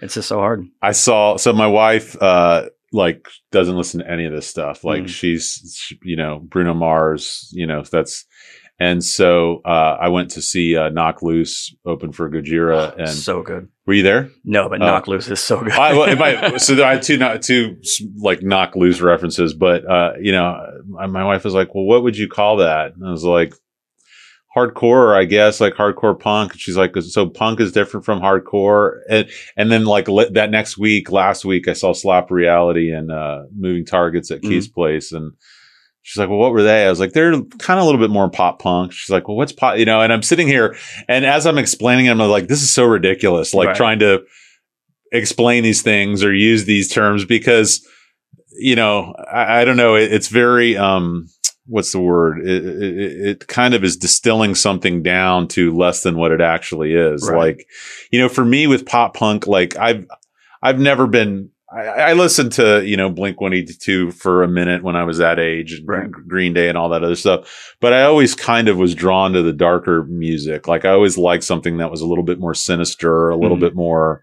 it's 0.00 0.14
just 0.14 0.28
so 0.28 0.38
hard. 0.38 0.64
I 0.80 0.92
saw 0.92 1.36
so 1.36 1.52
my 1.52 1.66
wife 1.66 2.16
uh 2.22 2.70
like 2.92 3.26
doesn't 3.50 3.76
listen 3.76 4.00
to 4.00 4.10
any 4.10 4.24
of 4.26 4.32
this 4.32 4.46
stuff. 4.46 4.84
Like 4.84 5.04
Mm. 5.04 5.08
she's 5.08 5.92
you 6.02 6.16
know 6.16 6.40
Bruno 6.42 6.74
Mars, 6.74 7.48
you 7.52 7.66
know 7.66 7.82
that's 7.82 8.24
and 8.78 9.04
so 9.04 9.60
uh 9.64 9.96
I 10.00 10.08
went 10.08 10.30
to 10.32 10.42
see 10.42 10.76
uh 10.76 10.88
Knocked 10.90 11.22
Loose 11.22 11.74
open 11.86 12.12
for 12.12 12.28
Gojira 12.30 12.96
and 12.98 13.08
so 13.08 13.42
good. 13.42 13.68
were 13.86 13.94
you 13.94 14.02
there? 14.02 14.30
No, 14.44 14.68
but 14.68 14.80
Oh. 14.82 14.86
Knocked 14.86 15.08
Loose 15.08 15.28
is 15.28 15.40
so 15.40 15.60
good. 15.62 15.72
I, 15.72 15.92
well, 15.92 16.08
if 16.08 16.20
I, 16.20 16.56
so 16.58 16.82
I 16.84 16.94
had 16.94 17.02
two 17.02 17.16
not 17.18 17.42
two 17.42 17.76
like 18.18 18.42
Knocked 18.42 18.76
Loose 18.76 19.00
references, 19.00 19.54
but 19.54 19.88
uh 19.88 20.12
you 20.20 20.32
know 20.32 20.56
my, 20.88 21.06
my 21.06 21.24
wife 21.24 21.44
was 21.44 21.54
like, 21.54 21.74
"Well, 21.74 21.84
what 21.84 22.02
would 22.02 22.16
you 22.16 22.28
call 22.28 22.56
that?" 22.58 22.94
And 22.96 23.06
I 23.06 23.10
was 23.10 23.24
like 23.24 23.54
hardcore, 24.56 25.16
I 25.16 25.24
guess, 25.24 25.60
like 25.60 25.74
hardcore 25.74 26.18
punk. 26.18 26.52
And 26.52 26.60
she's 26.60 26.76
like, 26.76 26.94
so 26.96 27.26
punk 27.28 27.60
is 27.60 27.72
different 27.72 28.04
from 28.04 28.20
hardcore. 28.20 28.98
And, 29.08 29.28
and 29.56 29.72
then 29.72 29.84
like 29.84 30.08
li- 30.08 30.30
that 30.32 30.50
next 30.50 30.76
week, 30.76 31.10
last 31.10 31.44
week, 31.44 31.68
I 31.68 31.72
saw 31.72 31.92
Slap 31.94 32.30
Reality 32.30 32.90
and, 32.92 33.10
uh, 33.10 33.44
Moving 33.56 33.86
Targets 33.86 34.30
at 34.30 34.42
Keith's 34.42 34.68
place. 34.68 35.10
And 35.12 35.32
she's 36.02 36.18
like, 36.18 36.28
well, 36.28 36.38
what 36.38 36.52
were 36.52 36.62
they? 36.62 36.84
I 36.86 36.90
was 36.90 37.00
like, 37.00 37.12
they're 37.12 37.32
kind 37.32 37.78
of 37.78 37.84
a 37.84 37.84
little 37.86 38.00
bit 38.00 38.10
more 38.10 38.28
pop 38.28 38.58
punk. 38.60 38.92
She's 38.92 39.10
like, 39.10 39.26
well, 39.26 39.36
what's 39.38 39.52
pop? 39.52 39.78
You 39.78 39.86
know, 39.86 40.00
and 40.02 40.12
I'm 40.12 40.22
sitting 40.22 40.48
here 40.48 40.76
and 41.08 41.24
as 41.24 41.46
I'm 41.46 41.58
explaining, 41.58 42.06
it, 42.06 42.10
I'm 42.10 42.18
like, 42.18 42.48
this 42.48 42.62
is 42.62 42.70
so 42.70 42.84
ridiculous. 42.84 43.54
Like 43.54 43.68
Right. 43.68 43.76
trying 43.76 44.00
to 44.00 44.22
explain 45.12 45.62
these 45.62 45.82
things 45.82 46.22
or 46.24 46.34
use 46.34 46.64
these 46.64 46.88
terms 46.92 47.24
because, 47.24 47.86
you 48.58 48.76
know, 48.76 49.14
I, 49.32 49.60
I 49.60 49.64
don't 49.64 49.76
know. 49.76 49.94
It, 49.94 50.12
it's 50.12 50.28
very, 50.28 50.76
um, 50.76 51.26
what's 51.66 51.92
the 51.92 52.00
word? 52.00 52.46
It, 52.46 52.64
it, 52.64 53.26
it 53.26 53.46
kind 53.46 53.74
of 53.74 53.84
is 53.84 53.96
distilling 53.96 54.54
something 54.54 55.02
down 55.02 55.48
to 55.48 55.74
less 55.76 56.02
than 56.02 56.16
what 56.16 56.32
it 56.32 56.40
actually 56.40 56.94
is. 56.94 57.28
Right. 57.28 57.38
Like, 57.38 57.66
you 58.10 58.18
know, 58.20 58.28
for 58.28 58.44
me 58.44 58.66
with 58.66 58.86
pop 58.86 59.14
punk, 59.14 59.46
like 59.46 59.76
I've, 59.76 60.06
I've 60.62 60.78
never 60.80 61.06
been, 61.06 61.50
I, 61.72 61.86
I 61.86 62.12
listened 62.14 62.52
to, 62.52 62.84
you 62.84 62.96
know, 62.96 63.08
Blink 63.10 63.40
182 63.40 64.10
for 64.10 64.42
a 64.42 64.48
minute 64.48 64.82
when 64.82 64.96
I 64.96 65.04
was 65.04 65.18
that 65.18 65.38
age, 65.38 65.80
Right. 65.86 66.10
Green 66.10 66.52
Day 66.52 66.68
and 66.68 66.76
all 66.76 66.88
that 66.90 67.04
other 67.04 67.14
stuff. 67.14 67.74
But 67.80 67.92
I 67.92 68.02
always 68.02 68.34
kind 68.34 68.68
of 68.68 68.76
was 68.76 68.94
drawn 68.94 69.32
to 69.32 69.42
the 69.42 69.52
darker 69.54 70.04
music. 70.04 70.68
Like 70.68 70.84
I 70.84 70.90
always 70.90 71.16
liked 71.16 71.44
something 71.44 71.78
that 71.78 71.90
was 71.90 72.00
a 72.00 72.06
little 72.06 72.24
bit 72.24 72.38
more 72.40 72.54
sinister, 72.54 73.30
a 73.30 73.36
little 73.36 73.56
Mhm. 73.56 73.60
bit 73.60 73.74
more, 73.74 74.22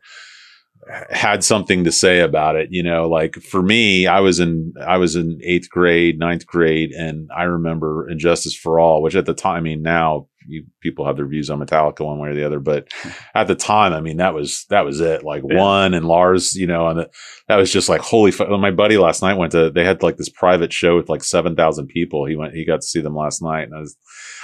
had 1.10 1.44
something 1.44 1.84
to 1.84 1.92
say 1.92 2.20
about 2.20 2.56
it. 2.56 2.70
You 2.72 2.84
know, 2.84 3.08
like 3.10 3.36
for 3.36 3.62
me, 3.62 4.08
I 4.08 4.20
was 4.22 4.40
in 4.40 4.74
I 4.86 4.98
was 4.98 5.16
in 5.16 5.40
eighth 5.44 5.70
grade, 5.70 6.18
ninth 6.20 6.46
grade, 6.48 6.92
and 6.92 7.30
I 7.36 7.44
remember 7.44 8.08
And 8.08 8.20
Justice 8.20 8.56
for 8.56 8.80
All, 8.80 9.02
which 9.02 9.16
at 9.16 9.26
the 9.26 9.34
time, 9.34 9.58
I 9.58 9.62
mean, 9.62 9.82
now 9.82 10.28
you, 10.48 10.66
people 10.82 11.06
have 11.06 11.16
their 11.16 11.28
views 11.28 11.50
on 11.52 11.60
Metallica 11.60 12.04
one 12.04 12.18
way 12.18 12.30
or 12.30 12.34
the 12.34 12.46
other, 12.46 12.60
but 12.60 12.88
at 13.36 13.48
the 13.48 13.56
time, 13.56 13.94
I 13.94 14.02
mean, 14.02 14.18
that 14.18 14.34
was 14.34 14.66
that 14.70 14.86
was 14.86 15.00
it. 15.00 15.24
Like 15.24 15.44
Yeah. 15.48 15.60
one 15.60 15.94
and 15.94 16.08
Lars, 16.08 16.56
you 16.56 16.66
know, 16.66 16.88
and 16.88 17.00
the, 17.02 17.10
that 17.48 17.58
was 17.58 17.72
just 17.72 17.90
like 17.90 18.02
holy. 18.02 18.32
Fu- 18.32 18.58
my 18.58 18.72
buddy 18.72 18.98
last 18.98 19.22
night 19.22 19.38
went 19.38 19.52
to 19.52 19.70
they 19.70 19.86
had 19.86 20.02
like 20.02 20.18
this 20.18 20.30
private 20.30 20.74
show 20.74 20.96
with 20.96 21.10
like 21.10 21.24
seven 21.24 21.56
thousand 21.56 21.88
people. 21.88 22.26
He 22.26 22.36
went, 22.36 22.56
he 22.56 22.66
got 22.66 22.82
to 22.82 22.88
see 22.88 23.02
them 23.02 23.16
last 23.16 23.42
night, 23.44 23.64
and 23.64 23.76
I 23.76 23.80
was 23.80 23.96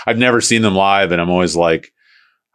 I've 0.06 0.18
never 0.20 0.42
seen 0.42 0.62
them 0.62 0.76
live, 0.76 1.12
and 1.12 1.20
I'm 1.20 1.32
always 1.32 1.56
like, 1.56 1.92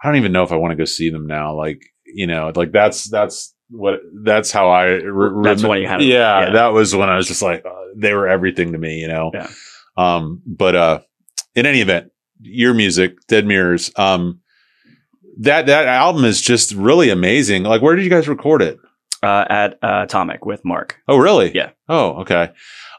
I 0.02 0.06
don't 0.06 0.16
even 0.18 0.32
know 0.32 0.44
if 0.44 0.52
I 0.52 0.56
want 0.56 0.70
to 0.70 0.76
go 0.76 0.84
see 0.84 1.10
them 1.10 1.26
now. 1.26 1.56
Like, 1.56 1.82
you 2.06 2.28
know, 2.28 2.52
like 2.54 2.70
that's 2.70 3.10
that's 3.10 3.52
what 3.70 4.00
that's 4.12 4.50
how 4.52 4.68
I. 4.70 4.86
Re- 4.86 5.42
That's 5.44 5.62
when 5.62 5.80
you 5.80 5.88
had 5.88 6.00
it. 6.02 6.06
yeah, 6.06 6.40
Yeah. 6.46 6.50
that 6.52 6.68
was 6.68 6.94
when 6.94 7.08
I 7.08 7.16
was 7.16 7.26
just 7.26 7.42
like, 7.42 7.64
uh, 7.64 7.70
they 7.96 8.12
were 8.14 8.28
everything 8.28 8.72
to 8.72 8.78
me, 8.78 9.00
you 9.00 9.08
know. 9.08 9.30
Yeah. 9.32 9.48
Um, 9.96 10.42
but 10.46 10.74
uh, 10.74 11.00
in 11.54 11.66
any 11.66 11.80
event, 11.80 12.10
your 12.40 12.74
music, 12.74 13.16
Dead 13.28 13.46
Mirrors, 13.46 13.90
um, 13.96 14.40
that 15.38 15.66
that 15.66 15.86
album 15.88 16.24
is 16.24 16.40
just 16.40 16.72
really 16.74 17.10
amazing. 17.10 17.62
Like, 17.64 17.82
where 17.82 17.94
did 17.96 18.04
you 18.04 18.10
guys 18.10 18.28
record 18.28 18.62
it? 18.62 18.78
uh, 19.22 19.44
at 19.50 19.74
uh, 19.82 20.04
Atomic 20.04 20.46
with 20.46 20.64
Mark. 20.64 20.96
Oh, 21.06 21.18
really? 21.18 21.54
Yeah. 21.54 21.70
Oh, 21.90 22.20
okay. 22.22 22.52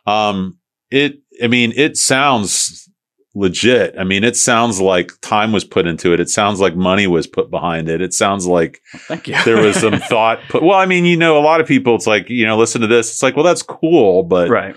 Um, 0.06 0.60
it, 0.92 1.16
I 1.44 1.48
mean, 1.48 1.74
it 1.76 1.98
sounds 1.98 2.88
legit. 3.34 3.96
I 3.98 4.04
mean, 4.04 4.24
it 4.24 4.36
sounds 4.36 4.82
like 4.82 5.14
time 5.22 5.52
was 5.52 5.64
put 5.64 5.88
into 5.88 6.14
it. 6.14 6.20
It 6.20 6.30
sounds 6.30 6.60
like 6.60 6.76
money 6.76 7.08
was 7.08 7.28
put 7.28 7.50
behind 7.50 7.90
it. 7.90 8.02
It 8.02 8.14
sounds 8.14 8.46
like 8.46 8.82
Thank 9.08 9.28
you. 9.28 9.36
there 9.46 9.62
was 9.62 9.78
some 9.78 10.00
thought 10.10 10.40
put. 10.50 10.64
Well, 10.64 10.78
I 10.78 10.86
mean, 10.86 11.06
you 11.06 11.18
know, 11.18 11.38
a 11.38 11.42
lot 11.42 11.62
of 11.62 11.68
people, 11.68 11.96
it's 11.96 12.08
like, 12.08 12.30
you 12.30 12.46
know, 12.46 12.58
listen 12.58 12.82
to 12.82 12.88
this. 12.88 13.10
It's 13.10 13.24
like, 13.24 13.36
well, 13.36 13.46
that's 13.46 13.64
cool, 13.64 14.24
but 14.24 14.50
right. 14.50 14.76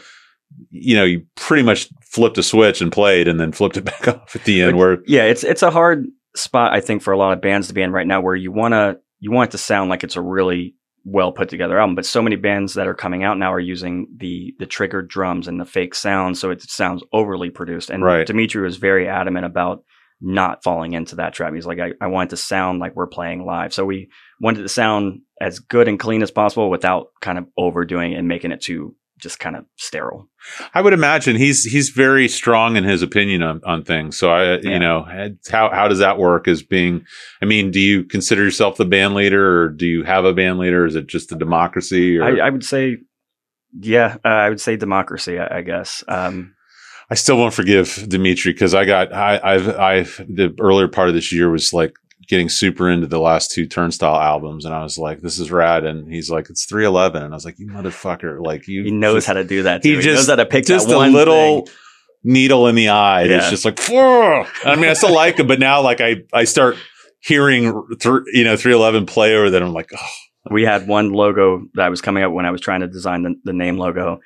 you 0.71 0.97
know, 0.97 1.05
you 1.05 1.27
pretty 1.37 1.63
much 1.63 1.89
flipped 2.03 2.39
a 2.39 2.43
switch 2.43 2.81
and 2.81 2.93
played 2.93 3.27
and 3.27 3.41
then 3.41 3.53
flipped 3.53 3.77
it 3.77 3.85
back 3.85 4.07
off 4.07 4.37
at 4.37 4.45
the 4.45 4.63
end 4.63 4.79
where, 4.79 4.99
Yeah, 5.07 5.25
it's 5.25 5.45
it's 5.45 5.63
a 5.63 5.71
hard 5.71 6.07
spot 6.37 6.73
I 6.73 6.81
think 6.81 7.03
for 7.03 7.13
a 7.13 7.19
lot 7.19 7.33
of 7.33 7.41
bands 7.41 7.69
to 7.69 7.75
be 7.75 7.83
in 7.83 7.93
right 7.93 8.07
now, 8.07 8.21
where 8.21 8.37
you 8.37 8.53
wanna 8.53 8.99
you 9.21 9.33
want 9.33 9.51
it 9.51 9.53
to 9.53 9.59
sound 9.59 9.91
like 9.91 10.05
it's 10.05 10.17
a 10.17 10.21
really 10.21 10.75
well 11.05 11.33
put 11.33 11.49
together 11.49 11.79
album, 11.79 11.95
but 11.95 12.07
so 12.07 12.23
many 12.23 12.37
bands 12.37 12.75
that 12.75 12.89
are 12.89 12.95
coming 12.95 13.23
out 13.25 13.39
now 13.39 13.53
are 13.53 13.61
using 13.61 14.09
the 14.17 14.55
the 14.59 14.67
triggered 14.67 15.09
drums 15.09 15.49
and 15.49 15.61
the 15.61 15.67
fake 15.67 15.95
sound, 15.95 16.39
so 16.39 16.51
it 16.51 16.63
sounds 16.63 17.03
overly 17.13 17.51
produced. 17.51 17.91
And 17.91 18.03
Right. 18.03 18.27
Dimitri 18.27 18.63
was 18.63 18.77
very 18.77 19.09
adamant 19.09 19.45
about 19.45 19.85
not 20.21 20.63
falling 20.63 20.93
into 20.93 21.17
that 21.17 21.35
trap. 21.35 21.53
He's 21.53 21.67
like, 21.67 21.81
I, 21.81 21.93
I 22.01 22.07
want 22.07 22.29
it 22.29 22.37
to 22.37 22.43
sound 22.43 22.79
like 22.79 22.97
we're 22.97 23.07
playing 23.07 23.45
live. 23.45 23.75
So 23.75 23.85
we 23.85 24.09
wanted 24.41 24.61
it 24.61 24.63
to 24.63 24.69
sound 24.69 25.21
as 25.41 25.59
good 25.59 25.89
and 25.89 25.99
clean 25.99 26.23
as 26.23 26.31
possible 26.31 26.71
without 26.71 27.09
kind 27.21 27.37
of 27.37 27.47
overdoing 27.59 28.13
it 28.13 28.19
and 28.19 28.29
making 28.29 28.53
it 28.53 28.63
too 28.63 28.95
just 29.19 29.39
kind 29.39 29.57
of 29.57 29.65
sterile. 29.77 30.29
I 30.75 30.81
would 30.83 30.93
imagine 30.93 31.37
he's 31.37 31.65
he's 31.65 31.91
very 31.91 32.29
strong 32.29 32.77
in 32.77 32.85
his 32.85 33.01
opinion 33.03 33.43
on, 33.43 33.61
on 33.65 33.85
things. 33.85 34.19
So 34.19 34.31
I, 34.31 34.57
Yeah. 34.59 34.71
you 34.73 34.79
know, 34.79 35.07
how 35.51 35.71
how 35.71 35.89
does 35.89 36.01
that 36.01 36.19
work? 36.19 36.49
As 36.49 36.63
being, 36.63 37.05
I 37.41 37.45
mean, 37.45 37.71
do 37.71 37.81
you 37.81 38.05
consider 38.05 38.43
yourself 38.43 38.77
the 38.77 38.85
band 38.85 39.15
leader, 39.15 39.63
or 39.63 39.69
do 39.69 39.87
you 39.87 40.03
have 40.03 40.25
a 40.25 40.35
band 40.35 40.59
leader? 40.59 40.85
Is 40.85 40.97
it 40.97 41.07
just 41.07 41.33
a 41.33 41.37
democracy? 41.37 42.19
Or 42.19 42.25
I, 42.25 42.47
I 42.49 42.51
would 42.51 42.65
say, 42.65 42.99
yeah, 43.81 44.17
uh, 44.25 44.29
I 44.29 44.49
would 44.49 44.61
say 44.61 44.77
democracy. 44.77 45.39
I, 45.39 45.59
I 45.59 45.63
guess. 45.63 46.03
Um, 46.09 46.55
I 47.11 47.15
still 47.17 47.37
won't 47.37 47.55
forgive 47.55 48.07
Dimitri 48.09 48.53
because 48.53 48.75
I 48.75 48.85
got 48.85 49.13
I, 49.13 49.39
I've 49.43 49.69
I've 49.69 50.17
the 50.29 50.55
earlier 50.59 50.89
part 50.89 51.09
of 51.09 51.15
this 51.15 51.33
year 51.33 51.51
was 51.51 51.73
like 51.73 51.95
getting 52.29 52.49
super 52.49 52.89
into 52.89 53.07
the 53.07 53.21
last 53.21 53.51
two 53.51 53.67
Turnstile 53.67 54.21
albums, 54.21 54.65
and 54.65 54.75
I 54.75 54.83
was 54.83 54.99
like, 54.99 55.21
"This 55.21 55.39
is 55.39 55.51
rad," 55.51 55.85
and 55.85 56.13
he's 56.13 56.31
like, 56.31 56.51
"It's 56.51 56.65
311," 56.67 57.23
and 57.23 57.33
I 57.33 57.37
was 57.37 57.45
like, 57.45 57.59
"You 57.59 57.69
motherfucker!" 57.69 58.45
Like 58.45 58.67
you, 58.69 58.85
he 58.85 58.91
knows 58.91 59.17
just, 59.17 59.27
how 59.27 59.35
to 59.35 59.45
do 59.45 59.65
that. 59.65 59.83
Too. 59.83 59.91
he 59.91 59.97
He, 59.97 60.03
just- 60.03 60.17
knows 60.17 60.29
how 60.29 60.37
to 60.37 60.47
pick 60.47 60.67
just 60.67 60.89
that 60.89 60.97
a 60.97 61.09
little 61.09 61.67
thing. 61.67 61.75
needle 62.23 62.67
in 62.69 62.75
the 62.75 62.89
eye. 62.91 63.25
It's 63.25 63.51
just 63.51 63.65
like. 63.65 63.79
I 63.91 64.77
mean, 64.77 64.87
I 64.87 64.95
still 64.95 65.15
like 65.15 65.39
him, 65.39 65.47
but 65.47 65.59
now 65.59 65.83
like 65.83 66.01
I 66.01 66.23
I 66.33 66.45
start 66.45 66.77
hearing 67.21 67.73
th- 67.99 68.23
you 68.33 68.45
know 68.45 68.57
311 68.57 69.07
play 69.07 69.35
over 69.35 69.51
that. 69.51 69.63
I'm 69.63 69.73
like, 69.73 69.91
oh, 69.97 70.09
we 70.51 70.63
had 70.63 70.87
one 70.87 71.13
logo 71.13 71.67
that 71.75 71.89
was 71.89 72.01
coming 72.01 72.23
up 72.23 72.33
when 72.33 72.47
I 72.47 72.51
was 72.51 72.61
trying 72.61 72.81
to 72.81 72.89
design 72.89 73.23
the, 73.23 73.35
the 73.45 73.53
name 73.53 73.79
logo, 73.79 74.21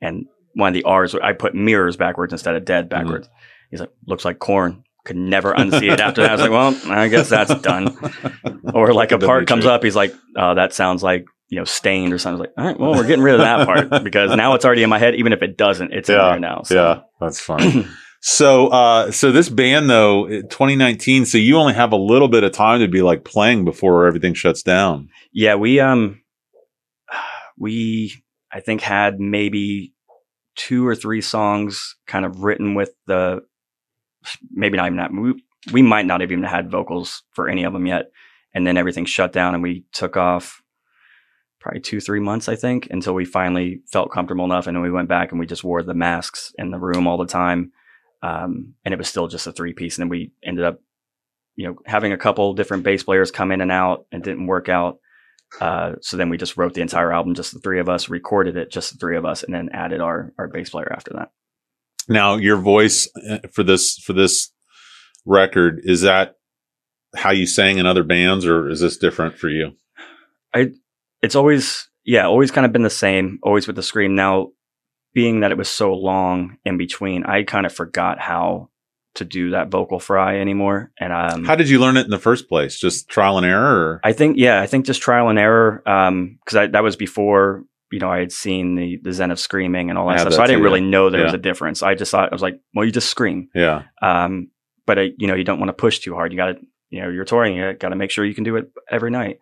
and 0.00 0.26
one 0.54 0.68
of 0.68 0.74
the 0.74 0.84
R's 0.84 1.14
I 1.14 1.32
put 1.32 1.54
mirrors 1.54 1.96
backwards 1.96 2.32
instead 2.32 2.54
of 2.54 2.64
dead 2.64 2.88
mm-hmm. 2.88 3.02
backwards. 3.02 3.28
He's 3.70 3.80
like, 3.80 3.90
looks 4.06 4.24
like 4.24 4.38
Korn. 4.38 4.84
Could 5.04 5.16
never 5.16 5.52
unsee 5.52 5.92
it 5.92 6.00
after 6.00 6.22
that. 6.22 6.30
I 6.30 6.32
was 6.32 6.40
like, 6.40 6.50
well, 6.50 6.92
I 6.92 7.08
guess 7.08 7.28
that's 7.28 7.54
done. 7.60 7.96
Or 8.72 8.92
like 8.92 9.12
a 9.12 9.18
part 9.18 9.46
comes 9.46 9.66
up, 9.66 9.84
he's 9.84 9.94
like, 9.94 10.12
oh, 10.36 10.54
that 10.54 10.72
sounds 10.72 11.02
like 11.02 11.26
you 11.48 11.58
know 11.58 11.64
Staind 11.64 12.12
or 12.12 12.18
something. 12.18 12.40
I 12.40 12.40
was 12.40 12.48
like, 12.48 12.58
all 12.58 12.64
right, 12.64 12.80
well, 12.80 12.94
we're 12.94 13.06
getting 13.06 13.22
rid 13.22 13.34
of 13.34 13.40
that 13.42 13.66
part 13.66 14.02
because 14.04 14.34
now 14.34 14.54
it's 14.54 14.64
already 14.64 14.82
in 14.82 14.90
my 14.90 14.98
head. 14.98 15.14
Even 15.14 15.32
if 15.32 15.42
it 15.42 15.56
doesn't, 15.56 15.92
it's 15.92 16.08
in 16.08 16.16
there 16.16 16.40
now. 16.40 16.62
So. 16.62 16.74
Yeah, 16.74 17.00
that's 17.20 17.38
funny. 17.38 17.86
so, 18.20 18.68
uh, 18.68 19.10
so 19.12 19.30
this 19.30 19.48
band 19.48 19.88
though, 19.88 20.26
2019. 20.26 21.26
So 21.26 21.38
you 21.38 21.56
only 21.56 21.74
have 21.74 21.92
a 21.92 21.96
little 21.96 22.28
bit 22.28 22.42
of 22.42 22.52
time 22.52 22.80
to 22.80 22.88
be 22.88 23.02
like 23.02 23.24
playing 23.24 23.64
before 23.64 24.06
everything 24.06 24.34
shuts 24.34 24.62
down. 24.62 25.10
Yeah, 25.32 25.54
we 25.54 25.78
um 25.78 26.22
we 27.58 28.24
I 28.52 28.60
think 28.60 28.80
had 28.80 29.20
maybe 29.20 29.92
two 30.56 30.86
or 30.86 30.94
three 30.94 31.20
songs 31.20 31.96
kind 32.06 32.24
of 32.24 32.42
written 32.42 32.74
with 32.74 32.90
the 33.06 33.42
maybe 34.50 34.76
not 34.76 34.86
even 34.86 34.98
that 34.98 35.12
we 35.12 35.42
we 35.72 35.82
might 35.82 36.06
not 36.06 36.20
have 36.20 36.30
even 36.30 36.44
had 36.44 36.70
vocals 36.70 37.22
for 37.32 37.48
any 37.48 37.64
of 37.64 37.72
them 37.72 37.86
yet, 37.86 38.10
and 38.52 38.66
then 38.66 38.76
everything 38.76 39.04
shut 39.04 39.32
down 39.32 39.54
and 39.54 39.62
we 39.62 39.84
took 39.92 40.16
off 40.16 40.62
probably 41.60 41.80
two 41.80 42.00
three 42.00 42.20
months 42.20 42.48
I 42.48 42.56
think 42.56 42.88
until 42.90 43.14
we 43.14 43.24
finally 43.24 43.80
felt 43.90 44.12
comfortable 44.12 44.44
enough 44.44 44.66
and 44.66 44.76
then 44.76 44.82
we 44.82 44.90
went 44.90 45.08
back 45.08 45.30
and 45.30 45.40
we 45.40 45.46
just 45.46 45.64
wore 45.64 45.82
the 45.82 45.94
masks 45.94 46.52
in 46.58 46.70
the 46.70 46.78
room 46.78 47.06
all 47.06 47.18
the 47.18 47.26
time, 47.26 47.72
um, 48.22 48.74
and 48.84 48.92
it 48.92 48.98
was 48.98 49.08
still 49.08 49.28
just 49.28 49.46
a 49.46 49.52
three 49.52 49.72
piece 49.72 49.96
and 49.96 50.04
then 50.04 50.10
we 50.10 50.32
ended 50.44 50.64
up 50.64 50.80
you 51.56 51.66
know 51.66 51.76
having 51.86 52.12
a 52.12 52.18
couple 52.18 52.54
different 52.54 52.82
bass 52.82 53.02
players 53.02 53.30
come 53.30 53.52
in 53.52 53.60
and 53.60 53.72
out 53.72 54.06
and 54.12 54.22
didn't 54.22 54.46
work 54.46 54.68
out. 54.68 54.98
Uh, 55.60 55.92
so 56.00 56.16
then 56.16 56.30
we 56.30 56.36
just 56.36 56.56
wrote 56.56 56.74
the 56.74 56.80
entire 56.80 57.12
album, 57.12 57.34
just 57.34 57.52
the 57.54 57.60
three 57.60 57.78
of 57.78 57.88
us, 57.88 58.08
recorded 58.08 58.56
it, 58.56 58.72
just 58.72 58.92
the 58.92 58.98
three 58.98 59.16
of 59.16 59.24
us, 59.24 59.44
and 59.44 59.54
then 59.54 59.68
added 59.72 60.00
our 60.00 60.32
our 60.36 60.48
bass 60.48 60.70
player 60.70 60.92
after 60.92 61.12
that. 61.14 61.30
Now, 62.08 62.36
your 62.36 62.56
voice 62.56 63.08
uh, 63.28 63.38
for 63.52 63.62
this 63.62 63.98
for 63.98 64.12
this 64.12 64.50
record 65.24 65.80
is 65.84 66.02
that 66.02 66.34
how 67.16 67.30
you 67.30 67.46
sang 67.46 67.78
in 67.78 67.86
other 67.86 68.04
bands, 68.04 68.44
or 68.46 68.68
is 68.68 68.80
this 68.80 68.96
different 68.96 69.38
for 69.38 69.48
you? 69.48 69.72
I 70.54 70.72
It's 71.22 71.34
always, 71.34 71.88
yeah, 72.04 72.26
always 72.26 72.50
kind 72.50 72.66
of 72.66 72.72
been 72.72 72.82
the 72.82 72.90
same, 72.90 73.38
always 73.42 73.66
with 73.66 73.76
the 73.76 73.82
scream. 73.82 74.14
Now, 74.14 74.48
being 75.14 75.40
that 75.40 75.52
it 75.52 75.58
was 75.58 75.68
so 75.68 75.94
long 75.94 76.58
in 76.64 76.76
between, 76.76 77.24
I 77.24 77.44
kind 77.44 77.66
of 77.66 77.72
forgot 77.72 78.18
how 78.20 78.70
to 79.14 79.24
do 79.24 79.50
that 79.50 79.68
vocal 79.68 80.00
fry 80.00 80.40
anymore. 80.40 80.90
And 80.98 81.12
um, 81.12 81.44
How 81.44 81.54
did 81.54 81.68
you 81.68 81.78
learn 81.78 81.96
it 81.96 82.04
in 82.04 82.10
the 82.10 82.18
first 82.18 82.48
place? 82.48 82.78
Just 82.78 83.08
trial 83.08 83.38
and 83.38 83.46
error? 83.46 83.76
Or? 83.76 84.00
I 84.02 84.12
think, 84.12 84.36
yeah, 84.38 84.60
I 84.60 84.66
think 84.66 84.86
just 84.86 85.00
trial 85.00 85.28
and 85.28 85.38
error. 85.38 85.88
Um, 85.88 86.40
cause 86.44 86.68
that 86.72 86.82
was 86.82 86.96
before, 86.96 87.64
you 87.94 88.00
know, 88.00 88.10
I 88.10 88.18
had 88.18 88.32
seen 88.32 88.74
the, 88.74 88.98
the 89.02 89.12
Zen 89.12 89.30
of 89.30 89.38
screaming 89.38 89.88
and 89.90 89.98
all 89.98 90.08
that 90.08 90.20
stuff. 90.20 90.30
that 90.30 90.36
So 90.36 90.42
I 90.42 90.46
didn't 90.46 90.60
too, 90.60 90.64
really 90.64 90.80
know 90.80 91.08
there 91.10 91.24
was 91.24 91.32
a 91.34 91.38
difference. 91.38 91.82
I 91.82 91.94
just 91.94 92.10
thought, 92.10 92.30
I 92.32 92.34
was 92.34 92.42
like, 92.42 92.60
well, 92.74 92.84
you 92.84 92.92
just 92.92 93.08
scream. 93.08 93.48
yeah. 93.54 93.82
Um, 94.02 94.48
but 94.86 94.98
uh, 94.98 95.02
you 95.16 95.26
know, 95.26 95.34
you 95.34 95.44
don't 95.44 95.58
want 95.60 95.68
to 95.70 95.72
push 95.74 96.00
too 96.00 96.14
hard. 96.14 96.32
You 96.32 96.36
got 96.36 96.46
to, 96.52 96.56
you 96.90 97.00
know, 97.02 97.08
you're 97.08 97.24
touring. 97.24 97.56
You 97.56 97.72
got 97.72 97.88
to 97.90 97.96
make 97.96 98.10
sure 98.10 98.24
you 98.24 98.34
can 98.34 98.44
do 98.44 98.56
it 98.56 98.66
every 98.90 99.10
night. 99.10 99.38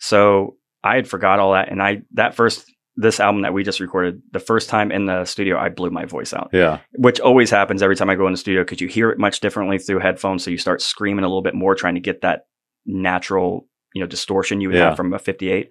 So 0.00 0.56
I 0.82 0.96
had 0.96 1.08
forgot 1.08 1.38
all 1.38 1.52
that, 1.52 1.70
and 1.70 1.82
I 1.82 2.02
that 2.14 2.34
first 2.34 2.64
this 2.98 3.20
album 3.20 3.42
that 3.42 3.52
we 3.52 3.62
just 3.62 3.78
recorded, 3.80 4.22
the 4.32 4.38
first 4.40 4.70
time 4.70 4.90
in 4.90 5.04
the 5.04 5.24
studio, 5.26 5.58
I 5.58 5.68
blew 5.68 5.90
my 5.90 6.06
voice 6.06 6.32
out, 6.32 6.48
Yeah. 6.52 6.78
which 6.94 7.20
always 7.20 7.50
happens 7.50 7.82
every 7.82 7.94
time 7.94 8.08
I 8.08 8.14
go 8.14 8.26
in 8.26 8.32
the 8.32 8.38
studio 8.38 8.62
because 8.62 8.80
you 8.80 8.88
hear 8.88 9.10
it 9.10 9.18
much 9.18 9.40
differently 9.40 9.78
through 9.78 9.98
headphones. 9.98 10.42
So 10.42 10.50
you 10.50 10.56
start 10.56 10.80
screaming 10.80 11.22
a 11.22 11.28
little 11.28 11.42
bit 11.42 11.54
more, 11.54 11.74
trying 11.74 11.96
to 11.96 12.00
get 12.00 12.22
that 12.22 12.46
natural, 12.86 13.68
you 13.94 14.00
know, 14.00 14.06
distortion 14.06 14.60
you 14.62 14.68
would 14.68 14.76
Yeah. 14.78 14.88
have 14.88 14.96
from 14.96 15.12
a 15.12 15.18
58. 15.18 15.68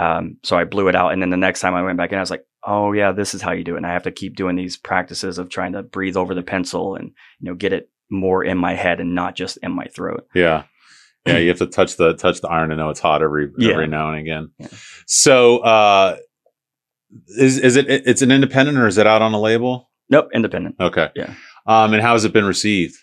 Um, 0.00 0.36
so 0.42 0.56
I 0.56 0.64
blew 0.64 0.88
it 0.88 0.94
out, 0.96 1.12
and 1.12 1.20
then 1.20 1.30
the 1.30 1.36
next 1.36 1.60
time 1.60 1.74
I 1.74 1.82
went 1.82 1.98
back 1.98 2.12
in, 2.12 2.18
I 2.18 2.20
was 2.22 2.30
like, 2.30 2.44
"Oh 2.64 2.92
yeah, 2.92 3.12
this 3.12 3.34
is 3.34 3.42
how 3.42 3.52
you 3.52 3.64
do 3.64 3.74
it." 3.74 3.78
And 3.78 3.86
I 3.86 3.92
have 3.92 4.04
to 4.04 4.10
keep 4.12 4.36
doing 4.36 4.56
these 4.56 4.76
practices 4.76 5.38
of 5.38 5.48
trying 5.50 5.72
to 5.72 5.82
breathe 5.82 6.16
over 6.16 6.34
the 6.34 6.42
pencil 6.42 6.94
and 6.94 7.10
you 7.40 7.50
know 7.50 7.54
get 7.54 7.72
it 7.72 7.90
more 8.10 8.42
in 8.44 8.56
my 8.58 8.74
head 8.74 9.00
and 9.00 9.14
not 9.14 9.36
just 9.36 9.56
in 9.62 9.72
my 9.72 9.86
throat. 9.86 10.26
Yeah. 10.34 10.64
Yeah, 11.26 11.36
you 11.36 11.48
have 11.48 11.58
to 11.58 11.66
touch 11.66 11.96
the 11.96 12.14
touch 12.14 12.40
the 12.40 12.48
iron 12.48 12.70
to 12.70 12.76
know 12.76 12.88
it's 12.88 12.98
hot 12.98 13.22
every 13.22 13.50
Yeah. 13.58 13.72
every 13.72 13.86
now 13.88 14.08
and 14.10 14.18
again. 14.20 14.52
Yeah. 14.58 14.68
So, 15.06 15.58
uh, 15.58 16.16
is 17.38 17.58
is 17.58 17.76
it 17.76 17.86
it's 17.90 18.22
an 18.22 18.30
independent 18.30 18.78
or 18.78 18.86
is 18.86 18.96
it 18.96 19.06
out 19.06 19.20
on 19.20 19.34
a 19.34 19.38
label? 19.40 19.90
Nope, 20.08 20.28
independent. 20.32 20.76
Okay. 20.80 21.10
Yeah. 21.14 21.34
Um, 21.66 21.92
and 21.92 22.00
how 22.02 22.12
has 22.14 22.24
it 22.24 22.32
been 22.32 22.46
received? 22.46 22.94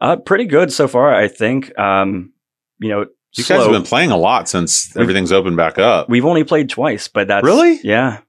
Uh, 0.00 0.14
pretty 0.16 0.44
good 0.44 0.72
so 0.72 0.86
far, 0.86 1.12
I 1.12 1.26
think. 1.26 1.76
Um, 1.78 2.32
you 2.78 2.88
know, 2.88 3.06
You 3.36 3.44
slow. 3.44 3.56
guys 3.56 3.64
have 3.66 3.72
been 3.72 3.82
playing 3.82 4.10
a 4.10 4.16
lot 4.16 4.48
since 4.48 4.92
We've- 4.94 5.02
everything's 5.02 5.32
opened 5.32 5.56
back 5.56 5.78
up. 5.78 6.08
We've 6.08 6.24
only 6.24 6.44
played 6.44 6.68
twice, 6.70 7.08
but 7.08 7.28
that's 7.28 7.44
Really? 7.44 7.80
yeah. 7.82 8.20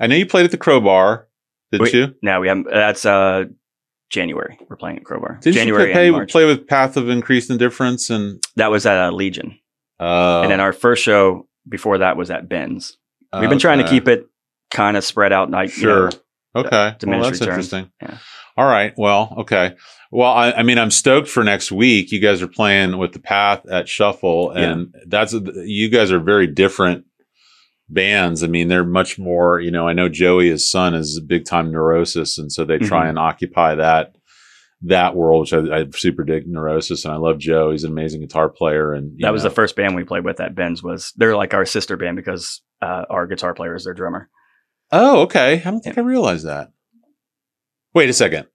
I 0.00 0.06
know 0.06 0.16
you 0.16 0.26
played 0.26 0.44
at 0.44 0.50
the 0.50 0.56
Crowbar, 0.58 1.28
didn't 1.70 1.92
you? 1.92 2.14
Now 2.22 2.40
we 2.40 2.48
have 2.48 2.64
that's 2.64 3.04
uh 3.06 3.44
January. 4.10 4.58
We're 4.68 4.76
playing 4.76 4.98
at 4.98 5.04
Crowbar. 5.04 5.38
Did 5.42 5.54
January 5.54 5.88
you 5.88 5.94
play, 5.94 6.06
and 6.08 6.16
March. 6.16 6.30
play 6.32 6.44
with 6.44 6.66
Path 6.66 6.96
of 6.96 7.08
Increased 7.08 7.50
Indifference 7.50 8.10
and 8.10 8.42
that 8.56 8.70
was 8.70 8.84
at 8.86 8.98
uh, 8.98 9.10
Legion, 9.10 9.58
uh, 10.00 10.40
and 10.42 10.50
then 10.50 10.60
our 10.60 10.72
first 10.72 11.02
show 11.02 11.48
before 11.68 11.98
that 11.98 12.16
was 12.16 12.30
at 12.30 12.48
Ben's. 12.48 12.98
We've 13.38 13.48
been 13.48 13.58
trying 13.58 13.78
to 13.78 13.88
keep 13.88 14.08
it 14.08 14.26
kind 14.70 14.96
of 14.96 15.04
spread 15.04 15.32
out. 15.32 15.50
Like 15.50 15.70
you 15.76 15.82
Sure. 15.82 16.10
know, 16.10 16.18
Okay. 16.54 16.94
Well, 17.06 17.22
that's 17.22 17.40
interesting. 17.40 17.90
Yeah. 18.02 18.18
All 18.56 18.66
right. 18.66 18.92
Well, 18.96 19.34
okay. 19.38 19.74
Well, 20.10 20.30
I, 20.30 20.52
I 20.52 20.62
mean, 20.62 20.78
I'm 20.78 20.90
stoked 20.90 21.28
for 21.28 21.42
next 21.42 21.72
week. 21.72 22.12
You 22.12 22.20
guys 22.20 22.42
are 22.42 22.48
playing 22.48 22.98
with 22.98 23.12
the 23.12 23.18
Path 23.18 23.66
at 23.66 23.88
Shuffle, 23.88 24.50
and 24.50 24.94
that's 25.06 25.32
you 25.32 25.88
guys 25.88 26.12
are 26.12 26.20
very 26.20 26.46
different 26.46 27.06
bands. 27.88 28.42
I 28.42 28.46
mean, 28.46 28.68
they're 28.68 28.84
much 28.84 29.18
more. 29.18 29.58
You 29.60 29.70
know, 29.70 29.88
I 29.88 29.94
know 29.94 30.08
Joey, 30.08 30.50
his 30.50 30.70
son, 30.70 30.94
is 30.94 31.16
a 31.16 31.22
big 31.22 31.44
time 31.46 31.70
Neurosis, 31.72 32.38
and 32.38 32.52
so 32.52 32.64
they 32.64 32.78
try 32.78 33.06
Mhm. 33.06 33.10
and 33.10 33.18
occupy 33.18 33.74
that 33.76 34.16
that 34.84 35.14
world, 35.14 35.42
which 35.42 35.52
I, 35.52 35.78
I 35.80 35.84
super 35.94 36.24
dig 36.24 36.46
Neurosis, 36.46 37.04
and 37.04 37.14
I 37.14 37.16
love 37.16 37.38
Joe. 37.38 37.70
He's 37.70 37.84
an 37.84 37.92
amazing 37.92 38.20
guitar 38.20 38.48
player, 38.48 38.92
and 38.92 39.16
that 39.20 39.32
was 39.32 39.44
the 39.44 39.50
first 39.50 39.76
band 39.76 39.94
we 39.94 40.04
played 40.04 40.24
with 40.24 40.40
at 40.40 40.54
Ben's. 40.54 40.82
Was 40.82 41.12
they're 41.16 41.36
like 41.36 41.54
our 41.54 41.64
sister 41.64 41.96
band 41.96 42.16
because 42.16 42.60
uh, 42.82 43.04
our 43.08 43.26
guitar 43.26 43.54
player 43.54 43.74
is 43.76 43.84
their 43.84 43.94
drummer. 43.94 44.28
Oh, 44.90 45.20
okay. 45.22 45.62
I 45.64 45.70
don't 45.70 45.80
think 45.80 45.96
I 45.96 46.02
realized 46.02 46.46
that. 46.46 46.70
Wait 47.94 48.08
a 48.08 48.12
second. 48.12 48.46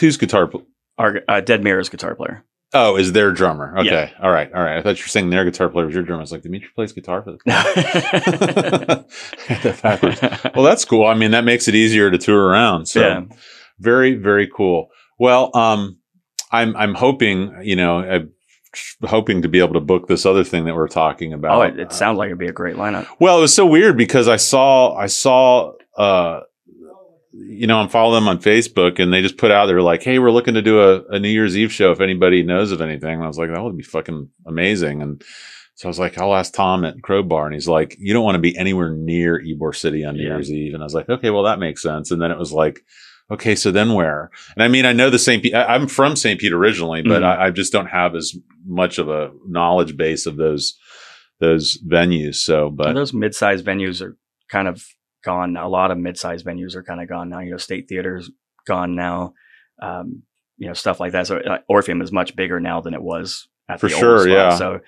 Who's 0.00 0.16
guitar? 0.16 0.46
Pl- 0.46 0.66
Our 0.98 1.20
uh, 1.28 1.40
Dead 1.40 1.62
Mirror's 1.62 1.88
guitar 1.88 2.14
player. 2.14 2.44
oh, 2.74 2.96
is 2.96 3.12
their 3.12 3.32
drummer? 3.32 3.78
Okay. 3.78 3.88
Yeah. 3.90 4.10
All 4.22 4.30
right. 4.30 4.52
All 4.52 4.62
right. 4.62 4.76
I 4.78 4.82
thought 4.82 4.98
you 4.98 5.04
were 5.04 5.08
saying 5.08 5.30
their 5.30 5.44
guitar 5.44 5.68
player 5.68 5.86
was 5.86 5.94
your 5.94 6.04
drummer. 6.04 6.20
I 6.20 6.24
was 6.24 6.32
like, 6.32 6.42
Dimitri 6.42 6.68
plays 6.74 6.92
guitar 6.92 7.22
for 7.22 7.32
the. 7.32 7.38
Got 7.46 7.64
that 9.62 9.82
backwards. 9.82 10.20
Well, 10.54 10.64
that's 10.64 10.84
cool. 10.84 11.06
I 11.06 11.14
mean, 11.14 11.30
that 11.30 11.44
makes 11.44 11.68
it 11.68 11.74
easier 11.74 12.10
to 12.10 12.18
tour 12.18 12.46
around. 12.48 12.86
So 12.86 13.00
yeah. 13.00 13.20
very, 13.78 14.14
very 14.14 14.48
cool. 14.54 14.88
Well, 15.18 15.50
um, 15.56 15.98
I'm 16.52 16.76
I'm 16.76 16.94
hoping 16.94 17.54
you 17.62 17.76
know 17.76 17.98
I'm 18.00 18.32
hoping 19.04 19.42
to 19.42 19.48
be 19.48 19.58
able 19.60 19.74
to 19.74 19.80
book 19.80 20.06
this 20.08 20.26
other 20.26 20.44
thing 20.44 20.64
that 20.66 20.74
we're 20.74 20.88
talking 20.88 21.32
about. 21.32 21.56
Oh, 21.58 21.62
it, 21.62 21.78
it 21.78 21.92
sounds 21.92 22.18
like 22.18 22.26
it'd 22.26 22.38
be 22.38 22.48
a 22.48 22.52
great 22.52 22.76
lineup. 22.76 23.06
Well, 23.18 23.38
it 23.38 23.40
was 23.40 23.54
so 23.54 23.66
weird 23.66 23.96
because 23.96 24.28
I 24.28 24.36
saw 24.36 24.94
I 24.94 25.06
saw 25.06 25.72
uh 25.96 26.40
you 27.38 27.66
know, 27.66 27.78
I'm 27.78 27.88
following 27.88 28.22
them 28.24 28.28
on 28.28 28.38
Facebook 28.38 28.98
and 28.98 29.12
they 29.12 29.22
just 29.22 29.36
put 29.36 29.50
out 29.50 29.66
they're 29.66 29.82
like, 29.82 30.02
Hey, 30.02 30.18
we're 30.18 30.30
looking 30.30 30.54
to 30.54 30.62
do 30.62 30.80
a, 30.80 31.02
a 31.10 31.18
New 31.18 31.28
Year's 31.28 31.56
Eve 31.56 31.72
show 31.72 31.90
if 31.92 32.00
anybody 32.00 32.42
knows 32.42 32.72
of 32.72 32.80
anything. 32.80 33.14
And 33.14 33.22
I 33.24 33.26
was 33.26 33.38
like, 33.38 33.50
that 33.50 33.62
would 33.62 33.76
be 33.76 33.82
fucking 33.82 34.28
amazing. 34.46 35.02
And 35.02 35.22
so 35.74 35.88
I 35.88 35.90
was 35.90 35.98
like, 35.98 36.16
I'll 36.18 36.34
ask 36.34 36.54
Tom 36.54 36.84
at 36.84 37.02
Crowbar 37.02 37.44
and 37.46 37.54
he's 37.54 37.68
like, 37.68 37.96
You 37.98 38.14
don't 38.14 38.24
want 38.24 38.36
to 38.36 38.40
be 38.40 38.56
anywhere 38.56 38.90
near 38.90 39.38
Ybor 39.40 39.74
City 39.74 40.04
on 40.04 40.14
New 40.16 40.22
Yeah. 40.22 40.30
Year's 40.30 40.50
Eve. 40.50 40.74
And 40.74 40.82
I 40.82 40.86
was 40.86 40.94
like, 40.94 41.08
Okay, 41.08 41.30
well 41.30 41.42
that 41.44 41.58
makes 41.58 41.82
sense. 41.82 42.10
And 42.10 42.20
then 42.22 42.30
it 42.30 42.38
was 42.38 42.52
like, 42.52 42.80
Okay, 43.30 43.54
so 43.56 43.70
then 43.72 43.92
where? 43.94 44.30
And 44.54 44.62
I 44.62 44.68
mean, 44.68 44.86
I 44.86 44.92
know 44.92 45.10
the 45.10 45.18
St. 45.18 45.42
Pete, 45.42 45.54
I'm 45.54 45.88
from 45.88 46.14
St. 46.16 46.40
Pete 46.40 46.52
originally, 46.52 47.02
but 47.02 47.22
Mhm. 47.22 47.26
I, 47.26 47.46
I 47.46 47.50
just 47.50 47.72
don't 47.72 47.88
have 47.88 48.14
as 48.14 48.34
much 48.64 48.98
of 48.98 49.08
a 49.08 49.30
knowledge 49.46 49.96
base 49.96 50.26
of 50.26 50.36
those 50.36 50.78
those 51.40 51.76
venues. 51.86 52.36
So, 52.36 52.70
but 52.70 52.86
And 52.88 52.96
those 52.96 53.12
mid-sized 53.12 53.64
venues 53.66 54.00
are 54.00 54.16
kind 54.48 54.68
of 54.68 54.82
gone. 55.24 55.56
A 55.56 55.68
lot 55.68 55.90
of 55.90 55.98
mid-sized 55.98 56.46
venues 56.46 56.74
are 56.74 56.82
kind 56.82 57.00
of 57.00 57.08
gone 57.08 57.28
now. 57.28 57.40
You 57.40 57.52
know, 57.52 57.56
State 57.56 57.88
Theater's 57.88 58.30
gone 58.66 58.94
now. 58.94 59.34
Um, 59.80 60.22
you 60.58 60.68
know, 60.68 60.74
stuff 60.74 61.00
like 61.00 61.12
that. 61.12 61.26
So 61.26 61.38
uh, 61.38 61.58
Orpheum 61.68 62.00
is 62.00 62.12
much 62.12 62.34
bigger 62.34 62.60
now 62.60 62.80
than 62.80 62.94
it 62.94 63.02
was 63.02 63.48
at 63.68 63.80
For 63.80 63.88
the 63.88 63.96
sure, 63.96 64.28
yeah. 64.28 64.56
So 64.56 64.80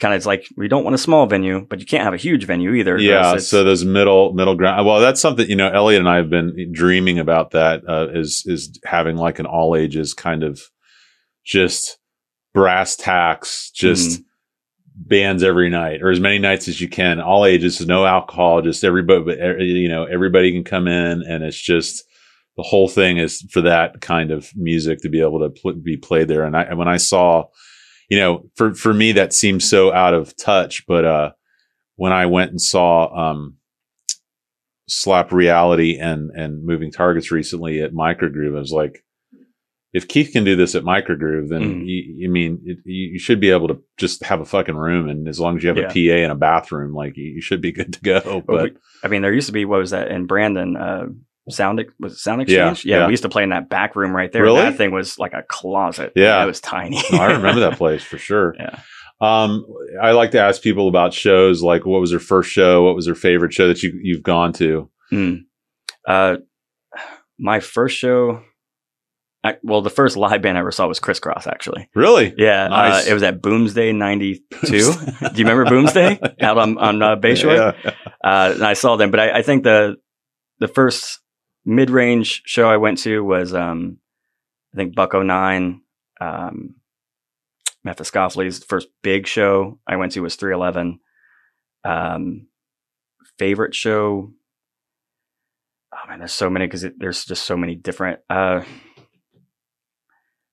kind 0.00 0.14
of 0.14 0.18
it's 0.18 0.26
like 0.26 0.48
we 0.56 0.68
don't 0.68 0.84
want 0.84 0.94
a 0.94 0.98
small 0.98 1.26
venue, 1.26 1.66
but 1.68 1.80
you 1.80 1.86
can't 1.86 2.02
have 2.02 2.14
a 2.14 2.18
huge 2.18 2.44
venue 2.44 2.72
either. 2.74 2.98
Yeah, 2.98 3.36
so 3.36 3.62
those 3.62 3.84
middle 3.84 4.32
middle 4.32 4.56
ground. 4.56 4.86
Well, 4.86 5.00
that's 5.00 5.20
something 5.20 5.48
you 5.48 5.56
know. 5.56 5.70
Elliot 5.70 6.00
and 6.00 6.08
I 6.08 6.16
have 6.16 6.30
been 6.30 6.72
dreaming 6.72 7.18
about. 7.18 7.50
That 7.52 7.82
uh, 7.88 8.08
is 8.12 8.44
is 8.46 8.80
having 8.84 9.16
like 9.16 9.38
an 9.38 9.46
all 9.46 9.76
ages 9.76 10.14
kind 10.14 10.42
of 10.42 10.60
just 11.44 11.98
brass 12.54 12.96
tacks, 12.96 13.70
just 13.70 14.10
Mm-hmm. 14.10 14.22
Bands 14.94 15.42
every 15.42 15.70
night 15.70 16.02
or 16.02 16.10
as 16.10 16.20
many 16.20 16.38
nights 16.38 16.68
as 16.68 16.80
you 16.80 16.88
can. 16.88 17.20
All 17.20 17.44
ages, 17.44 17.84
no 17.86 18.04
alcohol, 18.04 18.62
just 18.62 18.84
everybody. 18.84 19.40
uh, 19.40 19.56
You 19.58 19.88
know, 19.88 20.04
everybody 20.04 20.52
can 20.52 20.64
come 20.64 20.86
in, 20.88 21.22
and 21.22 21.42
it's 21.42 21.60
just 21.60 22.04
the 22.56 22.62
whole 22.62 22.88
thing 22.88 23.16
is 23.16 23.42
for 23.50 23.62
that 23.62 24.00
kind 24.00 24.30
of 24.30 24.50
music 24.54 25.00
to 25.02 25.08
be 25.08 25.20
able 25.20 25.40
to 25.40 25.50
pl- 25.50 25.74
be 25.74 25.96
played 25.96 26.28
there. 26.28 26.44
And 26.44 26.56
I 26.56 26.74
when 26.74 26.88
I 26.88 26.98
saw, 26.98 27.44
you 28.10 28.18
know, 28.18 28.48
for 28.56 28.74
for 28.74 28.92
me 28.92 29.12
that 29.12 29.32
seems 29.32 29.68
so 29.68 29.92
out 29.92 30.14
of 30.14 30.36
touch, 30.36 30.86
but 30.86 31.04
uh 31.04 31.30
when 31.96 32.12
I 32.12 32.26
went 32.26 32.50
and 32.50 32.60
saw 32.60 33.30
um, 33.30 33.56
Slap 34.88 35.32
Reality 35.32 35.98
and 35.98 36.30
and 36.32 36.64
Moving 36.64 36.90
Targets 36.90 37.30
recently 37.30 37.80
at 37.80 37.92
Microgroove, 37.92 38.56
I 38.56 38.60
was 38.60 38.72
like, 38.72 39.04
if 39.92 40.08
Keith 40.08 40.30
can 40.32 40.44
do 40.44 40.56
this 40.56 40.74
at 40.74 40.84
Microgroove, 40.84 41.48
then 41.48 41.62
Mm. 41.62 41.86
you, 41.86 42.14
you 42.16 42.30
mean 42.30 42.60
it, 42.64 42.78
you 42.84 43.18
should 43.18 43.40
be 43.40 43.50
able 43.50 43.68
to 43.68 43.78
just 43.98 44.24
have 44.24 44.40
a 44.40 44.44
fucking 44.44 44.74
room, 44.76 45.08
and 45.08 45.28
as 45.28 45.38
long 45.40 45.56
as 45.56 45.62
you 45.62 45.68
have 45.68 45.76
Yeah. 45.78 45.84
a 45.84 45.92
PA 45.92 46.22
and 46.22 46.32
a 46.32 46.36
bathroom, 46.36 46.94
like 46.94 47.16
you, 47.16 47.40
should 47.40 47.60
be 47.60 47.72
good 47.72 47.92
to 47.94 48.00
go. 48.00 48.42
But 48.46 48.62
we- 48.62 48.76
I 49.04 49.08
mean, 49.08 49.22
there 49.22 49.32
used 49.34 49.48
to 49.48 49.52
be 49.52 49.64
what 49.64 49.80
was 49.80 49.90
that 49.90 50.08
in 50.08 50.26
Brandon? 50.26 50.76
Uh, 50.76 51.06
Sound 51.48 51.84
was 51.98 52.12
it 52.12 52.18
Sound 52.18 52.40
Exchange? 52.42 52.84
Yeah, 52.84 52.98
yeah. 53.00 53.06
we 53.06 53.12
used 53.12 53.24
to 53.24 53.28
play 53.28 53.42
in 53.42 53.48
that 53.50 53.68
back 53.68 53.96
room 53.96 54.14
right 54.14 54.30
there. 54.30 54.42
Really? 54.44 54.60
That 54.62 54.76
thing 54.76 54.92
was 54.92 55.18
like 55.18 55.32
a 55.34 55.42
closet. 55.48 56.12
Yeah. 56.14 56.40
it 56.42 56.46
was 56.46 56.60
tiny. 56.60 57.00
I 57.12 57.32
remember 57.32 57.60
that 57.62 57.76
place 57.78 58.02
for 58.04 58.16
sure. 58.16 58.54
Yeah. 58.58 58.78
Um, 59.20 59.66
I 60.00 60.12
like 60.12 60.30
to 60.32 60.40
ask 60.40 60.62
people 60.62 60.86
about 60.88 61.12
shows, 61.12 61.60
like 61.62 61.84
what 61.84 62.00
was 62.00 62.10
their 62.10 62.20
first 62.20 62.50
show, 62.50 62.84
what 62.84 62.94
was 62.94 63.06
their 63.06 63.14
favorite 63.16 63.52
show 63.52 63.66
that 63.68 63.82
you 63.82 63.92
you've 64.02 64.22
gone 64.22 64.52
to. 64.54 64.88
Hmm. 65.10 65.34
Uh, 66.06 66.36
my 67.38 67.58
first 67.60 67.96
show, 67.96 68.42
I, 69.44 69.56
well, 69.64 69.82
the 69.82 69.90
first 69.90 70.16
live 70.16 70.40
band 70.42 70.56
I 70.56 70.60
ever 70.60 70.70
saw 70.70 70.86
was 70.86 71.00
Kris 71.00 71.18
Kross. 71.18 71.46
Actually, 71.48 71.88
Really? 71.96 72.32
yeah, 72.36 72.68
Nice. 72.68 73.06
uh, 73.06 73.10
it 73.10 73.14
was 73.14 73.22
at 73.24 73.42
Boomsday 73.42 73.92
'92. 73.92 74.38
Do 74.68 74.76
you 74.76 74.94
remember 75.38 75.64
Boomsday 75.64 76.18
out 76.40 76.58
on 76.58 76.78
on 76.78 77.02
uh, 77.02 77.16
Bayshore? 77.16 77.74
Yeah. 77.84 77.90
uh, 78.24 78.52
and 78.54 78.62
I 78.64 78.74
saw 78.74 78.96
them. 78.96 79.10
But 79.10 79.20
I, 79.20 79.38
I 79.38 79.42
think 79.42 79.64
the 79.64 79.96
the 80.60 80.68
first 80.68 81.18
mid 81.64 81.90
range 81.90 82.42
show 82.46 82.68
I 82.70 82.76
went 82.76 82.98
to 82.98 83.20
was 83.24 83.52
um, 83.52 83.98
I 84.72 84.76
think 84.76 84.94
Buck-O-Nine. 84.94 85.80
Um, 86.20 86.76
Mephistopheles. 87.84 88.62
First 88.64 88.88
big 89.02 89.26
show 89.26 89.80
I 89.88 89.96
went 89.96 90.12
to 90.12 90.20
was 90.20 90.36
311. 90.36 91.00
Um, 91.84 92.46
favorite 93.38 93.74
show. 93.74 94.30
Oh 95.92 96.08
man, 96.08 96.20
there's 96.20 96.32
so 96.32 96.48
many 96.48 96.66
because 96.66 96.86
there's 96.96 97.24
just 97.24 97.44
so 97.44 97.56
many 97.56 97.74
different. 97.74 98.20
Uh, 98.30 98.62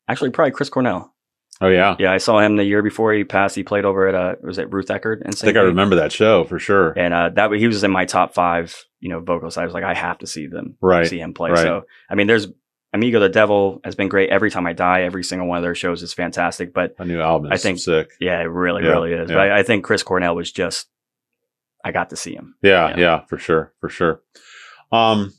actually, 0.09 0.31
probably 0.31 0.51
Chris 0.51 0.69
Cornell. 0.69 1.13
Oh 1.61 1.67
yeah. 1.67 1.95
Yeah, 1.99 2.11
I 2.13 2.17
saw 2.19 2.39
him 2.39 2.55
the 2.55 2.63
year 2.63 2.81
before 2.81 3.11
he 3.13 3.25
passed. 3.25 3.53
He 3.55 3.63
played 3.63 3.83
over 3.85 4.07
at 4.07 4.15
uh, 4.15 4.35
was 4.41 4.57
it 4.57 4.71
Ruth 4.71 4.87
Eckerd 4.87 5.21
and 5.21 5.33
I 5.33 5.37
think 5.37 5.57
I 5.57 5.61
remember 5.61 5.95
that 5.97 6.11
show 6.13 6.45
for 6.45 6.57
sure. 6.57 6.91
and 6.97 7.13
uh, 7.13 7.29
that 7.35 7.51
he 7.51 7.67
was 7.67 7.83
in 7.83 7.91
my 7.91 8.05
top 8.05 8.33
five, 8.33 8.75
you 9.01 9.09
know, 9.09 9.19
vocals. 9.19 9.57
I 9.57 9.65
was 9.65 9.73
like, 9.73 9.83
I 9.83 9.93
have 9.93 10.19
to 10.19 10.27
see 10.27 10.47
them, 10.47 10.77
Right, 10.81 11.05
see 11.07 11.19
him 11.19 11.33
play. 11.33 11.49
right. 11.51 11.59
So, 11.59 11.83
I 12.09 12.15
mean, 12.15 12.27
there's 12.27 12.47
Amigo 12.93 13.19
the 13.19 13.27
Devil 13.27 13.81
has 13.83 13.95
been 13.95 14.07
great. 14.07 14.29
Every 14.29 14.49
time 14.49 14.65
I 14.65 14.71
die, 14.73 15.01
every 15.01 15.23
single 15.23 15.47
one 15.49 15.57
of 15.57 15.63
their 15.63 15.75
shows 15.75 16.01
is 16.01 16.13
fantastic. 16.13 16.73
But 16.73 16.95
A 16.97 17.03
new 17.03 17.19
album. 17.19 17.51
I 17.51 17.55
Is 17.55 17.61
think- 17.61 17.79
sick. 17.79 18.11
yeah, 18.21 18.39
it 18.39 18.45
really, 18.45 18.83
Yeah, 18.83 18.91
really 18.91 19.11
is. 19.13 19.29
yeah. 19.29 19.35
But 19.35 19.51
I, 19.51 19.59
I 19.59 19.63
think 19.63 19.83
Chris 19.83 20.01
Cornell 20.01 20.35
was 20.37 20.51
just, 20.53 20.87
I 21.83 21.91
got 21.91 22.09
to 22.11 22.15
see 22.15 22.33
him. 22.35 22.55
Yeah, 22.63 22.89
Yeah. 22.91 22.97
yeah, 22.97 23.25
for 23.25 23.37
sure, 23.37 23.73
for 23.81 23.89
sure. 23.89 24.21
Um, 24.93 25.33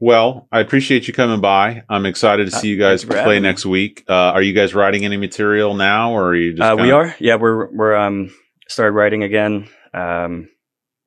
well, 0.00 0.48
I 0.50 0.60
appreciate 0.60 1.06
you 1.06 1.14
coming 1.14 1.40
by. 1.40 1.82
I'm 1.88 2.06
excited 2.06 2.50
to 2.50 2.56
Uh, 2.56 2.58
see 2.58 2.68
you 2.68 2.78
guys 2.78 3.04
play 3.04 3.38
next 3.38 3.64
week. 3.66 4.04
Uh, 4.08 4.12
are 4.32 4.42
you 4.42 4.52
guys 4.54 4.74
writing 4.74 5.04
any 5.04 5.16
material 5.18 5.74
now, 5.74 6.12
or 6.12 6.28
are 6.28 6.34
you 6.34 6.54
just? 6.54 6.62
Uh, 6.62 6.74
we 6.76 6.82
kinda- 6.84 6.94
are, 6.96 7.14
yeah, 7.20 7.36
we're 7.36 7.70
we're 7.70 7.94
um 7.94 8.30
started 8.68 8.92
writing 8.92 9.22
again. 9.22 9.68
Um, 9.94 10.48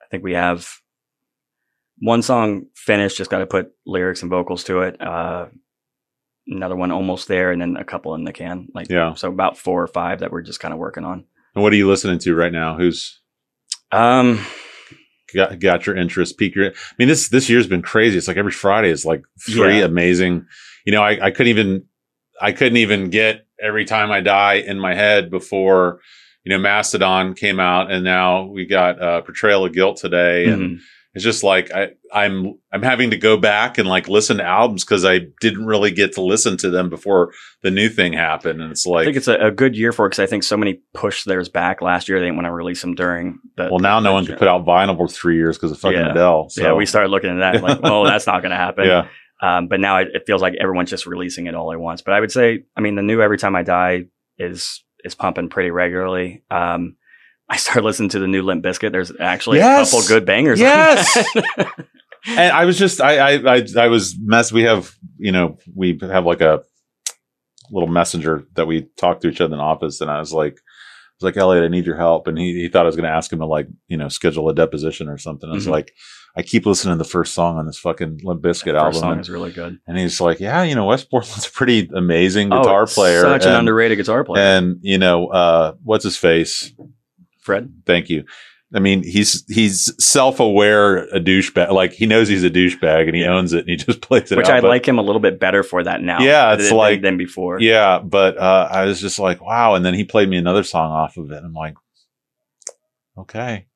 I 0.01 0.05
think 0.11 0.23
we 0.23 0.33
have 0.33 0.69
one 1.99 2.21
song 2.21 2.67
finished. 2.75 3.17
Just 3.17 3.31
got 3.31 3.39
to 3.39 3.45
put 3.47 3.71
lyrics 3.85 4.21
and 4.21 4.29
vocals 4.29 4.63
to 4.65 4.81
it. 4.81 5.01
Uh, 5.01 5.47
another 6.47 6.75
one 6.75 6.91
almost 6.91 7.27
there, 7.27 7.51
and 7.51 7.61
then 7.61 7.77
a 7.77 7.83
couple 7.85 8.13
in 8.15 8.25
the 8.25 8.33
can. 8.33 8.67
Like 8.75 8.89
Yeah. 8.89 9.13
so 9.15 9.29
about 9.29 9.57
four 9.57 9.81
or 9.81 9.87
five 9.87 10.19
that 10.19 10.31
we're 10.31 10.41
just 10.41 10.59
kind 10.59 10.73
of 10.73 10.79
working 10.79 11.03
on. 11.05 11.23
And 11.55 11.63
what 11.63 11.71
are 11.73 11.77
you 11.77 11.87
listening 11.87 12.19
to 12.19 12.35
right 12.35 12.51
now? 12.51 12.75
Who's 12.77 13.21
Um, 13.91 14.39
got, 15.33 15.59
got 15.59 15.85
your 15.85 15.95
interest? 15.95 16.37
Pique 16.37 16.55
your. 16.55 16.67
I 16.67 16.95
mean, 16.97 17.07
this 17.07 17.29
this 17.29 17.49
year's 17.49 17.67
been 17.67 17.81
crazy. 17.81 18.17
It's 18.17 18.27
like 18.27 18.37
every 18.37 18.51
Friday 18.51 18.89
is 18.89 19.05
like 19.05 19.23
three 19.41 19.79
Yeah. 19.79 19.85
amazing. 19.85 20.45
You 20.85 20.93
know, 20.93 21.01
I, 21.01 21.27
I 21.27 21.31
couldn't 21.31 21.47
even 21.49 21.85
I 22.41 22.51
couldn't 22.51 22.77
even 22.77 23.09
get 23.09 23.45
every 23.61 23.85
time 23.85 24.11
I 24.11 24.21
die 24.21 24.55
in 24.55 24.79
my 24.79 24.93
head 24.95 25.29
before. 25.29 25.99
You 26.43 26.49
know, 26.49 26.57
Mastodon 26.57 27.35
came 27.35 27.59
out, 27.59 27.89
and 27.89 28.03
now 28.03 28.43
we 28.43 28.65
got 28.65 29.01
uh, 29.01 29.21
Portrayal 29.21 29.65
of 29.65 29.73
Guilt 29.73 29.97
today, 29.97 30.45
and 30.47 30.61
mhm. 30.61 30.79
It's 31.13 31.23
just 31.23 31.43
like 31.43 31.71
I, 31.71 31.89
I'm 32.11 32.57
I'm 32.71 32.81
having 32.81 33.11
to 33.11 33.17
go 33.17 33.37
back 33.37 33.77
and 33.77 33.87
like 33.87 34.07
listen 34.07 34.37
to 34.37 34.43
albums 34.43 34.83
because 34.83 35.05
I 35.05 35.19
didn't 35.41 35.65
really 35.65 35.91
get 35.91 36.13
to 36.13 36.21
listen 36.21 36.57
to 36.57 36.69
them 36.69 36.89
before 36.89 37.31
the 37.61 37.69
new 37.71 37.87
thing 37.89 38.13
happened, 38.13 38.61
and 38.61 38.71
it's 38.71 38.85
like 38.85 39.01
I 39.01 39.05
think 39.05 39.17
it's 39.17 39.27
a, 39.27 39.35
a 39.35 39.51
good 39.51 39.75
year 39.75 39.91
for 39.91 40.05
it 40.05 40.09
because 40.09 40.19
I 40.23 40.25
think 40.25 40.43
so 40.43 40.57
many 40.57 40.81
pushed 40.93 41.25
theirs 41.25 41.49
back 41.49 41.81
last 41.81 42.09
year. 42.09 42.19
They 42.19 42.25
didn't 42.25 42.37
want 42.37 42.47
to 42.47 42.51
release 42.51 42.81
them 42.81 42.95
during 42.95 43.39
the. 43.57 43.69
well, 43.69 43.79
now 43.79 43.99
no 43.99 44.13
one 44.13 44.25
can 44.25 44.37
put 44.37 44.47
out 44.47 44.65
vinyl 44.65 44.97
for 44.97 45.07
three 45.07 45.35
years 45.35 45.57
because 45.57 45.71
of 45.71 45.79
fucking 45.79 45.99
Yeah. 45.99 46.11
Adele. 46.11 46.49
So. 46.49 46.61
yeah, 46.63 46.73
we 46.73 46.85
started 46.85 47.09
looking 47.09 47.29
at 47.29 47.37
that 47.53 47.61
like, 47.63 47.79
oh, 47.83 48.05
that's 48.07 48.25
not 48.27 48.41
going 48.41 48.51
to 48.51 48.57
happen. 48.57 48.85
yeah, 48.85 49.07
Um, 49.41 49.67
but 49.67 49.79
now 49.79 49.97
it, 49.97 50.09
it 50.13 50.23
feels 50.25 50.41
like 50.41 50.55
everyone's 50.59 50.89
just 50.89 51.05
releasing 51.05 51.45
it 51.47 51.53
all 51.55 51.71
at 51.71 51.79
once. 51.79 52.01
But 52.01 52.13
I 52.15 52.19
would 52.19 52.31
say, 52.31 52.63
I 52.75 52.81
mean, 52.81 52.95
the 52.95 53.01
new 53.03 53.21
Every 53.21 53.37
Time 53.37 53.55
I 53.55 53.63
Die 53.63 54.05
is 54.39 54.83
is 55.03 55.13
pumping 55.15 55.49
pretty 55.49 55.69
regularly. 55.69 56.43
Um, 56.49 56.95
I 57.49 57.57
started 57.57 57.83
listening 57.85 58.09
to 58.09 58.19
the 58.19 58.27
new 58.27 58.41
Limp 58.41 58.63
Bizkit. 58.63 58.91
There's 58.91 59.11
actually 59.19 59.57
Yes! 59.59 59.91
a 59.91 59.95
couple 59.95 60.07
good 60.07 60.25
bangers. 60.25 60.59
Yes! 60.59 61.17
and 62.27 62.51
I 62.53 62.65
was 62.65 62.77
just 62.77 63.01
I 63.01 63.17
I 63.35 63.55
I, 63.57 63.65
I 63.77 63.87
was 63.87 64.15
mess. 64.19 64.51
We 64.51 64.63
have 64.63 64.93
you 65.17 65.31
know 65.31 65.57
we 65.75 65.97
have 66.01 66.25
like 66.25 66.41
a 66.41 66.63
little 67.71 67.89
messenger 67.89 68.45
that 68.55 68.67
we 68.67 68.87
talk 68.97 69.21
to 69.21 69.29
each 69.29 69.41
other 69.41 69.53
in 69.53 69.57
the 69.57 69.63
office, 69.63 70.01
and 70.01 70.09
I 70.11 70.19
was 70.19 70.33
like. 70.33 70.57
I 71.21 71.25
was 71.25 71.35
like, 71.35 71.37
Elliot, 71.37 71.63
I 71.63 71.67
need 71.67 71.85
your 71.85 71.95
help. 71.95 72.25
And 72.25 72.39
he, 72.39 72.53
he 72.53 72.67
thought 72.69 72.81
I 72.81 72.87
was 72.87 72.95
going 72.95 73.07
to 73.07 73.15
ask 73.15 73.31
him 73.31 73.37
to 73.37 73.45
like, 73.45 73.67
you 73.87 73.97
know, 73.97 74.07
schedule 74.09 74.49
a 74.49 74.55
deposition 74.55 75.07
or 75.07 75.19
something. 75.19 75.47
I 75.47 75.53
was 75.53 75.67
Mhm. 75.67 75.71
like, 75.71 75.93
I 76.35 76.41
keep 76.41 76.65
listening 76.65 76.95
to 76.95 76.97
the 76.97 77.07
first 77.07 77.35
song 77.35 77.59
on 77.59 77.67
this 77.67 77.77
fucking 77.77 78.21
Limp 78.23 78.41
Bizkit 78.41 78.73
First 78.73 78.75
album. 78.75 78.93
song 78.99 79.11
and- 79.11 79.21
is 79.21 79.29
really 79.29 79.51
good. 79.51 79.77
And 79.85 79.95
he's 79.95 80.19
like, 80.19 80.39
yeah, 80.39 80.63
you 80.63 80.73
know, 80.73 80.85
Wes 80.85 81.05
Borland's 81.05 81.45
a 81.47 81.51
pretty 81.51 81.87
amazing 81.95 82.51
Oh, 82.51 82.63
guitar 82.63 82.87
player. 82.87 83.21
such 83.21 83.45
an 83.45 83.53
underrated 83.53 83.99
guitar 83.99 84.23
player. 84.23 84.43
And, 84.43 84.77
you 84.81 84.97
know, 84.97 85.27
uh, 85.27 85.73
what's 85.83 86.03
his 86.03 86.17
face? 86.17 86.73
Fred. 87.43 87.73
Thank 87.85 88.09
you. 88.09 88.23
I 88.75 88.79
mean, 88.79 89.03
he's, 89.03 89.45
he's 89.53 89.93
self-aware, 90.03 91.05
a 91.15 91.19
douchebag. 91.19 91.71
Like 91.71 91.93
he 91.93 92.07
knows 92.07 92.27
he's 92.27 92.43
a 92.43 92.49
douchebag 92.49 93.05
and 93.07 93.15
he 93.15 93.23
owns 93.23 93.53
it 93.53 93.59
and 93.59 93.69
he 93.69 93.75
just 93.75 94.01
plays 94.07 94.31
it 94.31 94.37
Which 94.37 94.47
out. 94.47 94.65
I 94.65 94.67
like 94.67 94.87
him 94.87 94.97
a 94.97 95.03
little 95.03 95.21
bit 95.21 95.39
better 95.39 95.61
for 95.61 95.83
that 95.83 96.01
now. 96.01 96.19
Yeah, 96.21 96.53
it's 96.55 96.69
than, 96.69 96.77
like- 96.77 97.01
than 97.03 97.17
before. 97.17 97.59
Yeah. 97.61 97.99
But, 97.99 98.37
uh, 98.39 98.67
I 98.71 98.85
was 98.85 98.99
just 98.99 99.19
like, 99.19 99.41
wow. 99.41 99.75
And 99.75 99.85
then 99.85 99.93
he 99.93 100.03
played 100.03 100.27
me 100.27 100.37
another 100.37 100.63
song 100.63 100.91
off 100.91 101.17
of 101.17 101.29
it. 101.31 101.37
And 101.37 101.45
I'm 101.45 101.53
like, 101.53 101.75
okay, 103.17 103.67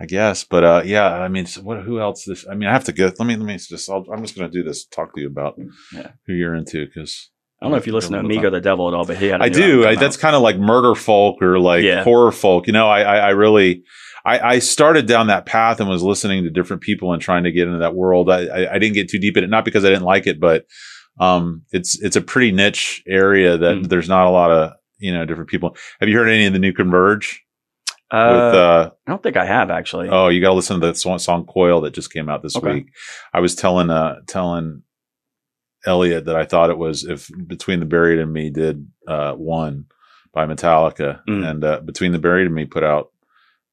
I 0.00 0.06
guess. 0.06 0.42
But, 0.42 0.64
uh, 0.64 0.82
yeah, 0.84 1.12
I 1.14 1.28
mean, 1.28 1.46
so 1.46 1.62
what, 1.62 1.82
who 1.82 2.00
else 2.00 2.24
this, 2.24 2.44
I 2.50 2.54
mean, 2.54 2.68
I 2.68 2.72
have 2.72 2.84
to 2.84 2.92
go. 2.92 3.04
Let 3.16 3.20
me, 3.26 3.36
let 3.36 3.46
me 3.46 3.56
just, 3.56 3.88
I'll, 3.88 4.04
I'm 4.12 4.22
just 4.22 4.36
going 4.36 4.50
to 4.50 4.52
do 4.52 4.64
this, 4.64 4.84
talk 4.84 5.14
to 5.14 5.20
you 5.20 5.28
about 5.28 5.56
Yeah. 5.92 6.10
who 6.26 6.32
you're 6.34 6.54
into. 6.56 6.86
Cause 6.92 7.30
I 7.64 7.66
don't 7.66 7.72
know 7.72 7.78
if 7.78 7.86
you 7.86 7.92
listen 7.94 8.12
to 8.12 8.18
Amigo 8.20 8.50
the 8.50 8.60
Devil 8.60 8.88
at 8.88 8.94
all, 8.94 9.04
but 9.06 9.16
he 9.16 9.26
had. 9.26 9.40
a 9.40 9.44
I 9.44 9.48
do. 9.48 9.86
I, 9.86 9.94
that's 9.94 10.16
kind 10.18 10.36
of 10.36 10.42
like 10.42 10.58
murder 10.58 10.94
folk 10.94 11.40
or 11.40 11.58
like 11.58 11.82
Yeah. 11.82 12.04
horror 12.04 12.30
folk. 12.32 12.66
You 12.66 12.74
know, 12.74 12.86
I, 12.88 13.00
I, 13.00 13.16
I 13.16 13.28
really, 13.30 13.84
I, 14.24 14.38
I 14.54 14.58
started 14.58 15.06
down 15.06 15.28
that 15.28 15.46
path 15.46 15.80
and 15.80 15.88
was 15.88 16.02
listening 16.02 16.44
to 16.44 16.50
different 16.50 16.82
people 16.82 17.12
and 17.14 17.22
trying 17.22 17.44
to 17.44 17.52
get 17.52 17.66
into 17.66 17.78
that 17.80 17.94
world. 17.94 18.30
I, 18.30 18.46
I, 18.46 18.74
I 18.74 18.78
didn't 18.78 18.94
get 18.94 19.08
too 19.08 19.18
deep 19.18 19.36
in 19.38 19.44
it, 19.44 19.50
not 19.50 19.64
because 19.64 19.84
I 19.84 19.88
didn't 19.88 20.04
like 20.04 20.26
it, 20.26 20.38
but 20.40 20.66
um, 21.18 21.62
it's 21.72 21.98
it's 22.02 22.16
a 22.16 22.20
pretty 22.20 22.52
niche 22.52 23.02
area 23.08 23.56
that 23.56 23.76
Mm. 23.76 23.88
there's 23.88 24.08
not 24.08 24.26
a 24.26 24.30
lot 24.30 24.50
of 24.50 24.72
you 24.98 25.12
know 25.12 25.24
different 25.24 25.48
people. 25.48 25.76
Have 26.00 26.08
you 26.08 26.18
heard 26.18 26.28
any 26.28 26.44
of 26.46 26.52
the 26.52 26.58
new 26.58 26.72
Converge? 26.72 27.40
Uh, 28.10 28.30
with 28.32 28.54
uh, 28.60 28.90
I 29.06 29.10
don't 29.10 29.22
think 29.22 29.36
I 29.36 29.44
have 29.46 29.70
actually. 29.70 30.08
oh, 30.10 30.28
you 30.28 30.40
got 30.40 30.48
to 30.50 30.54
listen 30.54 30.80
to 30.80 30.86
the 30.86 30.94
song, 30.94 31.18
song 31.18 31.46
"Coil" 31.46 31.80
that 31.82 31.94
just 31.94 32.12
came 32.12 32.28
out 32.28 32.42
this 32.42 32.56
Okay. 32.56 32.72
week. 32.74 32.86
I 33.32 33.40
was 33.40 33.54
telling 33.54 33.90
uh 33.90 34.16
telling 34.26 34.82
Elliot 35.86 36.24
that 36.26 36.36
I 36.36 36.44
thought 36.44 36.70
it 36.70 36.78
was 36.78 37.04
if 37.04 37.28
Between 37.46 37.80
the 37.80 37.86
Buried 37.86 38.18
and 38.18 38.32
Me 38.32 38.50
did 38.50 38.86
uh 39.06 39.32
one 39.34 39.86
by 40.32 40.46
Metallica 40.46 41.20
Mm. 41.28 41.48
and 41.50 41.64
uh 41.64 41.80
Between 41.80 42.12
the 42.12 42.18
Buried 42.18 42.46
and 42.46 42.54
Me 42.54 42.64
put 42.64 42.82
out 42.84 43.10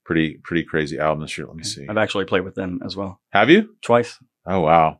pretty 0.05 0.39
pretty 0.43 0.63
crazy 0.63 0.99
album 0.99 1.21
this 1.21 1.37
year. 1.37 1.47
Let 1.47 1.55
me 1.55 1.63
see. 1.63 1.85
I've 1.87 1.97
actually 1.97 2.25
played 2.25 2.43
with 2.43 2.55
them 2.55 2.79
as 2.85 2.95
well 2.95 3.19
Have 3.31 3.49
you? 3.49 3.75
twice. 3.81 4.17
Oh 4.45 4.59
wow. 4.61 4.99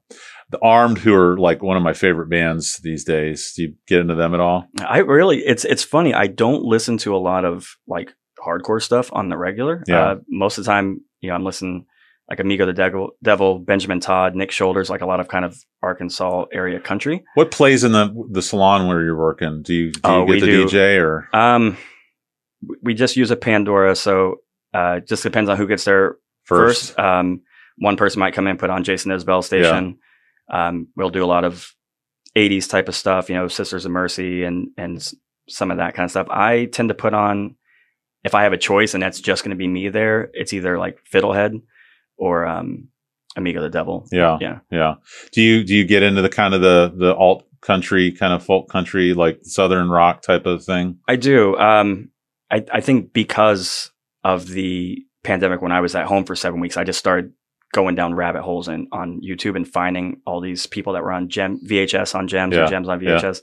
The 0.51 0.59
Armed, 0.61 0.99
who 0.99 1.15
are 1.15 1.37
like 1.37 1.63
one 1.63 1.77
of 1.77 1.83
my 1.83 1.93
favorite 1.93 2.29
bands 2.29 2.77
these 2.83 3.03
days. 3.03 3.53
Do 3.55 3.63
you 3.63 3.73
get 3.87 3.99
into 4.01 4.13
them 4.15 4.33
at 4.33 4.39
all? 4.39 4.67
I 4.85 4.99
really, 4.99 5.39
it's 5.39 5.65
it's 5.65 5.83
funny. 5.83 6.13
I 6.13 6.27
don't 6.27 6.63
listen 6.63 6.97
to 6.99 7.15
a 7.15 7.17
lot 7.17 7.43
of 7.45 7.75
like 7.87 8.13
hardcore 8.45 8.81
stuff 8.81 9.09
on 9.13 9.29
the 9.29 9.37
regular. 9.37 9.83
Yeah. 9.87 10.01
Uh, 10.11 10.15
most 10.29 10.57
of 10.59 10.63
the 10.65 10.69
time, 10.71 11.01
you 11.21 11.29
know, 11.29 11.35
I'm 11.35 11.43
listening 11.43 11.85
like 12.31 12.39
Amigo 12.39 12.65
the 12.65 12.71
Devil, 12.71 13.11
Devil, 13.21 13.59
Benjamin 13.59 13.99
Todd, 13.99 14.35
Nick 14.35 14.51
Shoulders, 14.51 14.89
like 14.89 15.01
a 15.01 15.05
lot 15.05 15.19
of 15.19 15.27
kind 15.27 15.43
of 15.43 15.57
Arkansas 15.83 16.45
area 16.53 16.79
country. 16.79 17.23
What 17.35 17.51
plays 17.51 17.83
in 17.83 17.91
the 17.91 18.07
the 18.31 18.41
salon 18.41 18.87
where 18.87 19.03
you're 19.03 19.17
working? 19.17 19.61
Do 19.63 19.73
you 19.73 19.91
do 19.91 19.99
Oh, 20.05 20.19
you 20.19 20.25
we 20.25 20.39
get 20.39 20.45
the 20.45 20.51
do. 20.51 20.65
DJ 20.65 21.01
or 21.01 21.27
Um, 21.33 21.77
we- 22.81 22.93
just 22.93 23.17
use 23.17 23.31
a 23.31 23.35
Pandora, 23.35 23.95
so 23.95 24.37
uh, 24.73 24.99
it 24.99 25.07
just 25.07 25.23
depends 25.23 25.49
on 25.49 25.57
who 25.57 25.67
gets 25.67 25.83
there 25.83 26.15
first? 26.45 26.93
first. 26.93 26.99
Um, 26.99 27.41
one 27.77 27.97
person 27.97 28.19
might 28.21 28.33
come 28.33 28.47
in, 28.47 28.57
put 28.57 28.69
on 28.69 28.83
Jason 28.85 29.11
Isbell 29.11 29.43
station. 29.43 29.97
Um, 30.49 30.87
we'll 30.95 31.09
do 31.09 31.23
a 31.23 31.31
lot 31.35 31.43
of 31.43 31.73
'80s 32.37 32.69
type 32.69 32.87
of 32.87 32.95
stuff, 32.95 33.27
you 33.29 33.35
know, 33.35 33.47
Sisters 33.49 33.85
of 33.85 33.91
Mercy 33.91 34.43
and 34.43 34.69
and 34.77 35.05
some 35.49 35.69
of 35.71 35.77
that 35.77 35.95
kind 35.95 36.05
of 36.05 36.11
stuff. 36.11 36.27
I 36.29 36.65
tend 36.65 36.87
to 36.89 36.95
put 36.95 37.13
on 37.13 37.55
if 38.23 38.35
I 38.35 38.43
have 38.43 38.53
a 38.53 38.57
choice, 38.57 38.93
and 38.93 39.03
that's 39.03 39.19
just 39.19 39.43
going 39.43 39.49
to 39.49 39.57
be 39.57 39.67
me 39.67 39.89
there. 39.89 40.29
It's 40.33 40.53
either 40.53 40.77
like 40.77 40.99
Fiddlehead 41.11 41.61
or 42.21 42.45
um, 42.45 42.87
Amigo 43.35 43.61
the 43.61 43.69
Devil. 43.69 44.07
Yeah. 44.11 44.37
Yeah. 44.39 44.59
Yeah. 44.71 44.95
Do 45.33 45.41
you 45.41 45.63
do 45.63 45.75
you 45.75 45.85
get 45.85 46.03
into 46.03 46.21
the 46.21 46.29
kind 46.29 46.53
of 46.53 46.61
the 46.61 46.93
the 46.95 47.15
alt 47.15 47.43
country 47.61 48.11
kind 48.11 48.33
of 48.33 48.43
folk 48.45 48.69
country 48.69 49.13
like 49.13 49.39
southern 49.43 49.89
rock 49.89 50.21
type 50.21 50.45
of 50.45 50.63
thing? 50.63 50.99
I 51.07 51.15
do. 51.15 51.57
Um, 51.57 52.09
I, 52.49 52.63
I 52.71 52.81
think 52.81 53.13
because 53.13 53.91
of 54.23 54.47
the 54.47 54.99
pandemic, 55.23 55.61
when 55.61 55.71
I 55.71 55.81
was 55.81 55.95
at 55.95 56.05
home 56.05 56.25
for 56.25 56.35
seven 56.35 56.59
weeks, 56.59 56.77
I 56.77 56.83
just 56.83 56.99
started 56.99 57.33
going 57.73 57.95
down 57.95 58.13
rabbit 58.13 58.41
holes 58.41 58.67
and 58.67 58.87
on 58.91 59.21
YouTube 59.21 59.55
and 59.55 59.65
finding 59.67 60.21
all 60.27 60.41
these 60.41 60.67
people 60.67 60.93
that 60.93 61.03
were 61.03 61.11
on 61.13 61.29
Gem 61.29 61.59
VHS 61.65 62.13
on 62.15 62.27
Gems 62.27 62.53
Yeah, 62.55 62.65
or 62.65 62.67
Gems 62.67 62.89
on 62.89 63.01
yeah. 63.01 63.11
VHS. 63.19 63.41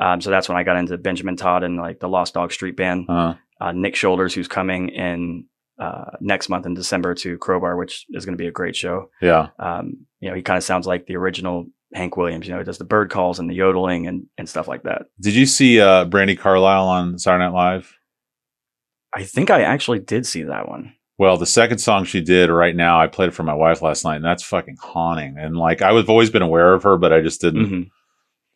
Um, 0.00 0.20
so 0.20 0.30
that's 0.30 0.48
when 0.48 0.56
I 0.58 0.62
got 0.62 0.76
into 0.76 0.96
Benjamin 0.98 1.36
Todd 1.36 1.62
and 1.62 1.76
like 1.76 2.00
the 2.00 2.08
Lost 2.08 2.34
Dog 2.34 2.52
Street 2.52 2.76
Band. 2.76 3.06
Uh, 3.08 3.34
Uh, 3.60 3.72
Nick 3.72 3.96
Shoulders, 3.96 4.34
who's 4.34 4.48
coming 4.48 4.88
in 4.90 5.46
uh, 5.78 6.12
next 6.20 6.48
month 6.48 6.66
in 6.66 6.74
December 6.74 7.14
to 7.14 7.38
Crowbar, 7.38 7.76
which 7.76 8.06
is 8.10 8.24
going 8.24 8.36
to 8.36 8.42
be 8.42 8.48
a 8.48 8.52
great 8.52 8.76
show. 8.76 9.10
yeah. 9.20 9.48
Um, 9.58 10.06
you 10.20 10.28
know, 10.30 10.34
he 10.36 10.42
kind 10.42 10.56
of 10.56 10.64
sounds 10.64 10.86
like 10.86 11.06
the 11.06 11.16
original 11.16 11.66
Hank 11.94 12.16
Williams. 12.16 12.46
You 12.46 12.54
know, 12.54 12.58
he 12.58 12.64
does 12.64 12.78
the 12.78 12.84
bird 12.84 13.10
calls 13.10 13.38
and 13.38 13.48
the 13.48 13.54
yodeling 13.54 14.06
and 14.06 14.26
and 14.38 14.48
stuff 14.48 14.66
like 14.68 14.82
that. 14.84 15.06
Did 15.20 15.34
you 15.34 15.46
see 15.46 15.80
uh 15.80 16.04
Brandi 16.06 16.38
Carlile 16.38 16.88
on 16.88 17.18
Saturday 17.18 17.44
Night 17.44 17.52
Live? 17.54 17.94
I 19.14 19.22
think 19.24 19.50
I 19.50 19.62
actually 19.62 20.00
did 20.00 20.26
see 20.26 20.42
that 20.42 20.68
one. 20.68 20.92
Well, 21.18 21.38
the 21.38 21.46
second 21.46 21.78
song 21.78 22.04
she 22.04 22.20
did 22.20 22.50
right 22.50 22.76
now, 22.76 23.00
I 23.00 23.06
played 23.06 23.28
it 23.28 23.34
for 23.34 23.42
my 23.42 23.54
wife 23.54 23.80
last 23.80 24.04
night, 24.04 24.16
and 24.16 24.24
that's 24.24 24.42
fucking 24.42 24.76
haunting. 24.78 25.36
And 25.38 25.56
like, 25.56 25.80
I 25.80 25.92
was 25.92 26.06
always 26.08 26.28
been 26.28 26.42
aware 26.42 26.74
of 26.74 26.82
her, 26.82 26.98
but 26.98 27.12
I 27.12 27.20
just 27.22 27.40
didn't, 27.40 27.68
hmm 27.68 27.82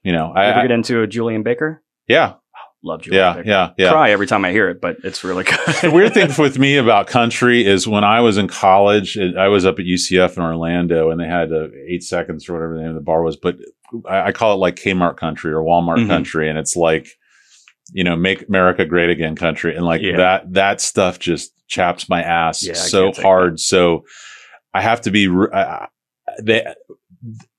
you 0.03 0.13
know, 0.13 0.33
I, 0.35 0.47
ever 0.47 0.59
I 0.61 0.63
get 0.63 0.71
into 0.71 1.03
a 1.03 1.07
Julien 1.07 1.43
Baker? 1.43 1.83
yeah, 2.09 2.35
Love 2.83 3.03
Julien 3.03 3.23
yeah, 3.39 3.43
yeah, 3.45 3.71
yeah. 3.77 3.91
Cry 3.91 4.11
every 4.11 4.27
time 4.27 4.43
I 4.45 4.53
hear 4.53 4.71
it, 4.71 4.81
but 4.81 4.97
it's 5.05 5.23
really 5.23 5.45
good. 5.45 5.59
the 5.83 5.91
weird 5.93 6.15
thing 6.15 6.31
with 6.39 6.59
me 6.59 6.77
about 6.79 7.07
country 7.09 7.67
is 7.67 7.87
when 7.87 8.05
I 8.05 8.21
was 8.23 8.39
in 8.39 8.49
college, 8.49 9.19
I 9.19 9.49
was 9.49 9.67
up 9.67 9.79
at 9.79 9.85
UCF 9.85 10.37
in 10.39 10.43
Orlando, 10.43 11.11
and 11.11 11.21
they 11.21 11.27
had 11.27 11.53
uh, 11.53 11.69
eight 11.87 12.03
seconds 12.03 12.49
or 12.49 12.55
whatever 12.55 12.75
the 12.77 12.81
name 12.81 12.89
of 12.91 12.95
the 12.95 13.01
bar 13.03 13.23
was, 13.23 13.37
but 13.37 13.57
I, 14.09 14.29
I 14.29 14.33
call 14.33 14.55
it 14.55 14.57
like 14.57 14.77
Kmart 14.77 15.19
country 15.19 15.53
or 15.53 15.63
Walmart 15.63 15.99
Mhm. 15.99 16.09
country, 16.09 16.49
and 16.49 16.59
it's 16.59 16.75
like, 16.75 17.09
you 17.93 18.03
know, 18.03 18.17
make 18.17 18.49
America 18.49 18.87
great 18.87 19.11
again 19.11 19.37
country, 19.37 19.77
and 19.77 19.85
like 19.85 20.01
Yeah. 20.01 20.17
that 20.17 20.53
that 20.55 20.81
stuff 20.81 21.19
just 21.19 21.53
chaps 21.69 22.09
my 22.09 22.23
ass 22.23 22.65
Yeah, 22.67 22.73
so 22.75 23.13
hard. 23.13 23.61
So 23.61 24.05
I 24.73 24.81
have 24.81 25.03
to 25.03 25.11
be 25.11 25.29
uh, 25.53 25.87
they 26.43 26.65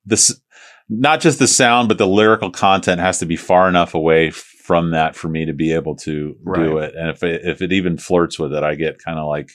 this 0.06 0.42
not 0.90 1.22
just 1.22 1.38
the 1.40 1.48
sound, 1.48 1.88
but 1.90 1.98
the 2.00 2.08
lyrical 2.08 2.50
content 2.50 3.00
has 3.02 3.20
to 3.20 3.26
be 3.28 3.36
far 3.36 3.70
enough 3.70 3.94
away 3.94 4.32
from 4.72 4.92
that 4.92 5.16
for 5.16 5.28
me 5.28 5.46
to 5.46 5.54
be 5.54 5.74
able 5.74 5.96
to 5.98 6.36
do 6.56 6.78
it. 6.78 6.96
And 6.96 7.10
if 7.10 7.24
it, 7.24 7.42
if 7.44 7.62
it 7.62 7.74
even 7.74 7.98
flirts 7.98 8.40
with 8.40 8.54
it, 8.54 8.64
I 8.64 8.76
get 8.76 9.04
kind 9.04 9.20
of 9.20 9.28
like, 9.28 9.50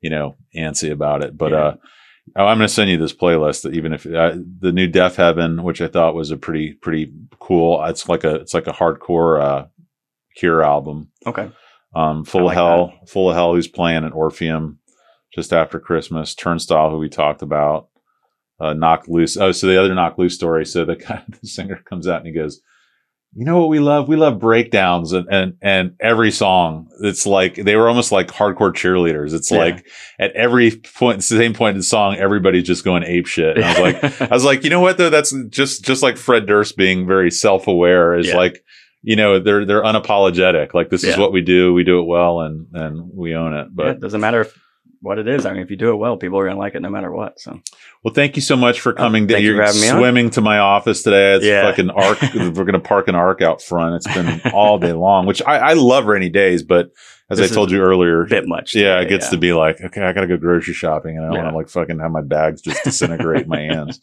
you 0.00 0.10
know, 0.10 0.36
antsy 0.56 0.90
about 0.90 1.22
it. 1.22 1.38
But, 1.38 1.52
Yeah. 1.52 1.58
uh, 1.58 1.74
oh, 2.36 2.46
I'm 2.46 2.58
going 2.58 2.66
to 2.68 2.74
send 2.74 2.90
you 2.90 2.96
this 2.96 3.12
playlist 3.14 3.62
that 3.62 3.74
even 3.74 3.92
if 3.92 4.04
uh, 4.06 4.34
the 4.58 4.72
new 4.72 4.88
Deafheaven, 4.90 5.62
which 5.62 5.80
I 5.80 5.86
thought 5.88 6.14
was 6.16 6.30
a 6.32 6.36
pretty, 6.36 6.72
pretty 6.72 7.12
cool. 7.38 7.84
It's 7.84 8.08
like 8.08 8.24
a, 8.24 8.34
it's 8.36 8.54
like 8.54 8.66
a 8.66 8.72
hardcore, 8.72 9.40
uh, 9.40 9.66
Cure 10.36 10.62
album. 10.62 11.10
okay. 11.26 11.50
Um, 11.94 12.24
Full 12.24 12.40
I 12.40 12.42
of 12.42 12.46
like 12.46 12.54
Hell, 12.54 12.92
Full 13.08 13.30
of 13.30 13.36
Hell, 13.36 13.54
who's 13.54 13.68
playing 13.68 14.04
at 14.04 14.12
Orpheum 14.12 14.78
just 15.34 15.52
after 15.52 15.78
Christmas. 15.80 16.34
Turnstile, 16.34 16.90
who 16.90 16.98
we 16.98 17.08
talked 17.08 17.42
about. 17.42 17.88
Uh, 18.60 18.74
Knocked 18.74 19.08
Loose. 19.08 19.36
Oh, 19.36 19.52
so 19.52 19.66
the 19.66 19.80
other 19.80 19.94
Knocked 19.94 20.18
Loose 20.18 20.34
story. 20.34 20.64
So 20.66 20.84
the 20.84 20.96
guy, 20.96 21.22
the 21.40 21.46
singer 21.48 21.82
comes 21.84 22.06
out 22.06 22.18
and 22.18 22.26
he 22.26 22.32
goes, 22.32 22.60
you 23.34 23.44
know 23.44 23.58
what 23.60 23.68
we 23.68 23.78
love? 23.78 24.08
We 24.08 24.16
love 24.16 24.38
breakdowns 24.40 25.12
and, 25.12 25.26
and, 25.30 25.54
and 25.62 25.92
every 26.00 26.30
song. 26.32 26.88
It's 27.02 27.26
like, 27.26 27.54
they 27.54 27.76
were 27.76 27.88
almost 27.88 28.10
like 28.10 28.28
hardcore 28.28 28.72
cheerleaders. 28.72 29.32
It's 29.32 29.50
Yeah. 29.52 29.58
like 29.58 29.86
at 30.18 30.32
every 30.32 30.72
point, 30.72 31.22
same 31.22 31.54
point 31.54 31.74
in 31.74 31.78
the 31.78 31.84
song, 31.84 32.16
everybody's 32.16 32.64
just 32.66 32.84
going 32.84 33.04
ape 33.04 33.26
shit. 33.26 33.56
And 33.56 33.64
I 33.64 33.68
was 33.68 33.78
like, 34.02 34.20
I 34.32 34.34
was 34.34 34.44
like, 34.44 34.64
you 34.64 34.70
know 34.70 34.80
what 34.80 34.98
though? 34.98 35.10
That's 35.10 35.32
just 35.50 35.84
just 35.84 36.02
like 36.02 36.16
Fred 36.16 36.46
Durst 36.46 36.76
being 36.76 37.06
very 37.06 37.30
self 37.30 37.68
aware. 37.68 38.18
Is 38.18 38.26
Yeah. 38.28 38.36
like, 38.36 38.64
you 39.02 39.16
know, 39.16 39.38
they're 39.38 39.64
they're 39.64 39.82
unapologetic. 39.84 40.74
Like 40.74 40.90
this 40.90 41.04
is 41.04 41.16
what 41.16 41.32
we 41.32 41.40
do. 41.40 41.72
We 41.72 41.84
do 41.84 42.00
it 42.00 42.04
well, 42.06 42.40
and 42.40 42.66
and 42.74 43.10
we 43.14 43.34
own 43.34 43.54
it. 43.54 43.68
But 43.72 43.84
But 43.84 43.90
it 43.96 44.00
doesn't 44.00 44.20
matter 44.20 44.42
if, 44.42 44.58
what 45.02 45.18
it 45.18 45.26
is. 45.28 45.46
I 45.46 45.52
mean, 45.52 45.62
if 45.62 45.70
you 45.70 45.76
do 45.76 45.90
it 45.90 45.96
well, 45.96 46.16
people 46.16 46.38
are 46.38 46.44
going 46.44 46.56
to 46.56 46.60
like 46.60 46.74
it 46.74 46.80
no 46.80 46.90
matter 46.90 47.10
what. 47.12 47.40
So 47.40 47.60
well, 48.04 48.14
thank 48.14 48.36
you 48.36 48.42
so 48.42 48.56
much 48.56 48.80
for 48.80 48.92
coming. 48.92 49.26
thank 49.26 49.40
you 49.42 49.54
You're 49.54 49.58
for 49.58 49.66
having 49.66 49.80
me 49.80 49.88
on. 49.88 49.98
swimming 49.98 50.30
to 50.30 50.40
my 50.40 50.58
office 50.58 51.02
today. 51.02 51.34
It's 51.36 51.44
Yeah. 51.44 51.62
fucking 51.70 51.90
arc. 51.90 52.20
we're 52.34 52.64
gonna 52.64 52.80
park 52.80 53.08
an 53.08 53.14
arc 53.14 53.40
out 53.42 53.62
front. 53.62 53.94
It's 53.96 54.14
been 54.14 54.40
all 54.54 54.78
day 54.78 54.92
long, 54.92 55.26
which 55.26 55.42
I, 55.42 55.58
I 55.58 55.72
love 55.74 56.06
rainy 56.06 56.28
days. 56.28 56.62
But 56.62 56.90
as 57.30 57.38
This 57.38 57.52
I 57.52 57.54
told 57.54 57.70
you 57.70 57.80
earlier, 57.80 58.24
bit 58.26 58.48
much. 58.48 58.74
yeah, 58.74 58.96
today, 58.96 59.06
it 59.06 59.08
gets 59.08 59.28
to 59.28 59.36
be 59.36 59.52
like, 59.52 59.80
okay, 59.80 60.02
I 60.02 60.12
got 60.12 60.22
to 60.22 60.26
go 60.26 60.36
grocery 60.36 60.74
shopping, 60.74 61.16
and 61.16 61.24
I 61.24 61.28
don't 61.28 61.36
Yeah. 61.36 61.42
want 61.44 61.52
to 61.54 61.58
like 61.58 61.68
fucking 61.68 62.00
have 62.00 62.10
my 62.10 62.22
bags 62.22 62.60
just 62.60 62.82
disintegrate 62.84 63.42
in 63.44 63.48
my 63.48 63.60
hands. 63.60 64.00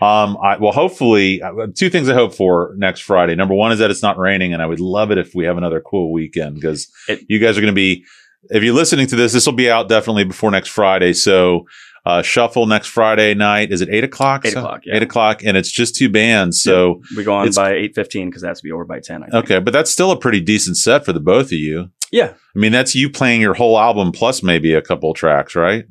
Um, 0.00 0.36
I, 0.42 0.56
well, 0.58 0.72
hopefully, 0.72 1.42
uh, 1.42 1.66
two 1.76 1.90
things 1.90 2.08
I 2.08 2.14
hope 2.14 2.32
for 2.34 2.74
next 2.78 3.00
Friday. 3.00 3.34
Number 3.34 3.54
one 3.54 3.72
is 3.72 3.80
that 3.80 3.90
it's 3.90 4.02
not 4.02 4.18
raining, 4.18 4.52
and 4.54 4.62
I 4.62 4.66
would 4.66 4.80
love 4.80 5.10
it 5.10 5.18
if 5.18 5.34
we 5.34 5.44
have 5.46 5.56
another 5.58 5.80
cool 5.80 6.12
weekend 6.12 6.54
because 6.54 6.90
you 7.28 7.38
guys 7.40 7.58
are 7.58 7.60
going 7.60 7.72
to 7.72 7.76
be. 7.76 8.04
If 8.44 8.62
you're 8.62 8.74
listening 8.74 9.06
to 9.08 9.16
this, 9.16 9.32
this 9.32 9.46
will 9.46 9.52
be 9.52 9.70
out 9.70 9.88
definitely 9.88 10.24
before 10.24 10.50
next 10.50 10.68
Friday. 10.68 11.12
So, 11.12 11.66
uh, 12.06 12.22
shuffle 12.22 12.66
next 12.66 12.88
Friday 12.88 13.34
night. 13.34 13.70
Is 13.70 13.82
it 13.82 13.90
eight 13.90 14.04
o'clock? 14.04 14.46
Eight 14.46 14.54
So- 14.54 14.60
o'clock, 14.60 14.82
yeah. 14.86 14.96
Eight 14.96 15.02
o'clock, 15.02 15.44
and 15.44 15.56
it's 15.56 15.70
just 15.70 15.94
two 15.94 16.08
bands. 16.08 16.62
So, 16.62 17.02
We 17.16 17.24
go 17.24 17.34
on 17.34 17.50
by 17.52 17.72
eight 17.74 17.94
fifteen 17.94 18.30
because 18.30 18.40
that's 18.42 18.60
to 18.60 18.64
be 18.64 18.72
over 18.72 18.84
by 18.86 19.00
ten. 19.00 19.22
I 19.22 19.26
think. 19.26 19.44
okay, 19.44 19.58
but 19.60 19.72
that's 19.72 19.90
still 19.90 20.10
a 20.10 20.16
pretty 20.18 20.40
decent 20.40 20.78
set 20.78 21.04
for 21.04 21.12
the 21.12 21.20
both 21.20 21.46
of 21.46 21.52
you. 21.52 21.90
Yeah, 22.10 22.32
I 22.32 22.58
mean, 22.58 22.72
that's 22.72 22.94
you 22.94 23.10
playing 23.10 23.40
your 23.42 23.54
whole 23.54 23.78
album 23.78 24.10
plus 24.12 24.42
maybe 24.42 24.72
a 24.72 24.82
couple 24.82 25.12
tracks, 25.14 25.54
right? 25.54 25.84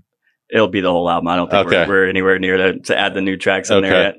it'll 0.51 0.67
be 0.67 0.81
the 0.81 0.89
whole 0.91 1.07
album. 1.07 1.27
I 1.27 1.35
don't 1.35 1.51
think 1.51 1.67
Okay. 1.67 1.85
we're, 1.87 2.05
we're 2.05 2.09
anywhere 2.09 2.39
near 2.39 2.57
to, 2.57 2.79
to 2.79 2.97
add 2.97 3.13
the 3.13 3.21
new 3.21 3.37
tracks 3.37 3.69
in 3.69 3.83
there 3.83 4.01
yet. 4.01 4.15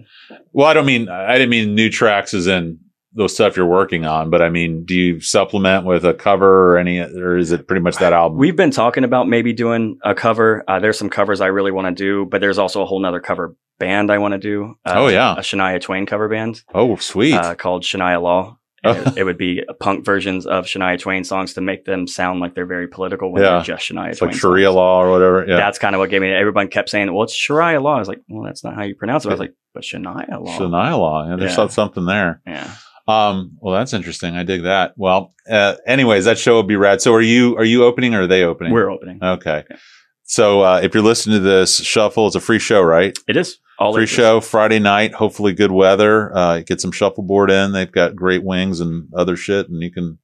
Well, 0.52 0.68
I 0.68 0.74
don't 0.74 0.86
mean 0.86 1.08
I 1.08 1.32
didn't 1.32 1.50
mean 1.50 1.74
new 1.74 1.90
tracks 1.90 2.34
as 2.34 2.46
in 2.46 2.78
those 3.12 3.34
stuff 3.34 3.56
you're 3.56 3.66
working 3.66 4.06
on, 4.06 4.30
but 4.30 4.40
I 4.40 4.50
mean, 4.50 4.84
do 4.84 4.94
you 4.94 5.20
supplement 5.20 5.84
with 5.84 6.04
a 6.04 6.14
cover 6.14 6.72
or 6.74 6.78
any, 6.78 7.00
or 7.00 7.36
is 7.36 7.50
it 7.50 7.66
pretty 7.66 7.82
much 7.82 7.96
that 7.96 8.12
album? 8.12 8.38
We've 8.38 8.54
been 8.56 8.70
talking 8.70 9.02
about 9.04 9.28
maybe 9.28 9.52
doing 9.52 9.98
a 10.04 10.14
cover. 10.14 10.62
Uh, 10.68 10.78
there's 10.78 10.98
some 10.98 11.10
covers 11.10 11.40
I 11.40 11.46
really 11.46 11.72
want 11.72 11.88
to 11.88 12.04
do, 12.04 12.26
but 12.30 12.40
there's 12.40 12.58
also 12.58 12.82
a 12.82 12.86
whole 12.86 13.00
nother 13.00 13.20
cover 13.20 13.56
band 13.80 14.12
I 14.12 14.18
want 14.18 14.32
to 14.32 14.38
do. 14.38 14.74
Uh, 14.84 14.92
Oh, 14.96 15.08
yeah. 15.08 15.32
a 15.32 15.40
Shania 15.40 15.80
Twain 15.80 16.06
cover 16.06 16.28
band 16.28 16.62
oh, 16.74 16.96
sweet. 16.96 17.34
uh, 17.34 17.54
called 17.56 17.82
Shania 17.82 18.22
Law. 18.22 18.58
It, 18.84 19.14
it 19.18 19.24
would 19.24 19.36
be 19.38 19.62
punk 19.80 20.04
versions 20.04 20.46
of 20.46 20.66
Shania 20.66 20.98
Twain 21.00 21.24
songs 21.24 21.54
to 21.54 21.60
make 21.60 21.84
them 21.86 22.06
sound 22.06 22.38
like 22.40 22.54
they're 22.54 22.64
very 22.64 22.86
political 22.88 23.32
when 23.32 23.42
Yeah. 23.42 23.50
they're 23.56 23.62
just 23.62 23.90
Shania 23.90 24.10
it's 24.10 24.18
Twain. 24.20 24.30
like 24.30 24.40
Sharia 24.40 24.66
songs. 24.66 24.76
law 24.76 25.02
or 25.02 25.10
whatever. 25.10 25.44
Yeah. 25.48 25.56
That's 25.56 25.78
kind 25.80 25.94
of 25.94 25.98
what 25.98 26.10
gave 26.10 26.22
me. 26.22 26.30
Everyone 26.32 26.68
kept 26.68 26.88
saying, 26.90 27.12
"Well, 27.12 27.24
it's 27.24 27.34
Sharia 27.34 27.80
law." 27.80 27.96
I 27.96 27.98
was 27.98 28.08
like, 28.08 28.20
"Well, 28.28 28.44
that's 28.44 28.62
not 28.62 28.74
how 28.76 28.84
you 28.84 28.94
pronounce 28.94 29.24
it." 29.24 29.28
I 29.28 29.32
was 29.32 29.40
like, 29.40 29.54
"But 29.74 29.82
Shania 29.82 30.28
law." 30.40 30.56
Shania 30.58 30.96
law. 30.98 31.28
Yeah, 31.28 31.36
there's 31.36 31.56
Yeah. 31.58 31.66
something 31.66 32.06
there. 32.06 32.40
yeah. 32.46 32.70
Um, 33.10 33.58
well, 33.60 33.74
that's 33.74 33.92
interesting. 33.92 34.36
I 34.36 34.44
dig 34.44 34.62
that. 34.62 34.94
Well, 34.96 35.34
uh, 35.50 35.76
anyways, 35.86 36.24
that 36.26 36.38
show 36.38 36.54
will 36.54 36.62
be 36.62 36.76
rad. 36.76 37.00
So 37.00 37.14
are 37.14 37.20
you, 37.20 37.56
are 37.56 37.64
you 37.64 37.84
opening 37.84 38.14
or 38.14 38.22
are 38.22 38.26
they 38.26 38.44
opening? 38.44 38.72
We're 38.72 38.90
opening. 38.90 39.22
okay. 39.22 39.64
Yeah. 39.70 39.76
So, 40.22 40.60
uh, 40.60 40.80
if 40.80 40.94
you're 40.94 41.02
listening 41.02 41.38
to 41.38 41.40
this 41.40 41.80
shuffle, 41.80 42.28
it's 42.28 42.36
a 42.36 42.40
free 42.40 42.60
show, 42.60 42.80
right? 42.82 43.18
It 43.26 43.36
is 43.36 43.58
all 43.80 43.94
free 43.94 44.04
is. 44.04 44.10
show 44.10 44.40
Friday 44.40 44.78
night. 44.78 45.12
Hopefully, 45.12 45.52
good 45.54 45.72
weather. 45.72 46.36
Uh, 46.36 46.60
get 46.60 46.80
some 46.80 46.92
shuffleboard 46.92 47.50
in. 47.50 47.72
They've 47.72 47.90
got 47.90 48.14
great 48.14 48.44
wings 48.44 48.78
and 48.78 49.08
other 49.12 49.34
shit, 49.34 49.68
and 49.68 49.82
you 49.82 49.90
can 49.90 50.18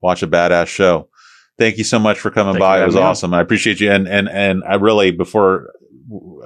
watch 0.00 0.22
a 0.22 0.26
badass 0.26 0.68
show. 0.68 1.10
Thank 1.58 1.76
you 1.76 1.84
so 1.84 1.98
much 1.98 2.18
for 2.18 2.30
coming 2.30 2.58
by. 2.58 2.80
It 2.80 2.86
was 2.86 2.94
having 2.94 3.02
me 3.02 3.04
on. 3.04 3.10
awesome. 3.10 3.34
I 3.34 3.42
appreciate 3.42 3.80
you. 3.80 3.92
And 3.92 4.08
and 4.08 4.30
and 4.30 4.64
I 4.64 4.76
really 4.76 5.10
before 5.10 5.72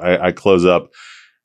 I, 0.03 0.19
I 0.19 0.33
close 0.33 0.65
up, 0.65 0.91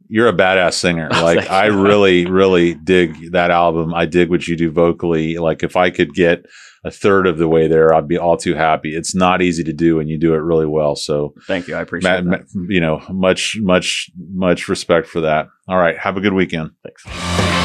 you're 0.09 0.27
a 0.27 0.33
badass 0.33 0.73
singer. 0.73 1.07
Oh, 1.13 1.23
Like 1.23 1.49
I 1.49 1.67
really, 1.67 2.25
really 2.25 2.73
dig 2.73 3.31
that 3.31 3.51
album. 3.51 3.93
I 3.93 4.05
dig 4.05 4.29
what 4.29 4.47
you 4.47 4.55
do 4.57 4.71
vocally. 4.71 5.37
Like 5.37 5.63
if 5.63 5.75
I 5.77 5.89
could 5.91 6.13
get 6.13 6.45
a 6.83 6.91
third 6.91 7.27
of 7.27 7.37
the 7.37 7.47
way 7.47 7.67
there, 7.67 7.93
I'd 7.93 8.07
be 8.07 8.17
all 8.17 8.37
too 8.37 8.55
happy. 8.55 8.95
It's 8.95 9.13
not 9.13 9.41
easy 9.41 9.63
to 9.65 9.73
do, 9.73 9.99
and 9.99 10.09
you 10.09 10.17
do 10.17 10.33
it 10.33 10.37
really 10.37 10.65
well. 10.65 10.95
So, 10.95 11.33
Thank 11.45 11.67
you. 11.67 11.75
I 11.75 11.81
appreciate 11.81 12.23
Matt, 12.23 12.47
that. 12.47 12.65
you 12.69 12.79
know, 12.79 13.01
much, 13.09 13.57
much, 13.59 14.09
much 14.33 14.67
respect 14.69 15.07
for 15.07 15.21
that. 15.21 15.47
All 15.67 15.77
right, 15.77 15.97
have 15.97 16.15
a 16.15 16.21
good 16.21 16.33
weekend. 16.33 16.71
Thanks. 16.83 17.58